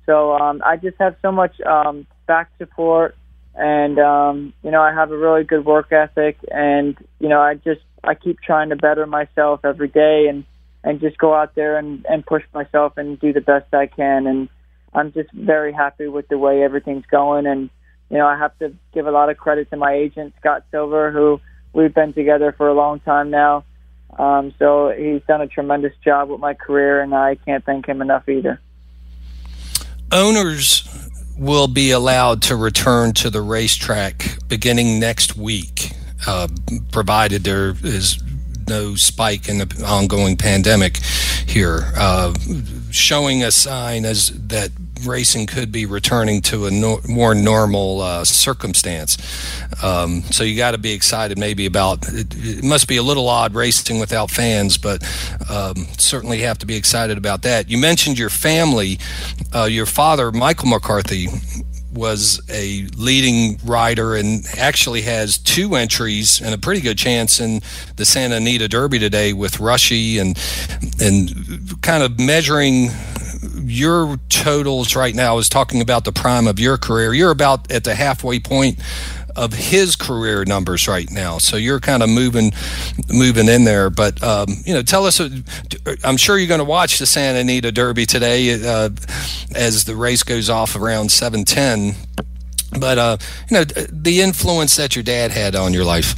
So 0.05 0.33
um, 0.33 0.61
I 0.65 0.75
just 0.77 0.97
have 0.99 1.15
so 1.21 1.31
much 1.31 1.61
um, 1.61 2.05
back 2.27 2.49
support 2.57 3.15
and 3.55 3.99
um, 3.99 4.53
you 4.63 4.71
know 4.71 4.81
I 4.81 4.93
have 4.93 5.11
a 5.11 5.17
really 5.17 5.43
good 5.43 5.65
work 5.65 5.91
ethic, 5.91 6.37
and 6.51 6.97
you 7.19 7.29
know 7.29 7.41
I 7.41 7.55
just 7.55 7.81
I 8.03 8.15
keep 8.15 8.39
trying 8.41 8.69
to 8.69 8.75
better 8.75 9.05
myself 9.05 9.61
every 9.63 9.87
day, 9.87 10.27
and 10.29 10.43
and 10.83 10.99
just 10.99 11.17
go 11.17 11.33
out 11.33 11.55
there 11.55 11.77
and 11.77 12.05
and 12.09 12.25
push 12.25 12.43
myself 12.53 12.97
and 12.97 13.19
do 13.19 13.33
the 13.33 13.41
best 13.41 13.73
I 13.73 13.87
can, 13.87 14.27
and 14.27 14.49
I'm 14.93 15.13
just 15.13 15.31
very 15.33 15.73
happy 15.73 16.07
with 16.07 16.27
the 16.27 16.37
way 16.37 16.63
everything's 16.63 17.05
going, 17.05 17.45
and 17.45 17.69
you 18.09 18.17
know 18.17 18.27
I 18.27 18.37
have 18.37 18.57
to 18.59 18.73
give 18.93 19.07
a 19.07 19.11
lot 19.11 19.29
of 19.29 19.37
credit 19.37 19.69
to 19.69 19.77
my 19.77 19.93
agent 19.93 20.33
Scott 20.39 20.65
Silver, 20.71 21.11
who 21.11 21.39
we've 21.73 21.93
been 21.93 22.13
together 22.13 22.53
for 22.57 22.67
a 22.67 22.73
long 22.73 22.99
time 23.01 23.29
now. 23.29 23.65
Um, 24.17 24.53
so 24.59 24.93
he's 24.95 25.21
done 25.27 25.41
a 25.41 25.47
tremendous 25.47 25.93
job 26.03 26.29
with 26.29 26.39
my 26.39 26.53
career, 26.53 27.01
and 27.01 27.13
I 27.13 27.35
can't 27.35 27.65
thank 27.65 27.87
him 27.87 28.01
enough 28.01 28.29
either. 28.29 28.59
Owners 30.11 31.02
will 31.37 31.67
be 31.67 31.91
allowed 31.91 32.41
to 32.43 32.55
return 32.55 33.13
to 33.13 33.29
the 33.29 33.41
racetrack 33.41 34.37
beginning 34.47 34.99
next 34.99 35.35
week, 35.35 35.91
uh, 36.27 36.47
provided 36.91 37.43
there 37.43 37.75
is 37.83 38.21
no 38.67 38.95
spike 38.95 39.49
in 39.49 39.57
the 39.57 39.83
ongoing 39.85 40.37
pandemic 40.37 40.97
here, 41.47 41.91
uh, 41.97 42.33
showing 42.91 43.43
a 43.43 43.51
sign 43.51 44.05
as 44.05 44.29
that 44.47 44.71
racing 45.05 45.47
could 45.47 45.71
be 45.71 45.85
returning 45.85 46.41
to 46.41 46.65
a 46.65 46.71
no, 46.71 46.99
more 47.07 47.35
normal 47.35 48.01
uh, 48.01 48.25
circumstance. 48.25 49.17
Um, 49.83 50.23
so 50.23 50.43
you 50.43 50.57
got 50.57 50.71
to 50.71 50.77
be 50.77 50.93
excited 50.93 51.37
maybe 51.37 51.65
about 51.65 52.07
it, 52.09 52.27
it, 52.35 52.63
must 52.63 52.87
be 52.87 52.97
a 52.97 53.03
little 53.03 53.27
odd 53.27 53.55
racing 53.55 53.99
without 53.99 54.31
fans, 54.31 54.77
but 54.77 55.03
um, 55.49 55.75
certainly 55.97 56.39
have 56.39 56.57
to 56.59 56.65
be 56.65 56.75
excited 56.75 57.17
about 57.17 57.41
that. 57.43 57.69
You 57.69 57.77
mentioned 57.77 58.17
your 58.17 58.29
family. 58.29 58.99
Uh, 59.53 59.65
your 59.65 59.85
father, 59.85 60.31
Michael 60.31 60.69
McCarthy, 60.69 61.27
was 61.93 62.41
a 62.49 62.87
leading 62.97 63.59
rider 63.63 64.15
and 64.15 64.45
actually 64.57 65.01
has 65.01 65.37
two 65.37 65.75
entries 65.75 66.41
and 66.41 66.53
a 66.53 66.57
pretty 66.57 66.81
good 66.81 66.97
chance 66.97 67.39
in 67.39 67.61
the 67.97 68.05
Santa 68.05 68.37
Anita 68.37 68.67
Derby 68.67 68.99
today 68.99 69.33
with 69.33 69.59
Rushie 69.59 70.17
and 70.17 70.37
and 70.99 71.81
kind 71.81 72.03
of 72.03 72.19
measuring 72.19 72.89
your 73.53 74.17
totals 74.29 74.95
right 74.95 75.15
now 75.15 75.37
is 75.37 75.49
talking 75.49 75.81
about 75.81 76.05
the 76.05 76.11
prime 76.11 76.47
of 76.47 76.59
your 76.59 76.77
career. 76.77 77.13
You're 77.13 77.31
about 77.31 77.71
at 77.71 77.83
the 77.83 77.95
halfway 77.95 78.39
point 78.39 78.79
of 79.35 79.53
his 79.53 79.95
career 79.95 80.45
numbers 80.45 80.87
right 80.87 81.09
now. 81.09 81.37
So 81.37 81.57
you're 81.57 81.79
kind 81.79 82.03
of 82.03 82.09
moving, 82.09 82.51
moving 83.09 83.47
in 83.47 83.63
there. 83.63 83.89
But 83.89 84.21
um, 84.23 84.47
you 84.65 84.73
know, 84.73 84.81
tell 84.81 85.05
us. 85.05 85.19
Uh, 85.19 85.29
I'm 86.03 86.17
sure 86.17 86.37
you're 86.37 86.47
going 86.47 86.59
to 86.59 86.65
watch 86.65 86.99
the 86.99 87.05
Santa 87.05 87.39
Anita 87.39 87.71
Derby 87.71 88.05
today 88.05 88.63
uh, 88.63 88.89
as 89.55 89.85
the 89.85 89.95
race 89.95 90.23
goes 90.23 90.49
off 90.49 90.75
around 90.75 91.07
7:10. 91.07 91.95
But 92.79 92.97
uh, 92.97 93.17
you 93.49 93.57
know, 93.57 93.63
the 93.63 94.21
influence 94.21 94.75
that 94.77 94.95
your 94.95 95.03
dad 95.03 95.31
had 95.31 95.55
on 95.55 95.73
your 95.73 95.85
life. 95.85 96.15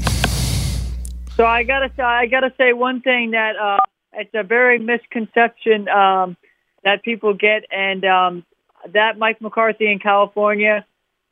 So 1.36 1.46
I 1.46 1.64
gotta 1.64 1.92
I 2.02 2.28
gotta 2.28 2.54
say 2.58 2.72
one 2.72 3.02
thing 3.02 3.32
that 3.32 3.58
uh, 3.58 3.80
it's 4.14 4.32
a 4.34 4.44
very 4.44 4.80
misconception. 4.80 5.90
Um, 5.90 6.38
that 6.86 7.04
people 7.04 7.34
get, 7.34 7.66
and 7.72 8.06
um, 8.06 8.46
that 8.94 9.18
Mike 9.18 9.42
McCarthy 9.42 9.92
in 9.92 10.00
California, 10.00 10.86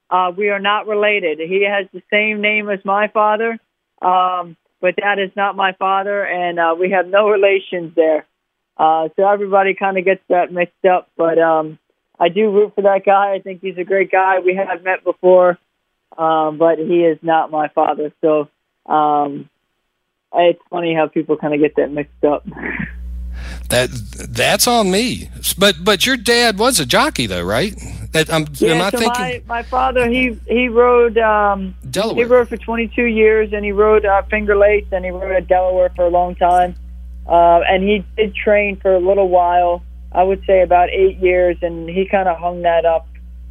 uh, 0.09 0.31
we 0.35 0.49
are 0.49 0.59
not 0.59 0.87
related. 0.87 1.39
He 1.39 1.65
has 1.65 1.87
the 1.93 2.01
same 2.11 2.41
name 2.41 2.69
as 2.69 2.79
my 2.83 3.07
father, 3.07 3.59
um, 4.01 4.57
but 4.81 4.95
that 4.97 5.19
is 5.19 5.31
not 5.35 5.55
my 5.55 5.71
father, 5.73 6.25
and 6.25 6.59
uh, 6.59 6.75
we 6.77 6.91
have 6.91 7.07
no 7.07 7.29
relations 7.29 7.93
there. 7.95 8.25
Uh, 8.75 9.09
so 9.15 9.29
everybody 9.29 9.75
kind 9.75 9.97
of 9.97 10.03
gets 10.03 10.23
that 10.27 10.51
mixed 10.51 10.83
up, 10.85 11.09
but 11.15 11.37
um, 11.37 11.77
I 12.19 12.29
do 12.29 12.51
root 12.51 12.73
for 12.75 12.81
that 12.81 13.05
guy. 13.05 13.33
I 13.33 13.39
think 13.39 13.61
he's 13.61 13.77
a 13.77 13.83
great 13.83 14.11
guy. 14.11 14.39
We 14.39 14.55
have 14.55 14.83
met 14.83 15.03
before, 15.03 15.59
um, 16.17 16.57
but 16.57 16.79
he 16.79 17.03
is 17.03 17.19
not 17.21 17.51
my 17.51 17.67
father. 17.69 18.11
So 18.21 18.49
um, 18.87 19.49
it's 20.33 20.59
funny 20.71 20.95
how 20.95 21.07
people 21.07 21.37
kind 21.37 21.53
of 21.53 21.59
get 21.59 21.75
that 21.75 21.91
mixed 21.91 22.23
up. 22.23 22.45
That 23.69 23.89
that's 24.29 24.67
on 24.67 24.91
me. 24.91 25.29
But 25.57 25.83
but 25.83 26.05
your 26.05 26.17
dad 26.17 26.57
was 26.57 26.79
a 26.79 26.85
jockey 26.85 27.25
though, 27.25 27.43
right? 27.43 27.73
That, 28.11 28.29
um, 28.29 28.45
yeah, 28.53 28.73
am 28.73 28.81
I 28.81 28.89
so 28.91 28.99
thinking? 28.99 29.21
my, 29.21 29.41
my 29.47 29.63
father 29.63 30.07
he 30.07 30.37
he 30.47 30.67
rode 30.67 31.17
um, 31.17 31.75
Delaware. 31.89 32.25
He 32.25 32.31
rode 32.31 32.49
for 32.49 32.57
22 32.57 33.03
years, 33.03 33.53
and 33.53 33.65
he 33.65 33.71
rode 33.71 34.05
uh, 34.05 34.21
Finger 34.23 34.55
Lakes, 34.55 34.89
and 34.91 35.03
he 35.03 35.11
rode 35.11 35.31
at 35.31 35.47
Delaware 35.47 35.89
for 35.95 36.05
a 36.05 36.09
long 36.09 36.35
time. 36.35 36.75
Uh, 37.27 37.61
and 37.67 37.83
he 37.83 38.05
did 38.17 38.35
train 38.35 38.77
for 38.77 38.93
a 38.93 38.99
little 38.99 39.29
while. 39.29 39.83
I 40.11 40.23
would 40.23 40.43
say 40.45 40.61
about 40.61 40.89
eight 40.89 41.17
years, 41.17 41.57
and 41.61 41.89
he 41.89 42.05
kind 42.05 42.29
of 42.29 42.37
hung 42.37 42.61
that 42.63 42.85
up. 42.85 43.07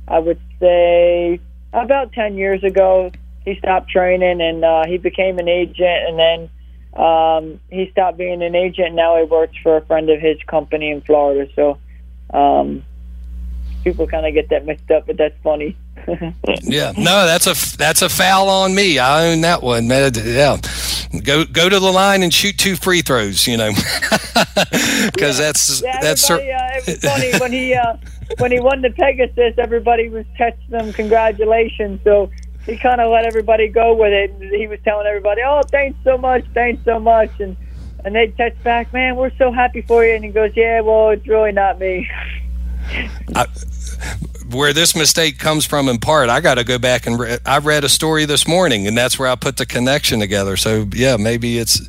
I 0.06 0.18
would 0.18 0.40
say 0.60 1.40
about 1.72 2.12
10 2.12 2.36
years 2.36 2.62
ago, 2.62 3.10
he 3.44 3.56
stopped 3.56 3.90
training, 3.90 4.40
and 4.40 4.64
uh, 4.64 4.84
he 4.86 4.98
became 4.98 5.38
an 5.38 5.48
agent, 5.48 5.80
and 5.80 6.18
then 6.18 6.50
um, 6.94 7.58
he 7.70 7.90
stopped 7.90 8.18
being 8.18 8.42
an 8.42 8.54
agent. 8.54 8.94
Now 8.94 9.16
he 9.16 9.24
works 9.24 9.56
for 9.62 9.76
a 9.76 9.84
friend 9.86 10.10
of 10.10 10.20
his 10.20 10.38
company 10.46 10.90
in 10.90 11.00
Florida. 11.00 11.50
So 11.54 11.78
um, 12.32 12.84
people 13.82 14.06
kind 14.06 14.26
of 14.26 14.34
get 14.34 14.50
that 14.50 14.66
mixed 14.66 14.90
up, 14.90 15.06
but 15.06 15.16
that's 15.16 15.36
funny. 15.42 15.76
yeah, 16.62 16.92
no, 16.96 17.26
that's 17.26 17.46
a 17.46 17.76
that's 17.76 18.02
a 18.02 18.08
foul 18.08 18.48
on 18.48 18.74
me. 18.74 18.98
I 18.98 19.28
own 19.28 19.42
that 19.42 19.62
one. 19.62 19.86
Yeah, 19.86 20.58
go 21.22 21.44
go 21.44 21.68
to 21.68 21.78
the 21.78 21.92
line 21.92 22.22
and 22.22 22.34
shoot 22.34 22.58
two 22.58 22.76
free 22.76 23.02
throws. 23.02 23.46
You 23.46 23.56
know, 23.56 23.70
because 25.12 25.38
yeah. 25.38 25.46
that's 25.46 25.82
yeah, 25.82 26.00
that's. 26.00 26.30
Uh, 26.30 26.38
it 26.40 26.86
was 26.86 26.98
funny 26.98 27.32
when 27.38 27.52
he 27.52 27.74
uh, 27.74 27.96
when 28.38 28.50
he 28.50 28.58
won 28.58 28.82
the 28.82 28.90
Pegasus. 28.90 29.54
Everybody 29.58 30.08
was 30.08 30.26
texting 30.38 30.80
him 30.80 30.92
congratulations. 30.92 32.00
So 32.02 32.30
he 32.66 32.76
kind 32.76 33.00
of 33.00 33.10
let 33.10 33.24
everybody 33.24 33.68
go 33.68 33.94
with 33.94 34.12
it. 34.12 34.34
He 34.52 34.66
was 34.66 34.78
telling 34.84 35.06
everybody, 35.06 35.42
"Oh, 35.44 35.62
thanks 35.70 35.98
so 36.04 36.16
much, 36.16 36.44
thanks 36.54 36.84
so 36.84 36.98
much," 36.98 37.30
and 37.40 37.56
and 38.04 38.14
they 38.14 38.28
text 38.28 38.62
back, 38.62 38.92
"Man, 38.92 39.16
we're 39.16 39.34
so 39.36 39.52
happy 39.52 39.82
for 39.82 40.04
you." 40.04 40.14
And 40.14 40.24
he 40.24 40.30
goes, 40.30 40.52
"Yeah, 40.54 40.80
well, 40.80 41.10
it's 41.10 41.26
really 41.26 41.52
not 41.52 41.78
me." 41.78 42.08
I, 43.34 43.46
where 44.52 44.72
this 44.72 44.94
mistake 44.94 45.38
comes 45.38 45.64
from 45.64 45.88
in 45.88 45.98
part, 45.98 46.28
I 46.28 46.40
got 46.40 46.56
to 46.56 46.64
go 46.64 46.78
back 46.78 47.06
and 47.06 47.18
re- 47.18 47.38
I 47.46 47.58
read 47.58 47.84
a 47.84 47.88
story 47.88 48.24
this 48.24 48.46
morning, 48.46 48.86
and 48.86 48.96
that's 48.96 49.18
where 49.18 49.28
I 49.28 49.34
put 49.34 49.56
the 49.56 49.66
connection 49.66 50.20
together. 50.20 50.56
So 50.56 50.86
yeah, 50.92 51.16
maybe 51.16 51.58
it's 51.58 51.80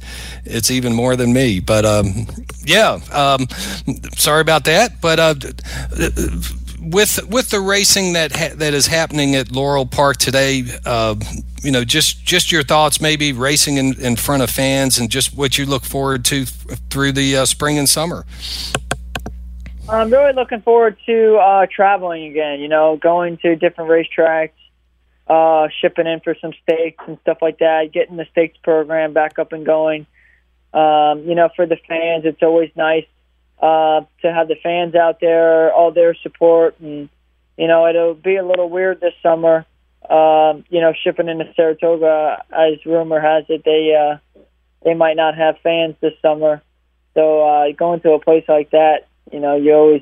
it's 0.45 0.71
even 0.71 0.93
more 0.93 1.15
than 1.15 1.34
me. 1.34 1.59
But 1.59 1.86
um, 1.86 2.28
yeah, 2.63 2.99
um, 3.11 3.47
sorry 4.15 4.41
about 4.41 4.65
that. 4.65 5.01
But 5.01 5.19
uh, 5.19 5.36
with 6.84 7.25
with 7.29 7.49
the 7.49 7.59
racing 7.59 8.13
that 8.13 8.36
ha- 8.36 8.55
that 8.55 8.73
is 8.73 8.88
happening 8.88 9.36
at 9.36 9.51
Laurel 9.51 9.86
Park 9.86 10.17
today, 10.17 10.63
uh, 10.86 11.15
you 11.61 11.71
know, 11.71 11.84
just 11.84 12.23
just 12.23 12.51
your 12.51 12.63
thoughts, 12.63 12.99
maybe 12.99 13.34
racing 13.34 13.77
in, 13.77 13.99
in 13.99 14.15
front 14.15 14.43
of 14.43 14.49
fans, 14.49 14.97
and 14.97 15.09
just 15.09 15.36
what 15.36 15.57
you 15.57 15.65
look 15.65 15.86
forward 15.86 16.25
to 16.25 16.45
th- 16.45 16.79
through 16.89 17.13
the 17.13 17.38
uh, 17.38 17.45
spring 17.45 17.77
and 17.77 17.88
summer. 17.88 18.25
I'm 19.89 20.09
really 20.09 20.34
looking 20.34 20.61
forward 20.61 20.97
to 21.05 21.36
uh, 21.38 21.67
traveling 21.73 22.25
again. 22.25 22.59
You 22.59 22.67
know, 22.67 22.97
going 22.97 23.38
to 23.38 23.55
different 23.55 23.89
racetracks, 23.89 24.51
uh, 25.27 25.69
shipping 25.81 26.07
in 26.07 26.19
for 26.19 26.36
some 26.41 26.53
stakes 26.63 27.03
and 27.07 27.17
stuff 27.21 27.38
like 27.41 27.59
that. 27.59 27.91
Getting 27.93 28.17
the 28.17 28.25
stakes 28.31 28.57
program 28.63 29.13
back 29.13 29.39
up 29.39 29.53
and 29.53 29.65
going. 29.65 30.05
Um, 30.73 31.23
you 31.25 31.36
know, 31.36 31.49
for 31.55 31.65
the 31.65 31.77
fans, 31.88 32.25
it's 32.25 32.41
always 32.41 32.71
nice 32.75 33.05
uh, 33.64 34.01
to 34.22 34.34
have 34.34 34.49
the 34.49 34.57
fans 34.61 34.93
out 34.93 35.22
there, 35.22 35.74
all 35.74 35.91
their 35.91 36.14
support, 36.16 36.78
and 36.82 37.07
you 37.57 37.68
know, 37.68 37.88
it'll 37.88 38.14
be 38.14 38.36
a 38.36 38.45
little 38.45 38.70
weird 38.70 38.99
this 38.99 39.14
summer. 39.24 39.66
Um, 40.09 40.66
you 40.70 40.82
know, 40.82 40.91
shipping 41.01 41.30
into 41.30 41.45
Saratoga, 41.55 42.43
as 42.51 42.86
rumor 42.86 43.22
has 43.22 43.45
it, 43.47 43.64
they 43.64 43.95
uh, 43.95 44.18
they 44.84 44.93
might 44.93 45.16
not 45.16 45.38
have 45.38 45.55
fans 45.64 45.95
this 46.01 46.11
summer. 46.22 46.61
So 47.14 47.41
uh, 47.41 47.72
going 47.72 48.01
to 48.01 48.11
a 48.11 48.20
place 48.20 48.43
like 48.49 48.72
that, 48.72 49.07
you 49.32 49.39
know, 49.39 49.55
you 49.55 49.74
always 49.74 50.01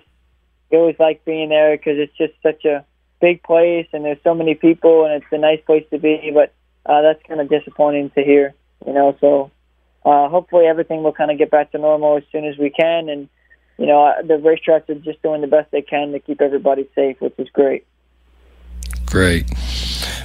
you 0.71 0.79
always 0.79 0.95
like 0.97 1.23
being 1.23 1.49
there 1.49 1.77
because 1.77 1.99
it's 1.99 2.17
just 2.17 2.33
such 2.41 2.65
a 2.65 2.83
big 3.19 3.43
place 3.43 3.85
and 3.93 4.03
there's 4.03 4.23
so 4.23 4.33
many 4.33 4.55
people 4.55 5.05
and 5.05 5.13
it's 5.13 5.31
a 5.31 5.37
nice 5.37 5.61
place 5.67 5.85
to 5.91 5.99
be. 5.99 6.31
But 6.33 6.51
uh, 6.83 7.03
that's 7.03 7.21
kind 7.27 7.39
of 7.39 7.47
disappointing 7.47 8.09
to 8.11 8.23
hear, 8.23 8.55
you 8.87 8.93
know. 8.93 9.15
So 9.21 9.51
uh, 10.03 10.29
hopefully 10.29 10.65
everything 10.65 11.03
will 11.03 11.13
kind 11.13 11.29
of 11.29 11.37
get 11.37 11.51
back 11.51 11.73
to 11.73 11.77
normal 11.77 12.17
as 12.17 12.23
soon 12.31 12.45
as 12.45 12.57
we 12.57 12.71
can. 12.71 13.07
And 13.07 13.29
you 13.77 13.85
know, 13.85 14.13
the 14.23 14.35
racetracks 14.35 14.89
are 14.89 14.95
just 14.95 15.21
doing 15.21 15.41
the 15.41 15.47
best 15.47 15.71
they 15.71 15.81
can 15.81 16.11
to 16.11 16.19
keep 16.19 16.41
everybody 16.41 16.89
safe, 16.95 17.19
which 17.19 17.33
is 17.37 17.49
great. 17.49 17.85
Great. 19.05 19.49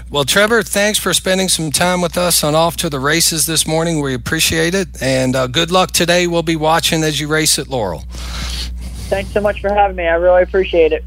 Well, 0.08 0.24
Trevor, 0.24 0.62
thanks 0.62 0.98
for 0.98 1.12
spending 1.12 1.48
some 1.48 1.72
time 1.72 2.00
with 2.00 2.16
us 2.16 2.44
on 2.44 2.54
Off 2.54 2.76
to 2.76 2.88
the 2.88 3.00
Races 3.00 3.46
this 3.46 3.66
morning. 3.66 4.00
We 4.00 4.14
appreciate 4.14 4.74
it. 4.74 5.02
And 5.02 5.34
uh, 5.34 5.48
good 5.48 5.72
luck 5.72 5.90
today. 5.90 6.28
We'll 6.28 6.44
be 6.44 6.54
watching 6.54 7.02
as 7.02 7.18
you 7.18 7.26
race 7.26 7.58
at 7.58 7.66
Laurel. 7.66 8.04
Thanks 9.08 9.32
so 9.32 9.40
much 9.40 9.60
for 9.60 9.72
having 9.72 9.96
me. 9.96 10.06
I 10.06 10.14
really 10.14 10.42
appreciate 10.42 10.92
it. 10.92 11.04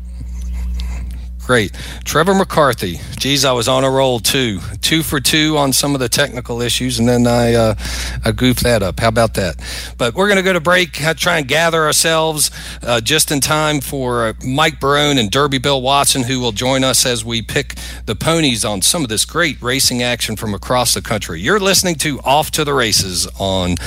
Great. 1.49 1.73
Trevor 2.03 2.35
McCarthy. 2.35 2.99
Geez, 3.17 3.43
I 3.43 3.53
was 3.53 3.67
on 3.67 3.83
a 3.83 3.89
roll 3.89 4.19
too. 4.19 4.59
Two 4.81 5.01
for 5.01 5.19
two 5.19 5.57
on 5.57 5.73
some 5.73 5.95
of 5.95 5.99
the 5.99 6.07
technical 6.07 6.61
issues, 6.61 6.99
and 6.99 7.09
then 7.09 7.25
I, 7.25 7.55
uh, 7.55 7.75
I 8.23 8.33
goofed 8.33 8.61
that 8.61 8.83
up. 8.83 8.99
How 8.99 9.07
about 9.07 9.33
that? 9.33 9.55
But 9.97 10.13
we're 10.13 10.27
going 10.27 10.37
to 10.37 10.43
go 10.43 10.53
to 10.53 10.59
break, 10.59 10.93
try 10.93 11.39
and 11.39 11.47
gather 11.47 11.85
ourselves 11.85 12.51
uh, 12.83 13.01
just 13.01 13.31
in 13.31 13.39
time 13.39 13.81
for 13.81 14.27
uh, 14.27 14.33
Mike 14.45 14.79
Barone 14.79 15.17
and 15.17 15.31
Derby 15.31 15.57
Bill 15.57 15.81
Watson, 15.81 16.21
who 16.21 16.39
will 16.39 16.51
join 16.51 16.83
us 16.83 17.03
as 17.03 17.25
we 17.25 17.41
pick 17.41 17.73
the 18.05 18.13
ponies 18.13 18.63
on 18.63 18.83
some 18.83 19.01
of 19.01 19.09
this 19.09 19.25
great 19.25 19.59
racing 19.59 20.03
action 20.03 20.35
from 20.35 20.53
across 20.53 20.93
the 20.93 21.01
country. 21.01 21.41
You're 21.41 21.59
listening 21.59 21.95
to 21.95 22.19
Off 22.19 22.51
to 22.51 22.63
the 22.63 22.75
Races 22.75 23.27
on 23.39 23.77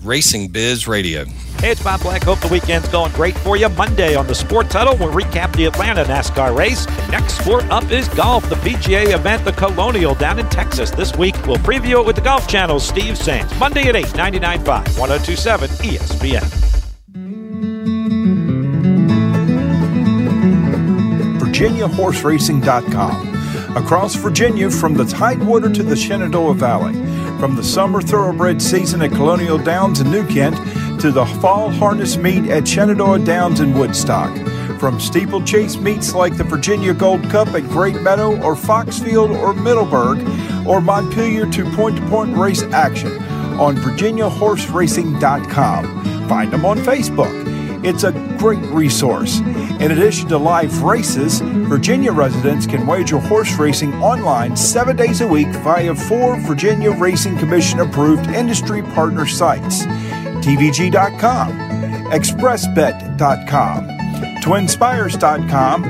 Racing 0.00 0.48
Biz 0.48 0.86
Radio. 0.86 1.24
Hey, 1.58 1.72
it's 1.72 1.82
Bob 1.82 2.00
Black. 2.02 2.22
Hope 2.22 2.38
the 2.38 2.48
weekend's 2.48 2.88
going 2.88 3.12
great 3.12 3.36
for 3.36 3.56
you. 3.56 3.68
Monday 3.68 4.14
on 4.14 4.26
the 4.26 4.34
Sport 4.34 4.70
Tunnel, 4.70 4.96
we'll 4.96 5.12
recap 5.12 5.54
the 5.56 5.66
Atlanta 5.66 6.04
NASCAR 6.04 6.56
race. 6.56 6.86
Next 7.08 7.38
sport 7.38 7.64
up 7.70 7.90
is 7.90 8.08
golf, 8.08 8.48
the 8.48 8.56
PGA 8.56 9.14
event, 9.14 9.44
the 9.44 9.52
Colonial 9.52 10.14
down 10.14 10.38
in 10.38 10.48
Texas. 10.48 10.90
This 10.90 11.16
week, 11.16 11.34
we'll 11.46 11.56
preview 11.56 12.00
it 12.00 12.06
with 12.06 12.16
the 12.16 12.22
Golf 12.22 12.48
Channel's 12.48 12.86
Steve 12.86 13.16
Sands. 13.16 13.56
Monday 13.58 13.88
at 13.88 13.96
8, 13.96 14.06
99.5, 14.06 14.98
1027 14.98 15.70
ESPN. 15.70 16.70
VirginiaHorseRacing.com. 21.38 23.76
Across 23.76 24.16
Virginia, 24.16 24.70
from 24.70 24.94
the 24.94 25.04
Tidewater 25.04 25.70
to 25.70 25.82
the 25.82 25.94
Shenandoah 25.94 26.54
Valley, 26.54 26.94
from 27.38 27.56
the 27.56 27.62
summer 27.62 28.00
thoroughbred 28.00 28.60
season 28.60 29.02
at 29.02 29.10
Colonial 29.10 29.58
Downs 29.58 30.00
in 30.00 30.10
New 30.10 30.26
Kent 30.26 30.56
to 31.00 31.10
the 31.10 31.24
fall 31.40 31.70
harness 31.70 32.16
meet 32.16 32.50
at 32.50 32.66
Shenandoah 32.66 33.20
Downs 33.20 33.60
in 33.60 33.78
Woodstock. 33.78 34.34
From 34.78 35.00
steeplechase 35.00 35.76
meets 35.76 36.14
like 36.14 36.36
the 36.36 36.44
Virginia 36.44 36.94
Gold 36.94 37.28
Cup 37.30 37.48
at 37.48 37.64
Great 37.64 38.00
Meadow 38.00 38.40
or 38.42 38.54
Foxfield 38.54 39.36
or 39.40 39.52
Middleburg 39.54 40.20
or 40.66 40.80
Montpelier 40.80 41.46
to 41.46 41.64
point 41.72 41.96
to 41.96 42.06
point 42.08 42.36
race 42.36 42.62
action 42.62 43.10
on 43.58 43.74
VirginiaHorseRacing.com. 43.76 46.28
Find 46.28 46.52
them 46.52 46.64
on 46.64 46.78
Facebook. 46.78 47.50
It's 47.84 48.04
a 48.04 48.12
great 48.38 48.62
resource. 48.70 49.40
In 49.40 49.90
addition 49.90 50.28
to 50.28 50.38
live 50.38 50.82
races, 50.82 51.40
Virginia 51.40 52.12
residents 52.12 52.66
can 52.66 52.86
wager 52.86 53.18
horse 53.18 53.58
racing 53.58 53.92
online 53.94 54.54
seven 54.56 54.96
days 54.96 55.22
a 55.22 55.26
week 55.26 55.48
via 55.48 55.94
four 55.94 56.38
Virginia 56.40 56.90
Racing 56.90 57.38
Commission 57.38 57.80
approved 57.80 58.26
industry 58.28 58.82
partner 58.82 59.26
sites 59.26 59.86
TVG.com, 60.40 61.52
ExpressBet.com, 62.10 63.99
TwinSpires.com, 64.40 65.84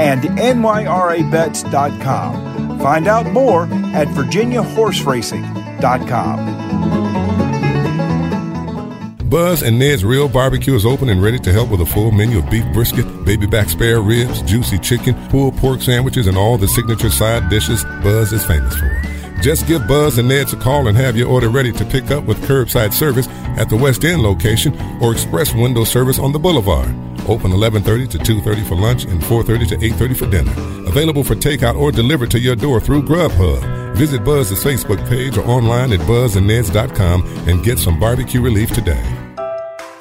and 0.00 0.22
NYRABets.com. 0.22 2.78
Find 2.80 3.06
out 3.06 3.26
more 3.26 3.64
at 3.64 4.08
VirginiaHorseRacing.com. 4.08 6.72
Buzz 9.32 9.62
and 9.62 9.78
Ned's 9.78 10.04
Real 10.04 10.28
Barbecue 10.28 10.74
is 10.74 10.84
open 10.84 11.08
and 11.08 11.22
ready 11.22 11.38
to 11.38 11.52
help 11.52 11.70
with 11.70 11.80
a 11.80 11.86
full 11.86 12.10
menu 12.10 12.40
of 12.40 12.50
beef 12.50 12.66
brisket, 12.74 13.06
baby 13.24 13.46
back 13.46 13.70
spare 13.70 14.02
ribs, 14.02 14.42
juicy 14.42 14.78
chicken, 14.78 15.14
pulled 15.30 15.56
pork 15.56 15.80
sandwiches, 15.80 16.26
and 16.26 16.36
all 16.36 16.58
the 16.58 16.68
signature 16.68 17.08
side 17.08 17.48
dishes 17.48 17.82
Buzz 18.02 18.34
is 18.34 18.44
famous 18.44 18.76
for. 18.76 19.02
Just 19.40 19.66
give 19.66 19.88
Buzz 19.88 20.18
and 20.18 20.28
Ned's 20.28 20.52
a 20.52 20.56
call 20.56 20.86
and 20.86 20.98
have 20.98 21.16
your 21.16 21.28
order 21.28 21.48
ready 21.48 21.72
to 21.72 21.84
pick 21.86 22.10
up 22.10 22.24
with 22.24 22.42
curbside 22.42 22.92
service 22.92 23.26
at 23.56 23.70
the 23.70 23.76
West 23.76 24.04
End 24.04 24.22
location 24.22 24.78
or 25.00 25.12
express 25.12 25.54
window 25.54 25.84
service 25.84 26.18
on 26.18 26.32
the 26.32 26.38
boulevard. 26.38 26.94
Open 27.28 27.52
11:30 27.52 28.08
to 28.10 28.18
2:30 28.18 28.64
for 28.64 28.76
lunch 28.76 29.04
and 29.04 29.22
4:30 29.22 29.66
to 29.68 29.76
8:30 29.84 30.14
for 30.14 30.26
dinner. 30.26 30.52
Available 30.86 31.24
for 31.24 31.34
takeout 31.34 31.76
or 31.76 31.92
delivered 31.92 32.30
to 32.30 32.38
your 32.38 32.56
door 32.56 32.80
through 32.80 33.02
Grubhub. 33.02 33.96
Visit 33.96 34.24
Buzz's 34.24 34.62
Facebook 34.64 35.06
page 35.08 35.36
or 35.36 35.44
online 35.44 35.92
at 35.92 36.00
buzzandneds.com 36.00 37.24
and 37.46 37.62
get 37.62 37.78
some 37.78 37.98
barbecue 38.00 38.40
relief 38.40 38.70
today. 38.72 39.04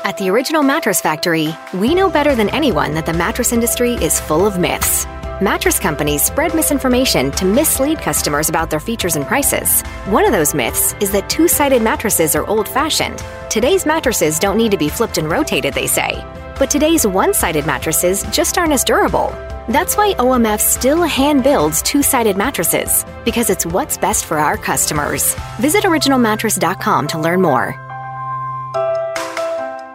At 0.03 0.17
the 0.17 0.29
Original 0.29 0.63
Mattress 0.63 0.99
Factory, 0.99 1.55
we 1.73 1.93
know 1.93 2.09
better 2.09 2.33
than 2.35 2.49
anyone 2.49 2.95
that 2.95 3.05
the 3.05 3.13
mattress 3.13 3.53
industry 3.53 3.93
is 3.93 4.19
full 4.19 4.45
of 4.47 4.57
myths. 4.57 5.05
Mattress 5.41 5.79
companies 5.79 6.21
spread 6.21 6.53
misinformation 6.53 7.31
to 7.31 7.45
mislead 7.45 7.97
customers 7.97 8.47
about 8.47 8.69
their 8.69 8.79
features 8.79 9.15
and 9.15 9.25
prices. 9.25 9.81
One 10.05 10.23
of 10.23 10.31
those 10.31 10.53
myths 10.53 10.93
is 10.99 11.11
that 11.13 11.31
two 11.31 11.47
sided 11.47 11.81
mattresses 11.81 12.35
are 12.35 12.45
old 12.45 12.69
fashioned. 12.69 13.23
Today's 13.49 13.83
mattresses 13.83 14.37
don't 14.37 14.55
need 14.55 14.69
to 14.69 14.77
be 14.77 14.87
flipped 14.87 15.17
and 15.17 15.27
rotated, 15.27 15.73
they 15.73 15.87
say. 15.87 16.23
But 16.59 16.69
today's 16.69 17.07
one 17.07 17.33
sided 17.33 17.65
mattresses 17.65 18.21
just 18.31 18.59
aren't 18.59 18.73
as 18.73 18.83
durable. 18.83 19.29
That's 19.67 19.97
why 19.97 20.13
OMF 20.19 20.59
still 20.59 21.01
hand 21.01 21.43
builds 21.43 21.81
two 21.81 22.03
sided 22.03 22.37
mattresses, 22.37 23.03
because 23.25 23.49
it's 23.49 23.65
what's 23.65 23.97
best 23.97 24.25
for 24.25 24.37
our 24.37 24.57
customers. 24.57 25.35
Visit 25.59 25.85
originalmattress.com 25.85 27.07
to 27.07 27.19
learn 27.19 27.41
more. 27.41 27.90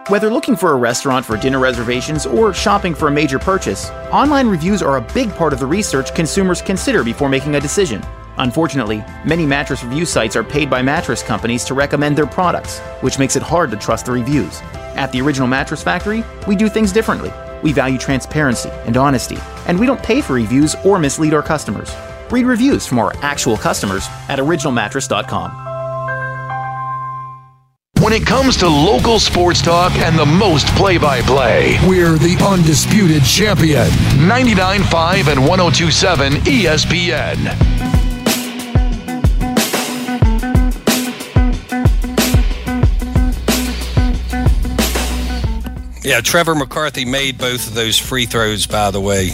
Whether 0.09 0.29
looking 0.29 0.55
for 0.55 0.71
a 0.71 0.75
restaurant 0.77 1.25
for 1.25 1.35
dinner 1.35 1.59
reservations 1.59 2.25
or 2.25 2.53
shopping 2.53 2.95
for 2.95 3.09
a 3.09 3.11
major 3.11 3.37
purchase, 3.37 3.89
online 4.09 4.47
reviews 4.47 4.81
are 4.81 4.95
a 4.95 5.01
big 5.13 5.29
part 5.35 5.51
of 5.51 5.59
the 5.59 5.65
research 5.65 6.15
consumers 6.15 6.61
consider 6.61 7.03
before 7.03 7.27
making 7.27 7.55
a 7.55 7.59
decision. 7.59 8.01
Unfortunately, 8.37 9.03
many 9.25 9.45
mattress 9.45 9.83
review 9.83 10.05
sites 10.05 10.37
are 10.37 10.45
paid 10.45 10.69
by 10.69 10.81
mattress 10.81 11.21
companies 11.21 11.65
to 11.65 11.73
recommend 11.73 12.17
their 12.17 12.25
products, 12.25 12.79
which 13.01 13.19
makes 13.19 13.35
it 13.35 13.43
hard 13.43 13.69
to 13.69 13.75
trust 13.75 14.05
the 14.05 14.13
reviews. 14.13 14.61
At 14.95 15.11
the 15.11 15.19
Original 15.19 15.45
Mattress 15.45 15.83
Factory, 15.83 16.23
we 16.47 16.55
do 16.55 16.69
things 16.69 16.93
differently. 16.93 17.33
We 17.61 17.73
value 17.73 17.97
transparency 17.97 18.69
and 18.85 18.95
honesty, 18.95 19.37
and 19.67 19.77
we 19.77 19.85
don't 19.85 20.01
pay 20.01 20.21
for 20.21 20.35
reviews 20.35 20.73
or 20.85 20.99
mislead 20.99 21.33
our 21.33 21.43
customers. 21.43 21.93
Read 22.31 22.45
reviews 22.45 22.87
from 22.87 22.99
our 22.99 23.13
actual 23.23 23.57
customers 23.57 24.07
at 24.29 24.39
originalmattress.com. 24.39 25.66
When 28.07 28.21
it 28.21 28.25
comes 28.25 28.55
to 28.59 28.69
local 28.69 29.19
sports 29.19 29.61
talk 29.61 29.91
and 29.97 30.17
the 30.17 30.25
most 30.25 30.65
play 30.77 30.97
by 30.97 31.19
play, 31.19 31.77
we're 31.85 32.17
the 32.17 32.37
undisputed 32.41 33.21
champion. 33.25 33.85
99.5 34.15 35.27
and 35.27 35.45
1027 35.45 36.33
ESPN. 36.43 37.35
Yeah, 46.05 46.21
Trevor 46.21 46.55
McCarthy 46.55 47.03
made 47.03 47.37
both 47.37 47.67
of 47.67 47.73
those 47.73 47.99
free 47.99 48.25
throws, 48.25 48.67
by 48.67 48.89
the 48.91 49.01
way. 49.01 49.31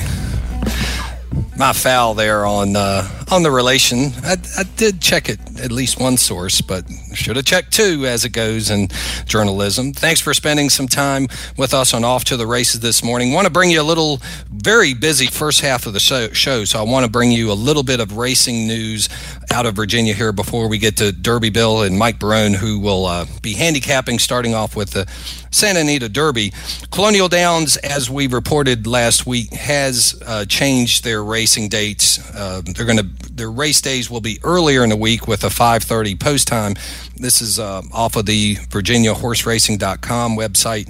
My 1.56 1.74
foul 1.74 2.16
there 2.16 2.44
on 2.48 2.76
uh, 2.76 3.23
on 3.34 3.42
the 3.42 3.50
relation, 3.50 4.12
I, 4.24 4.38
I, 4.60 4.64
did 4.76 5.02
check 5.02 5.28
it 5.28 5.40
at 5.60 5.72
least 5.72 6.00
one 6.00 6.18
source, 6.18 6.62
but 6.62 6.86
should 7.16 7.36
have 7.36 7.46
checked 7.46 7.74
two 7.74 8.06
as 8.06 8.26
it 8.26 8.30
goes 8.30 8.70
in 8.70 8.90
journalism. 9.26 9.92
Thanks 9.92 10.22
for 10.22 10.36
spending 10.36 10.70
some 10.70 10.88
time 10.88 11.28
with 11.58 11.74
us 11.74 11.96
on 11.96 12.04
Off 12.04 12.26
to 12.26 12.38
the 12.38 12.46
Races 12.46 12.82
this 12.82 13.04
morning. 13.04 13.34
Want 13.34 13.46
to 13.46 13.52
bring 13.52 13.72
you 13.72 13.82
a 13.82 13.84
little 13.84 14.22
very 14.52 14.94
busy 14.94 15.26
first 15.26 15.62
half 15.62 15.88
of 15.88 15.94
the 15.94 16.00
show, 16.00 16.30
show 16.30 16.64
so 16.64 16.78
I 16.78 16.84
want 16.84 17.06
to 17.06 17.12
bring 17.12 17.32
you 17.32 17.52
a 17.52 17.54
little 17.54 17.82
bit 17.82 18.00
of 18.00 18.18
racing 18.18 18.68
news 18.68 19.10
out 19.52 19.66
of 19.66 19.76
Virginia 19.76 20.14
here 20.14 20.32
before 20.32 20.68
we 20.68 20.78
get 20.78 20.98
to 20.98 21.12
Derby 21.12 21.50
Bill 21.50 21.82
and 21.82 21.98
Mike 21.98 22.20
Barone, 22.20 22.54
who 22.54 22.80
will 22.80 23.08
uh, 23.08 23.26
be 23.42 23.54
handicapping, 23.54 24.20
starting 24.20 24.54
off 24.54 24.76
with 24.76 24.92
the 24.92 25.10
Santa 25.50 25.80
Anita 25.82 26.10
Derby. 26.10 26.52
Colonial 26.92 27.30
Downs, 27.30 27.78
as 27.78 28.10
we 28.10 28.28
reported 28.28 28.86
last 28.88 29.26
week, 29.26 29.52
has 29.54 30.22
uh, 30.26 30.46
changed 30.46 31.04
their 31.04 31.24
racing 31.24 31.70
dates. 31.70 32.20
Uh, 32.36 32.62
they're 32.66 32.86
going 32.86 32.98
to 32.98 33.23
their 33.32 33.52
race 33.52 33.82
days 33.82 34.10
will 34.10 34.22
be 34.22 34.40
earlier 34.44 34.84
in 34.84 34.90
the 34.90 34.96
week 34.96 35.28
with 35.28 35.44
a 35.44 35.50
5:30 35.50 36.20
post 36.20 36.48
time. 36.48 36.76
This 37.16 37.42
is 37.42 37.60
uh, 37.60 37.82
off 37.92 38.16
of 38.16 38.26
the 38.26 38.56
VirginiaHorseRacing.com 38.56 40.38
website 40.38 40.90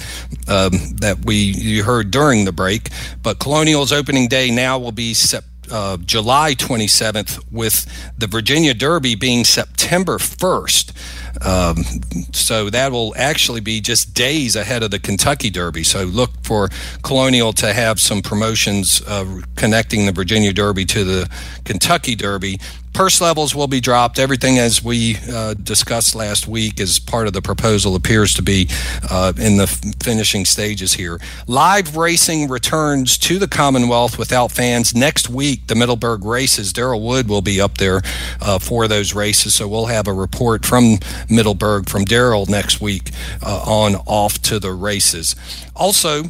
um, 0.49 0.95
that 0.97 1.25
we 1.25 1.35
you 1.35 1.83
heard 1.83 2.11
during 2.11 2.45
the 2.45 2.51
break. 2.51 2.89
But 3.21 3.39
Colonial's 3.39 3.91
opening 3.91 4.27
day 4.27 4.51
now 4.51 4.79
will 4.79 4.91
be 4.91 5.13
September 5.13 5.49
uh, 5.71 5.97
July 5.97 6.53
27th, 6.55 7.43
with 7.51 7.85
the 8.17 8.27
Virginia 8.27 8.73
Derby 8.73 9.15
being 9.15 9.43
September 9.43 10.17
1st. 10.17 10.91
Um, 11.41 11.83
so 12.31 12.69
that 12.69 12.91
will 12.91 13.13
actually 13.17 13.59
be 13.61 13.81
just 13.81 14.13
days 14.13 14.55
ahead 14.55 14.83
of 14.83 14.91
the 14.91 14.99
Kentucky 14.99 15.49
Derby. 15.49 15.83
So 15.83 16.03
look 16.03 16.31
for 16.43 16.69
Colonial 17.01 17.53
to 17.53 17.73
have 17.73 17.99
some 17.99 18.21
promotions 18.21 19.01
uh, 19.07 19.41
connecting 19.55 20.05
the 20.05 20.11
Virginia 20.11 20.53
Derby 20.53 20.85
to 20.85 21.03
the 21.03 21.29
Kentucky 21.65 22.15
Derby 22.15 22.59
purse 22.93 23.19
levels 23.19 23.55
will 23.55 23.67
be 23.67 23.81
dropped. 23.81 24.19
Everything, 24.19 24.59
as 24.59 24.83
we 24.83 25.17
uh, 25.29 25.55
discussed 25.55 26.15
last 26.15 26.47
week, 26.47 26.79
as 26.79 26.99
part 26.99 27.27
of 27.27 27.33
the 27.33 27.41
proposal, 27.41 27.95
appears 27.95 28.33
to 28.35 28.41
be 28.41 28.67
uh, 29.09 29.33
in 29.37 29.57
the 29.57 29.67
finishing 30.01 30.45
stages 30.45 30.93
here. 30.93 31.19
Live 31.47 31.97
racing 31.97 32.49
returns 32.49 33.17
to 33.17 33.39
the 33.39 33.47
Commonwealth 33.47 34.17
without 34.17 34.51
fans 34.51 34.95
next 34.95 35.29
week. 35.29 35.67
The 35.67 35.75
Middleburg 35.75 36.23
races. 36.23 36.71
Daryl 36.71 37.01
Wood 37.01 37.27
will 37.27 37.41
be 37.41 37.59
up 37.59 37.77
there 37.77 38.01
uh, 38.41 38.59
for 38.59 38.87
those 38.87 39.13
races, 39.13 39.55
so 39.55 39.67
we'll 39.67 39.87
have 39.87 40.07
a 40.07 40.13
report 40.13 40.65
from 40.65 40.99
Middleburg 41.29 41.89
from 41.89 42.05
Daryl 42.05 42.47
next 42.47 42.79
week 42.79 43.11
uh, 43.41 43.63
on 43.65 43.95
off 44.05 44.41
to 44.43 44.59
the 44.59 44.71
races. 44.71 45.35
Also, 45.75 46.25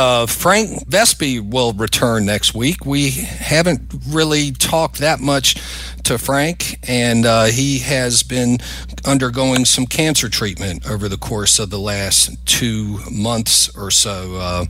uh, 0.00 0.24
Frank 0.24 0.88
Vespe 0.88 1.40
will 1.40 1.74
return 1.74 2.24
next 2.24 2.54
week. 2.54 2.86
We 2.86 3.10
haven't 3.10 3.82
really 4.08 4.50
talked 4.50 4.98
that 5.00 5.20
much 5.20 5.56
to 6.04 6.16
Frank, 6.16 6.78
and 6.88 7.26
uh, 7.26 7.44
he 7.44 7.80
has 7.80 8.22
been 8.22 8.60
undergoing 9.04 9.66
some 9.66 9.84
cancer 9.84 10.30
treatment 10.30 10.88
over 10.88 11.06
the 11.06 11.18
course 11.18 11.58
of 11.58 11.68
the 11.68 11.78
last 11.78 12.34
two 12.46 13.00
months 13.10 13.76
or 13.76 13.90
so. 13.90 14.36
Uh, 14.36 14.64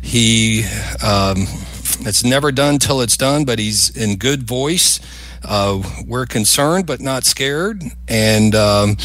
he 0.00 0.64
um, 1.02 1.48
it's 2.00 2.24
never 2.24 2.52
done 2.52 2.78
till 2.78 3.00
it's 3.00 3.16
done, 3.16 3.44
but 3.44 3.58
he's 3.58 3.90
in 3.96 4.16
good 4.16 4.42
voice. 4.42 5.00
Uh, 5.44 5.82
we're 6.06 6.26
concerned 6.26 6.86
but 6.86 7.00
not 7.00 7.24
scared, 7.24 7.82
and 8.08 8.54
um, 8.54 8.96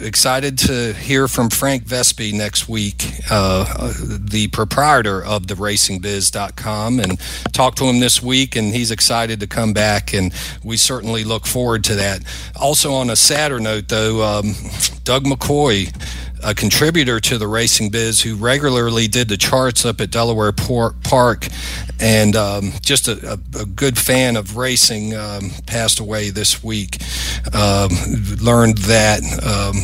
excited 0.00 0.56
to 0.56 0.92
hear 0.94 1.26
from 1.26 1.50
Frank 1.50 1.84
Vespe 1.84 2.32
next 2.32 2.68
week, 2.68 3.04
uh, 3.30 3.92
the 3.98 4.48
proprietor 4.52 5.24
of 5.24 5.48
the 5.48 5.54
RacingBiz.com, 5.54 7.00
and 7.00 7.18
talk 7.52 7.74
to 7.76 7.84
him 7.84 8.00
this 8.00 8.22
week. 8.22 8.54
And 8.54 8.72
he's 8.72 8.90
excited 8.90 9.40
to 9.40 9.46
come 9.46 9.72
back, 9.72 10.12
and 10.14 10.32
we 10.62 10.76
certainly 10.76 11.24
look 11.24 11.46
forward 11.46 11.84
to 11.84 11.96
that. 11.96 12.22
Also, 12.54 12.92
on 12.92 13.10
a 13.10 13.16
sadder 13.16 13.58
note, 13.58 13.88
though, 13.88 14.22
um, 14.22 14.54
Doug 15.04 15.24
McCoy 15.24 15.92
a 16.42 16.54
contributor 16.54 17.20
to 17.20 17.38
the 17.38 17.46
Racing 17.46 17.90
Biz 17.90 18.22
who 18.22 18.36
regularly 18.36 19.08
did 19.08 19.28
the 19.28 19.36
charts 19.36 19.84
up 19.84 20.00
at 20.00 20.10
Delaware 20.10 20.52
Park 20.52 21.46
and 22.00 22.34
um, 22.34 22.72
just 22.80 23.06
a, 23.06 23.38
a, 23.58 23.64
good 23.64 23.96
fan 23.96 24.36
of 24.36 24.56
racing, 24.56 25.14
um, 25.14 25.50
passed 25.66 26.00
away 26.00 26.30
this 26.30 26.62
week. 26.62 26.98
Um, 27.54 27.90
learned 28.40 28.78
that 28.78 29.22
um, 29.44 29.76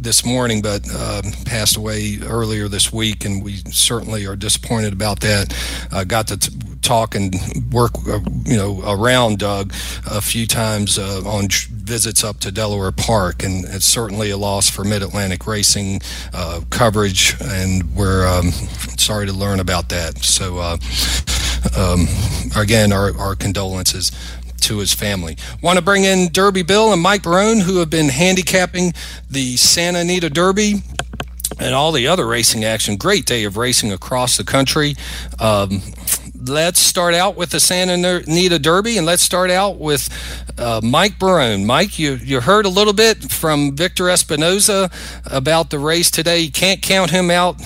this 0.00 0.24
morning, 0.24 0.62
but 0.62 0.86
uh, 0.90 1.22
passed 1.44 1.76
away 1.76 2.18
earlier 2.24 2.68
this 2.68 2.90
week, 2.90 3.24
and 3.26 3.44
we 3.44 3.56
certainly 3.70 4.26
are 4.26 4.36
disappointed 4.36 4.94
about 4.94 5.20
that. 5.20 5.54
Uh, 5.92 6.04
got 6.04 6.28
to 6.28 6.38
t- 6.38 6.56
talk 6.82 7.14
and 7.14 7.34
work, 7.72 7.92
uh, 8.08 8.20
you 8.44 8.56
know, 8.56 8.82
around 8.86 9.38
Doug 9.38 9.72
a 10.06 10.20
few 10.20 10.46
times 10.46 10.98
uh, 10.98 11.22
on 11.26 11.48
visits 11.70 12.22
up 12.22 12.38
to 12.40 12.50
Delaware 12.50 12.92
Park, 12.92 13.42
and 13.42 13.64
it's 13.64 13.86
certainly 13.86 14.30
a 14.30 14.36
loss 14.36 14.68
for 14.68 14.84
Mid 14.84 15.02
Atlantic 15.02 15.46
racing 15.46 16.00
uh, 16.32 16.60
coverage, 16.70 17.34
and 17.40 17.94
we're 17.94 18.26
um, 18.26 18.50
sorry 18.98 19.26
to 19.26 19.32
learn 19.32 19.60
about 19.60 19.88
that. 19.88 20.18
So, 20.18 20.58
uh, 20.58 20.76
um, 21.76 22.06
again, 22.56 22.92
our, 22.92 23.16
our 23.18 23.34
condolences 23.34 24.12
to 24.62 24.78
his 24.78 24.92
family. 24.92 25.36
Want 25.62 25.78
to 25.78 25.84
bring 25.84 26.04
in 26.04 26.30
Derby 26.32 26.62
Bill 26.62 26.92
and 26.92 27.00
Mike 27.00 27.22
Barone, 27.22 27.60
who 27.60 27.78
have 27.78 27.90
been 27.90 28.08
handicapping 28.08 28.92
the 29.30 29.56
Santa 29.56 30.00
Anita 30.00 30.28
Derby 30.28 30.82
and 31.58 31.74
all 31.74 31.92
the 31.92 32.06
other 32.06 32.26
racing 32.26 32.64
action. 32.64 32.96
Great 32.96 33.26
day 33.26 33.44
of 33.44 33.56
racing 33.56 33.92
across 33.92 34.36
the 34.36 34.44
country. 34.44 34.94
Um, 35.38 35.82
let's 36.48 36.80
start 36.80 37.14
out 37.14 37.36
with 37.36 37.50
the 37.50 37.60
Santa 37.60 37.92
Anita 38.26 38.58
Derby, 38.58 38.96
and 38.96 39.06
let's 39.06 39.22
start 39.22 39.50
out 39.50 39.78
with 39.78 40.08
uh, 40.58 40.80
Mike 40.82 41.18
Barone. 41.18 41.64
Mike, 41.64 41.98
you, 41.98 42.14
you 42.14 42.40
heard 42.40 42.66
a 42.66 42.68
little 42.68 42.92
bit 42.92 43.30
from 43.30 43.76
Victor 43.76 44.04
Espinoza 44.04 44.92
about 45.26 45.70
the 45.70 45.78
race 45.78 46.10
today. 46.10 46.40
You 46.40 46.50
can't 46.50 46.82
count 46.82 47.10
him 47.10 47.30
out 47.30 47.60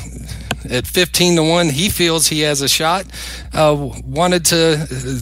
at 0.71 0.87
15 0.87 1.37
to 1.37 1.43
1. 1.43 1.71
He 1.71 1.89
feels 1.89 2.29
he 2.29 2.41
has 2.41 2.63
a 2.63 2.69
shot. 2.69 3.07
Uh, 3.53 3.93
wanted 4.05 4.45
to 4.47 4.87
uh, 4.91 5.17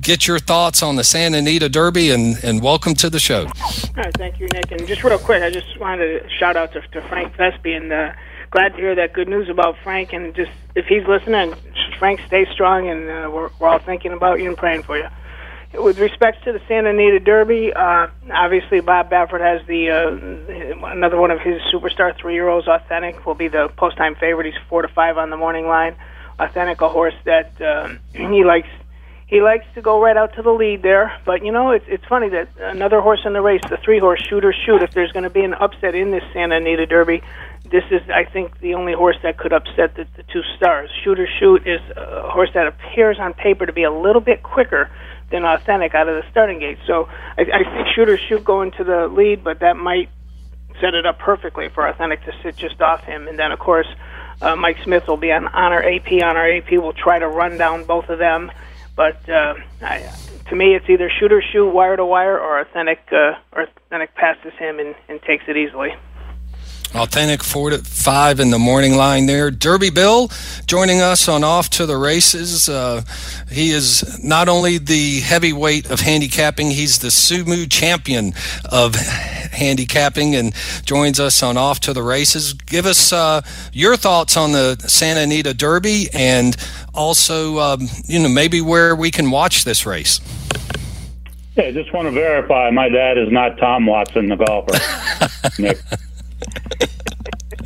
get 0.00 0.26
your 0.26 0.38
thoughts 0.38 0.82
on 0.82 0.96
the 0.96 1.04
Santa 1.04 1.38
Anita 1.38 1.68
Derby 1.68 2.10
and, 2.10 2.42
and 2.42 2.62
welcome 2.62 2.94
to 2.96 3.10
the 3.10 3.18
show. 3.18 3.46
All 3.46 3.92
right, 3.96 4.14
thank 4.16 4.38
you, 4.38 4.48
Nick. 4.48 4.70
And 4.70 4.86
just 4.86 5.02
real 5.02 5.18
quick, 5.18 5.42
I 5.42 5.50
just 5.50 5.78
wanted 5.78 6.22
to 6.22 6.28
shout 6.30 6.56
out 6.56 6.72
to, 6.72 6.80
to 6.80 7.00
Frank 7.08 7.34
Vespe 7.36 7.76
and 7.76 7.92
glad 8.54 8.68
to 8.68 8.76
hear 8.78 8.94
that 8.94 9.12
good 9.12 9.28
news 9.28 9.48
about 9.48 9.76
Frank. 9.82 10.12
And 10.12 10.32
just 10.32 10.52
if 10.76 10.86
he's 10.86 11.04
listening, 11.08 11.54
Frank, 11.98 12.20
stay 12.28 12.46
strong, 12.52 12.88
and 12.88 13.10
uh, 13.10 13.30
we're, 13.30 13.50
we're 13.58 13.68
all 13.68 13.80
thinking 13.80 14.12
about 14.12 14.40
you 14.40 14.48
and 14.48 14.56
praying 14.56 14.84
for 14.84 14.96
you. 14.96 15.08
With 15.74 15.98
respect 15.98 16.44
to 16.44 16.52
the 16.52 16.60
Santa 16.68 16.90
Anita 16.90 17.18
Derby, 17.18 17.72
uh, 17.72 18.06
obviously 18.32 18.78
Bob 18.78 19.10
Baffert 19.10 19.40
has 19.40 19.66
the 19.66 19.90
uh, 19.90 20.86
another 20.92 21.18
one 21.18 21.32
of 21.32 21.40
his 21.40 21.60
superstar 21.74 22.16
three-year-olds. 22.16 22.68
Authentic 22.68 23.26
will 23.26 23.34
be 23.34 23.48
the 23.48 23.68
post-time 23.76 24.14
favorite. 24.14 24.46
He's 24.46 24.62
four 24.68 24.82
to 24.82 24.88
five 24.88 25.18
on 25.18 25.30
the 25.30 25.36
morning 25.36 25.66
line. 25.66 25.96
Authentic, 26.38 26.80
a 26.80 26.88
horse 26.88 27.14
that 27.24 27.60
uh, 27.60 27.88
he 28.12 28.44
likes. 28.44 28.68
He 29.26 29.40
likes 29.40 29.64
to 29.74 29.82
go 29.82 30.02
right 30.02 30.16
out 30.16 30.34
to 30.34 30.42
the 30.42 30.50
lead 30.50 30.82
there, 30.82 31.18
but 31.24 31.44
you 31.44 31.50
know 31.50 31.70
it's 31.70 31.86
it's 31.88 32.04
funny 32.04 32.28
that 32.28 32.48
another 32.58 33.00
horse 33.00 33.20
in 33.24 33.32
the 33.32 33.40
race, 33.40 33.62
the 33.68 33.78
three 33.78 33.98
horse 33.98 34.22
Shooter 34.28 34.52
Shoot. 34.52 34.82
If 34.82 34.92
there's 34.92 35.12
going 35.12 35.22
to 35.24 35.30
be 35.30 35.42
an 35.42 35.54
upset 35.54 35.94
in 35.94 36.10
this 36.10 36.22
Santa 36.32 36.56
Anita 36.56 36.84
Derby, 36.84 37.22
this 37.64 37.84
is, 37.90 38.02
I 38.10 38.24
think, 38.24 38.60
the 38.60 38.74
only 38.74 38.92
horse 38.92 39.16
that 39.22 39.38
could 39.38 39.52
upset 39.52 39.94
the, 39.94 40.06
the 40.16 40.22
two 40.24 40.42
stars. 40.56 40.90
Shooter 41.02 41.26
Shoot 41.38 41.66
is 41.66 41.80
a 41.96 42.28
horse 42.30 42.50
that 42.52 42.66
appears 42.66 43.18
on 43.18 43.32
paper 43.32 43.64
to 43.64 43.72
be 43.72 43.84
a 43.84 43.90
little 43.90 44.20
bit 44.20 44.42
quicker 44.42 44.90
than 45.30 45.44
Authentic 45.44 45.94
out 45.94 46.06
of 46.06 46.22
the 46.22 46.30
starting 46.30 46.58
gate. 46.58 46.78
So 46.86 47.08
I, 47.38 47.42
I 47.42 47.64
think 47.64 47.88
Shooter 47.94 48.18
Shoot 48.18 48.44
going 48.44 48.72
to 48.72 48.84
the 48.84 49.08
lead, 49.08 49.42
but 49.42 49.60
that 49.60 49.76
might 49.76 50.10
set 50.80 50.92
it 50.92 51.06
up 51.06 51.18
perfectly 51.18 51.70
for 51.70 51.88
Authentic 51.88 52.22
to 52.26 52.32
sit 52.42 52.56
just 52.56 52.82
off 52.82 53.02
him. 53.04 53.28
And 53.28 53.38
then, 53.38 53.50
of 53.50 53.58
course, 53.58 53.88
uh, 54.42 54.54
Mike 54.54 54.76
Smith 54.84 55.08
will 55.08 55.16
be 55.16 55.32
on 55.32 55.48
Honor 55.48 55.82
AP. 55.82 56.12
Honor 56.22 56.46
AP 56.46 56.72
will 56.72 56.92
try 56.92 57.18
to 57.18 57.28
run 57.28 57.56
down 57.56 57.84
both 57.84 58.10
of 58.10 58.18
them. 58.18 58.52
But 58.96 59.28
uh, 59.28 59.54
I, 59.82 60.08
to 60.48 60.56
me, 60.56 60.74
it's 60.74 60.88
either 60.88 61.10
shoot 61.18 61.32
or 61.32 61.42
Shoot 61.42 61.70
wire 61.70 61.96
to 61.96 62.04
wire 62.04 62.38
or 62.38 62.60
Authentic, 62.60 63.00
uh, 63.10 63.32
or 63.52 63.62
Authentic 63.86 64.14
passes 64.14 64.52
him 64.58 64.78
and, 64.78 64.94
and 65.08 65.20
takes 65.22 65.44
it 65.48 65.56
easily. 65.56 65.90
Authentic 66.94 67.42
four 67.42 67.70
to 67.70 67.78
five 67.78 68.38
in 68.38 68.50
the 68.50 68.58
morning 68.58 68.96
line 68.96 69.26
there. 69.26 69.50
Derby 69.50 69.90
Bill 69.90 70.30
joining 70.66 71.00
us 71.00 71.28
on 71.28 71.42
Off 71.42 71.68
to 71.70 71.86
the 71.86 71.96
Races. 71.96 72.68
Uh, 72.68 73.02
he 73.50 73.70
is 73.70 74.22
not 74.22 74.48
only 74.48 74.78
the 74.78 75.18
heavyweight 75.20 75.90
of 75.90 75.98
handicapping, 75.98 76.70
he's 76.70 77.00
the 77.00 77.08
sumo 77.08 77.68
champion 77.68 78.32
of 78.70 78.94
handicapping 78.94 80.36
and 80.36 80.54
joins 80.84 81.18
us 81.18 81.42
on 81.42 81.56
Off 81.56 81.80
to 81.80 81.92
the 81.92 82.02
Races. 82.02 82.52
Give 82.52 82.86
us 82.86 83.12
uh, 83.12 83.42
your 83.72 83.96
thoughts 83.96 84.36
on 84.36 84.52
the 84.52 84.76
Santa 84.86 85.22
Anita 85.22 85.52
Derby 85.52 86.08
and 86.12 86.56
also, 86.94 87.58
um, 87.58 87.88
you 88.04 88.20
know, 88.20 88.28
maybe 88.28 88.60
where 88.60 88.94
we 88.94 89.10
can 89.10 89.32
watch 89.32 89.64
this 89.64 89.84
race. 89.84 90.20
Yeah, 91.56 91.64
I 91.64 91.72
just 91.72 91.92
want 91.92 92.06
to 92.06 92.12
verify 92.12 92.70
my 92.70 92.88
dad 92.88 93.18
is 93.18 93.32
not 93.32 93.58
Tom 93.58 93.86
Watson, 93.86 94.28
the 94.28 94.36
golfer. 94.36 94.78
Nick. 95.62 95.78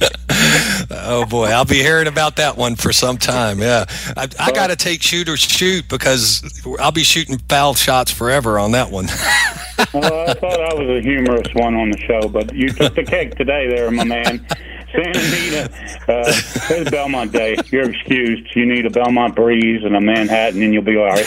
oh 0.90 1.26
boy, 1.28 1.46
I'll 1.46 1.64
be 1.64 1.78
hearing 1.78 2.06
about 2.06 2.36
that 2.36 2.56
one 2.56 2.76
for 2.76 2.92
some 2.92 3.18
time. 3.18 3.60
Yeah, 3.60 3.86
I, 4.16 4.28
I 4.38 4.52
got 4.52 4.68
to 4.68 4.76
take 4.76 5.02
shoot 5.02 5.28
or 5.28 5.36
shoot 5.36 5.88
because 5.88 6.42
I'll 6.80 6.92
be 6.92 7.04
shooting 7.04 7.38
foul 7.48 7.74
shots 7.74 8.10
forever 8.10 8.58
on 8.58 8.72
that 8.72 8.90
one. 8.90 9.06
well, 9.94 10.30
I 10.30 10.34
thought 10.34 10.60
I 10.60 10.74
was 10.74 10.88
a 10.88 11.00
humorous 11.00 11.48
one 11.54 11.74
on 11.74 11.90
the 11.90 11.98
show, 11.98 12.28
but 12.28 12.54
you 12.54 12.68
took 12.68 12.94
the 12.94 13.04
cake 13.04 13.36
today, 13.36 13.68
there, 13.68 13.90
my 13.90 14.04
man. 14.04 14.46
Santa 14.90 15.18
Anita, 15.18 15.64
uh, 16.08 16.24
it's 16.70 16.90
Belmont 16.90 17.30
Day. 17.30 17.58
You're 17.70 17.90
excused. 17.90 18.56
You 18.56 18.64
need 18.64 18.86
a 18.86 18.90
Belmont 18.90 19.36
breeze 19.36 19.84
and 19.84 19.94
a 19.94 20.00
Manhattan, 20.00 20.62
and 20.62 20.72
you'll 20.72 20.82
be 20.82 20.96
all 20.96 21.08
right. 21.08 21.26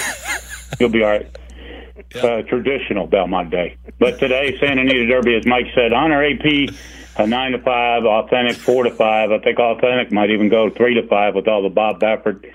You'll 0.79 0.89
be 0.89 1.03
all 1.03 1.11
right. 1.11 1.37
Uh, 2.15 2.41
traditional 2.41 3.05
Belmont 3.05 3.51
Day. 3.51 3.77
But 3.99 4.19
today, 4.19 4.57
Santa 4.59 4.81
Anita 4.81 5.05
Derby, 5.05 5.35
as 5.35 5.45
Mike 5.45 5.67
said, 5.75 5.93
honor 5.93 6.23
AP 6.23 6.73
uh, 7.17 7.25
nine 7.25 7.51
to 7.51 7.59
five, 7.59 8.03
authentic 8.05 8.57
four 8.57 8.83
to 8.83 8.91
five. 8.91 9.31
I 9.31 9.39
think 9.39 9.59
authentic 9.59 10.11
might 10.11 10.29
even 10.29 10.49
go 10.49 10.69
three 10.69 10.95
to 10.95 11.07
five 11.07 11.35
with 11.35 11.47
all 11.47 11.63
the 11.63 11.69
Bob 11.69 11.99
Baffert 11.99 12.45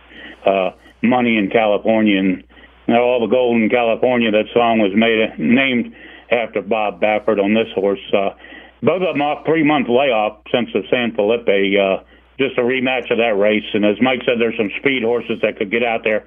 uh, 0.46 0.70
money 1.02 1.36
in 1.36 1.50
California 1.50 2.18
and 2.18 2.44
all 2.88 3.20
the 3.20 3.26
gold 3.26 3.60
in 3.60 3.68
California. 3.68 4.30
That 4.30 4.46
song 4.54 4.78
was 4.78 4.92
made 4.94 5.38
named 5.38 5.94
after 6.30 6.62
Bob 6.62 7.00
Baffert 7.00 7.42
on 7.42 7.54
this 7.54 7.68
horse. 7.74 8.00
Uh, 8.12 8.30
both 8.82 9.02
of 9.02 9.14
them 9.14 9.22
off 9.22 9.44
three 9.44 9.64
month 9.64 9.88
layoff 9.88 10.42
since 10.52 10.70
the 10.72 10.82
San 10.90 11.14
Felipe. 11.14 11.48
Uh, 11.48 12.04
just 12.38 12.58
a 12.58 12.62
rematch 12.62 13.10
of 13.10 13.18
that 13.18 13.36
race. 13.38 13.64
And 13.72 13.84
as 13.84 13.96
Mike 14.00 14.20
said, 14.26 14.38
there's 14.38 14.56
some 14.56 14.70
speed 14.78 15.02
horses 15.02 15.40
that 15.42 15.56
could 15.56 15.70
get 15.70 15.82
out 15.82 16.04
there. 16.04 16.26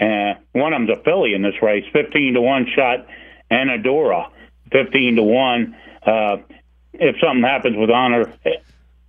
Uh, 0.00 0.38
one 0.52 0.72
of 0.72 0.86
them's 0.86 0.96
a 0.96 1.02
filly 1.02 1.34
in 1.34 1.42
this 1.42 1.60
race, 1.60 1.84
15 1.92 2.34
to 2.34 2.40
1 2.40 2.66
shot, 2.76 3.06
Anadora, 3.50 4.30
15 4.70 5.16
to 5.16 5.22
1. 5.22 5.76
Uh, 6.06 6.36
if 6.98 7.16
something 7.20 7.42
happens 7.42 7.76
with 7.76 7.90
Honor 7.90 8.32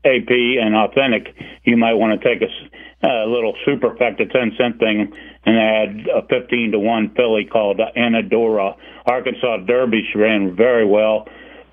AP 0.06 0.30
and 0.30 0.76
Authentic, 0.76 1.36
you 1.64 1.78
might 1.78 1.94
want 1.94 2.20
to 2.20 2.28
take 2.28 2.42
a, 2.42 3.08
a 3.08 3.28
little 3.28 3.56
superfecta 3.68 4.32
10 4.32 4.56
cent 4.58 4.80
thing 4.80 5.14
and 5.46 5.58
add 5.58 6.08
a 6.10 6.22
15 6.28 6.72
to 6.72 6.80
1 6.80 7.16
filly 7.16 7.46
called 7.46 7.80
Anadora. 7.98 8.76
Arkansas 9.06 9.58
Derby, 9.66 10.08
she 10.12 10.18
ran 10.18 10.56
very 10.56 10.86
well 10.86 11.28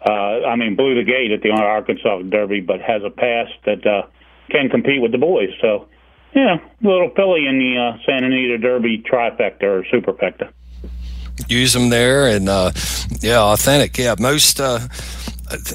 uh, 0.06 0.46
I 0.46 0.56
mean, 0.56 0.76
blew 0.76 0.94
the 0.94 1.04
gate 1.04 1.32
at 1.32 1.42
the 1.42 1.50
Arkansas 1.50 2.22
Derby, 2.30 2.60
but 2.60 2.80
has 2.80 3.02
a 3.04 3.10
past 3.10 3.52
that 3.64 3.84
uh, 3.86 4.06
can 4.50 4.68
compete 4.68 5.02
with 5.02 5.10
the 5.10 5.18
boys. 5.18 5.50
So, 5.60 5.88
yeah, 6.34 6.56
a 6.56 6.86
little 6.86 7.10
filly 7.16 7.46
in 7.46 7.58
the 7.58 7.76
uh, 7.76 7.98
Santa 8.06 8.26
Anita 8.26 8.58
Derby 8.58 9.02
trifecta 9.02 9.64
or 9.64 9.84
superfecta. 9.92 10.52
Use 11.48 11.72
them 11.72 11.88
there, 11.90 12.28
and 12.28 12.48
uh, 12.48 12.70
yeah, 13.20 13.40
authentic. 13.40 13.98
Yeah, 13.98 14.14
most. 14.18 14.60
Uh, 14.60 14.80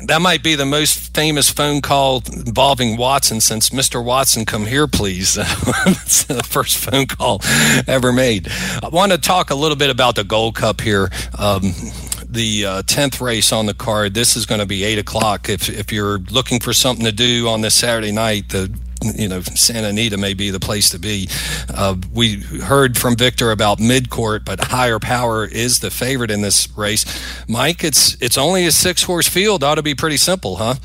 that 0.07 0.19
might 0.21 0.43
be 0.43 0.55
the 0.55 0.65
most 0.65 1.15
famous 1.15 1.49
phone 1.49 1.81
call 1.81 2.23
involving 2.31 2.97
Watson 2.97 3.41
since 3.41 3.69
Mr. 3.69 4.03
Watson, 4.03 4.45
come 4.45 4.65
here, 4.65 4.87
please. 4.87 5.37
it's 5.39 6.25
the 6.25 6.43
first 6.43 6.77
phone 6.77 7.05
call 7.05 7.41
ever 7.87 8.11
made. 8.11 8.47
I 8.83 8.89
want 8.91 9.11
to 9.11 9.17
talk 9.17 9.49
a 9.49 9.55
little 9.55 9.77
bit 9.77 9.89
about 9.89 10.15
the 10.15 10.23
Gold 10.23 10.55
Cup 10.55 10.81
here. 10.81 11.09
Um, 11.37 11.73
the 12.27 12.65
uh, 12.65 12.81
10th 12.83 13.19
race 13.19 13.51
on 13.51 13.65
the 13.65 13.73
card. 13.73 14.13
This 14.13 14.37
is 14.37 14.45
going 14.45 14.61
to 14.61 14.65
be 14.65 14.83
8 14.83 14.99
o'clock. 14.99 15.49
If, 15.49 15.69
if 15.69 15.91
you're 15.91 16.19
looking 16.19 16.59
for 16.59 16.73
something 16.73 17.05
to 17.05 17.11
do 17.11 17.47
on 17.47 17.61
this 17.61 17.75
Saturday 17.75 18.11
night, 18.11 18.49
the 18.49 18.73
you 19.03 19.27
know 19.27 19.41
Santa 19.41 19.89
Anita 19.89 20.17
may 20.17 20.33
be 20.33 20.49
the 20.49 20.59
place 20.59 20.89
to 20.91 20.99
be. 20.99 21.27
Uh, 21.73 21.95
we 22.13 22.41
heard 22.41 22.97
from 22.97 23.15
Victor 23.15 23.51
about 23.51 23.79
midcourt, 23.79 24.45
but 24.45 24.59
higher 24.65 24.99
power 24.99 25.45
is 25.45 25.79
the 25.79 25.89
favorite 25.89 26.31
in 26.31 26.41
this 26.41 26.69
race. 26.77 27.05
Mike, 27.47 27.83
it's 27.83 28.15
it's 28.21 28.37
only 28.37 28.65
a 28.65 28.71
six 28.71 29.03
horse 29.03 29.27
field. 29.27 29.63
Ought 29.63 29.75
to 29.75 29.83
be 29.83 29.95
pretty 29.95 30.17
simple, 30.17 30.57
huh? 30.57 30.75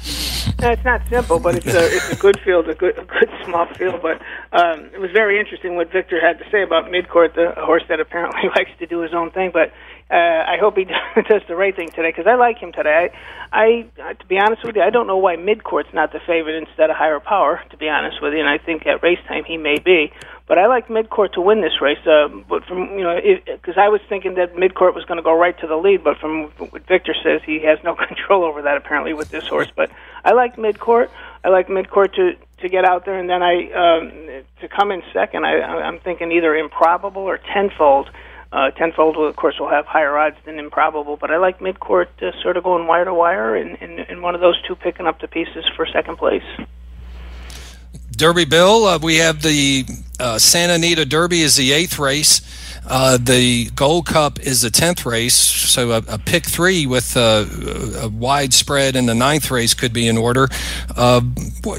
No, 0.60 0.70
it's 0.70 0.84
not 0.84 1.02
simple, 1.08 1.38
but 1.38 1.56
it's 1.56 1.66
a 1.66 1.94
it's 1.94 2.10
a 2.10 2.16
good 2.16 2.40
field, 2.40 2.68
a 2.68 2.74
good 2.74 2.98
a 2.98 3.04
good 3.04 3.30
small 3.44 3.66
field. 3.74 4.00
But 4.02 4.20
um, 4.52 4.90
it 4.92 5.00
was 5.00 5.10
very 5.10 5.38
interesting 5.38 5.76
what 5.76 5.90
Victor 5.92 6.20
had 6.20 6.38
to 6.38 6.50
say 6.50 6.62
about 6.62 6.86
midcourt, 6.86 7.34
the 7.34 7.52
horse 7.56 7.82
that 7.88 8.00
apparently 8.00 8.42
likes 8.56 8.70
to 8.78 8.86
do 8.86 9.00
his 9.00 9.12
own 9.12 9.30
thing. 9.30 9.50
But 9.52 9.72
uh, 10.08 10.14
I 10.14 10.56
hope 10.60 10.76
he 10.76 10.84
does 11.28 11.42
the 11.48 11.56
right 11.56 11.74
thing 11.74 11.88
today 11.88 12.10
because 12.10 12.28
I 12.28 12.36
like 12.36 12.58
him 12.58 12.70
today. 12.72 13.10
I, 13.52 13.86
I, 14.00 14.12
to 14.12 14.26
be 14.26 14.38
honest 14.38 14.64
with 14.64 14.76
you, 14.76 14.82
I 14.82 14.90
don't 14.90 15.08
know 15.08 15.16
why 15.16 15.36
midcourt's 15.36 15.92
not 15.92 16.12
the 16.12 16.20
favorite 16.20 16.54
instead 16.54 16.90
of 16.90 16.96
higher 16.96 17.18
power. 17.18 17.60
To 17.70 17.76
be 17.76 17.88
honest 17.88 18.22
with 18.22 18.32
you, 18.32 18.38
and 18.38 18.48
I 18.48 18.58
think 18.58 18.86
at 18.86 19.02
race 19.02 19.18
time 19.26 19.42
he 19.44 19.56
may 19.56 19.78
be. 19.78 20.12
But 20.46 20.58
I 20.58 20.68
like 20.68 20.86
midcourt 20.86 21.32
to 21.32 21.40
win 21.40 21.60
this 21.60 21.80
race. 21.80 21.98
Uh, 22.06 22.28
but 22.48 22.64
from 22.66 22.96
you 22.96 23.02
know, 23.02 23.18
because 23.46 23.76
I 23.76 23.88
was 23.88 24.00
thinking 24.08 24.34
that 24.34 24.54
midcourt 24.54 24.94
was 24.94 25.04
going 25.06 25.16
to 25.16 25.24
go 25.24 25.36
right 25.36 25.58
to 25.58 25.66
the 25.66 25.76
lead, 25.76 26.04
but 26.04 26.18
from 26.18 26.50
what 26.70 26.86
Victor 26.86 27.14
says, 27.24 27.40
he 27.44 27.58
has 27.64 27.80
no 27.82 27.94
control 28.08 28.44
over 28.44 28.62
that 28.62 28.76
apparently 28.76 29.12
with 29.12 29.30
this 29.30 29.48
horse. 29.48 29.68
But 29.74 29.90
I 30.24 30.34
like 30.34 30.54
midcourt. 30.54 31.08
I 31.42 31.48
like 31.48 31.66
midcourt 31.66 32.14
to 32.14 32.34
to 32.58 32.68
get 32.68 32.84
out 32.84 33.04
there, 33.06 33.18
and 33.18 33.28
then 33.28 33.42
I 33.42 33.72
um, 33.72 34.12
to 34.60 34.68
come 34.68 34.92
in 34.92 35.02
second. 35.12 35.44
I, 35.44 35.60
I'm 35.62 35.98
thinking 35.98 36.30
either 36.30 36.54
improbable 36.54 37.22
or 37.22 37.38
tenfold. 37.38 38.08
Uh, 38.52 38.70
tenfold, 38.70 39.16
of 39.16 39.36
course, 39.36 39.58
will 39.58 39.68
have 39.68 39.86
higher 39.86 40.16
odds 40.16 40.36
than 40.44 40.58
improbable, 40.58 41.16
but 41.16 41.30
I 41.30 41.36
like 41.36 41.58
midcourt 41.58 42.06
uh, 42.22 42.30
sort 42.42 42.56
of 42.56 42.64
going 42.64 42.86
wire 42.86 43.04
to 43.04 43.12
wire, 43.12 43.56
and, 43.56 43.76
and, 43.80 43.98
and 43.98 44.22
one 44.22 44.34
of 44.34 44.40
those 44.40 44.60
two 44.62 44.76
picking 44.76 45.06
up 45.06 45.20
the 45.20 45.28
pieces 45.28 45.64
for 45.74 45.86
second 45.86 46.16
place. 46.16 46.44
Derby 48.16 48.46
Bill, 48.46 48.86
uh, 48.86 48.98
we 49.02 49.16
have 49.16 49.42
the 49.42 49.84
uh, 50.18 50.38
Santa 50.38 50.74
Anita 50.74 51.04
Derby 51.04 51.42
is 51.42 51.56
the 51.56 51.72
eighth 51.72 51.98
race. 51.98 52.40
Uh, 52.88 53.18
the 53.20 53.68
Gold 53.74 54.06
Cup 54.06 54.38
is 54.40 54.62
the 54.62 54.70
tenth 54.70 55.04
race, 55.04 55.34
so 55.34 55.90
a, 55.90 56.02
a 56.08 56.18
pick 56.18 56.46
three 56.46 56.86
with 56.86 57.16
uh, 57.16 57.44
a 58.00 58.08
wide 58.08 58.54
spread 58.54 58.94
in 58.96 59.06
the 59.06 59.14
ninth 59.14 59.50
race 59.50 59.74
could 59.74 59.92
be 59.92 60.06
in 60.06 60.16
order. 60.16 60.48
Uh, 60.96 61.20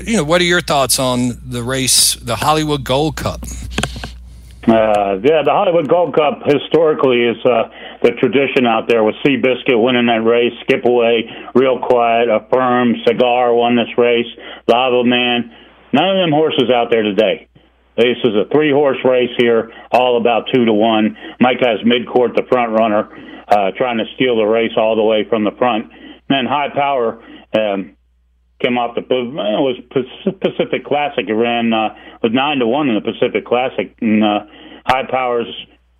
you 0.04 0.18
know, 0.18 0.24
what 0.24 0.42
are 0.42 0.46
your 0.46 0.62
thoughts 0.62 1.00
on 1.00 1.40
the 1.44 1.64
race, 1.64 2.16
the 2.16 2.36
Hollywood 2.36 2.84
Gold 2.84 3.16
Cup? 3.16 3.42
Uh, 4.68 5.16
yeah, 5.24 5.48
the 5.48 5.56
Hollywood 5.56 5.88
Gold 5.88 6.14
Cup 6.14 6.44
historically 6.44 7.24
is 7.24 7.40
uh, 7.48 7.72
the 8.04 8.12
tradition 8.20 8.68
out 8.68 8.90
there 8.90 9.02
with 9.02 9.16
Seabiscuit 9.24 9.80
winning 9.80 10.08
that 10.08 10.28
race, 10.28 10.52
Skip 10.68 10.84
Away, 10.84 11.24
Real 11.56 11.80
Quiet, 11.80 12.28
Affirm, 12.28 12.96
Cigar 13.08 13.56
won 13.56 13.78
this 13.78 13.88
race, 13.98 14.28
Lava 14.68 15.08
Man. 15.08 15.56
None 15.94 16.10
of 16.10 16.18
them 16.20 16.36
horses 16.36 16.70
out 16.70 16.92
there 16.92 17.04
today. 17.04 17.48
This 17.96 18.20
is 18.24 18.36
a 18.36 18.46
three 18.52 18.72
horse 18.72 19.00
race 19.04 19.32
here, 19.40 19.72
all 19.92 20.20
about 20.20 20.50
two 20.54 20.66
to 20.66 20.74
one. 20.74 21.18
Mike 21.40 21.58
has 21.62 21.80
midcourt, 21.82 22.36
the 22.36 22.44
front 22.52 22.78
runner, 22.78 23.10
uh, 23.48 23.72
trying 23.76 23.98
to 23.98 24.06
steal 24.16 24.36
the 24.36 24.46
race 24.46 24.76
all 24.78 24.96
the 24.96 25.04
way 25.04 25.26
from 25.28 25.46
the 25.46 25.56
front. 25.58 25.86
And 25.92 26.30
then 26.30 26.46
high 26.46 26.70
power 26.76 27.24
um, 27.58 27.97
came 28.60 28.78
off 28.78 28.96
the 28.96 29.02
it 29.02 29.08
was 29.12 29.80
Pacific 30.42 30.86
Classic. 30.86 31.26
It 31.28 31.34
ran 31.34 31.74
uh, 31.74 31.96
was 32.24 32.32
nine 32.34 32.60
to 32.60 32.68
one 32.68 32.90
in 32.90 32.96
the 32.96 33.02
Pacific 33.02 33.46
Classic. 33.46 33.96
And, 34.02 34.24
uh, 34.24 34.46
high 34.88 35.06
powers 35.10 35.48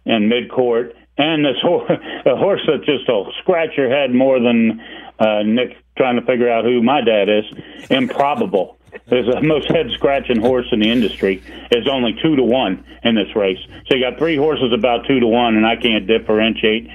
in 0.06 0.30
midcourt, 0.30 0.94
and 1.18 1.44
this 1.44 1.58
horse, 1.62 1.92
a 2.26 2.36
horse 2.36 2.62
that 2.68 2.84
just 2.86 3.08
will 3.08 3.32
scratch 3.42 3.72
your 3.78 3.90
head 3.90 4.14
more 4.14 4.40
than 4.40 4.82
uh, 5.20 5.44
Nick 5.44 5.78
trying 5.98 6.20
to 6.20 6.26
figure 6.26 6.50
out 6.50 6.64
who 6.64 6.82
my 6.82 7.02
dad 7.02 7.28
is. 7.28 7.46
Improbable. 7.90 8.78
There's 9.08 9.28
the 9.28 9.42
most 9.42 9.70
head 9.70 9.88
scratching 9.94 10.40
horse 10.40 10.68
in 10.72 10.80
the 10.80 10.90
industry. 10.90 11.44
Is 11.72 11.88
only 11.92 12.18
two 12.22 12.36
to 12.36 12.44
one 12.44 12.86
in 13.04 13.16
this 13.16 13.36
race. 13.36 13.60
So 13.88 13.96
you 13.96 14.10
got 14.10 14.18
three 14.18 14.38
horses 14.38 14.72
about 14.74 15.06
two 15.08 15.20
to 15.20 15.28
one, 15.28 15.58
and 15.58 15.66
I 15.66 15.76
can't 15.76 16.08
differentiate 16.08 16.88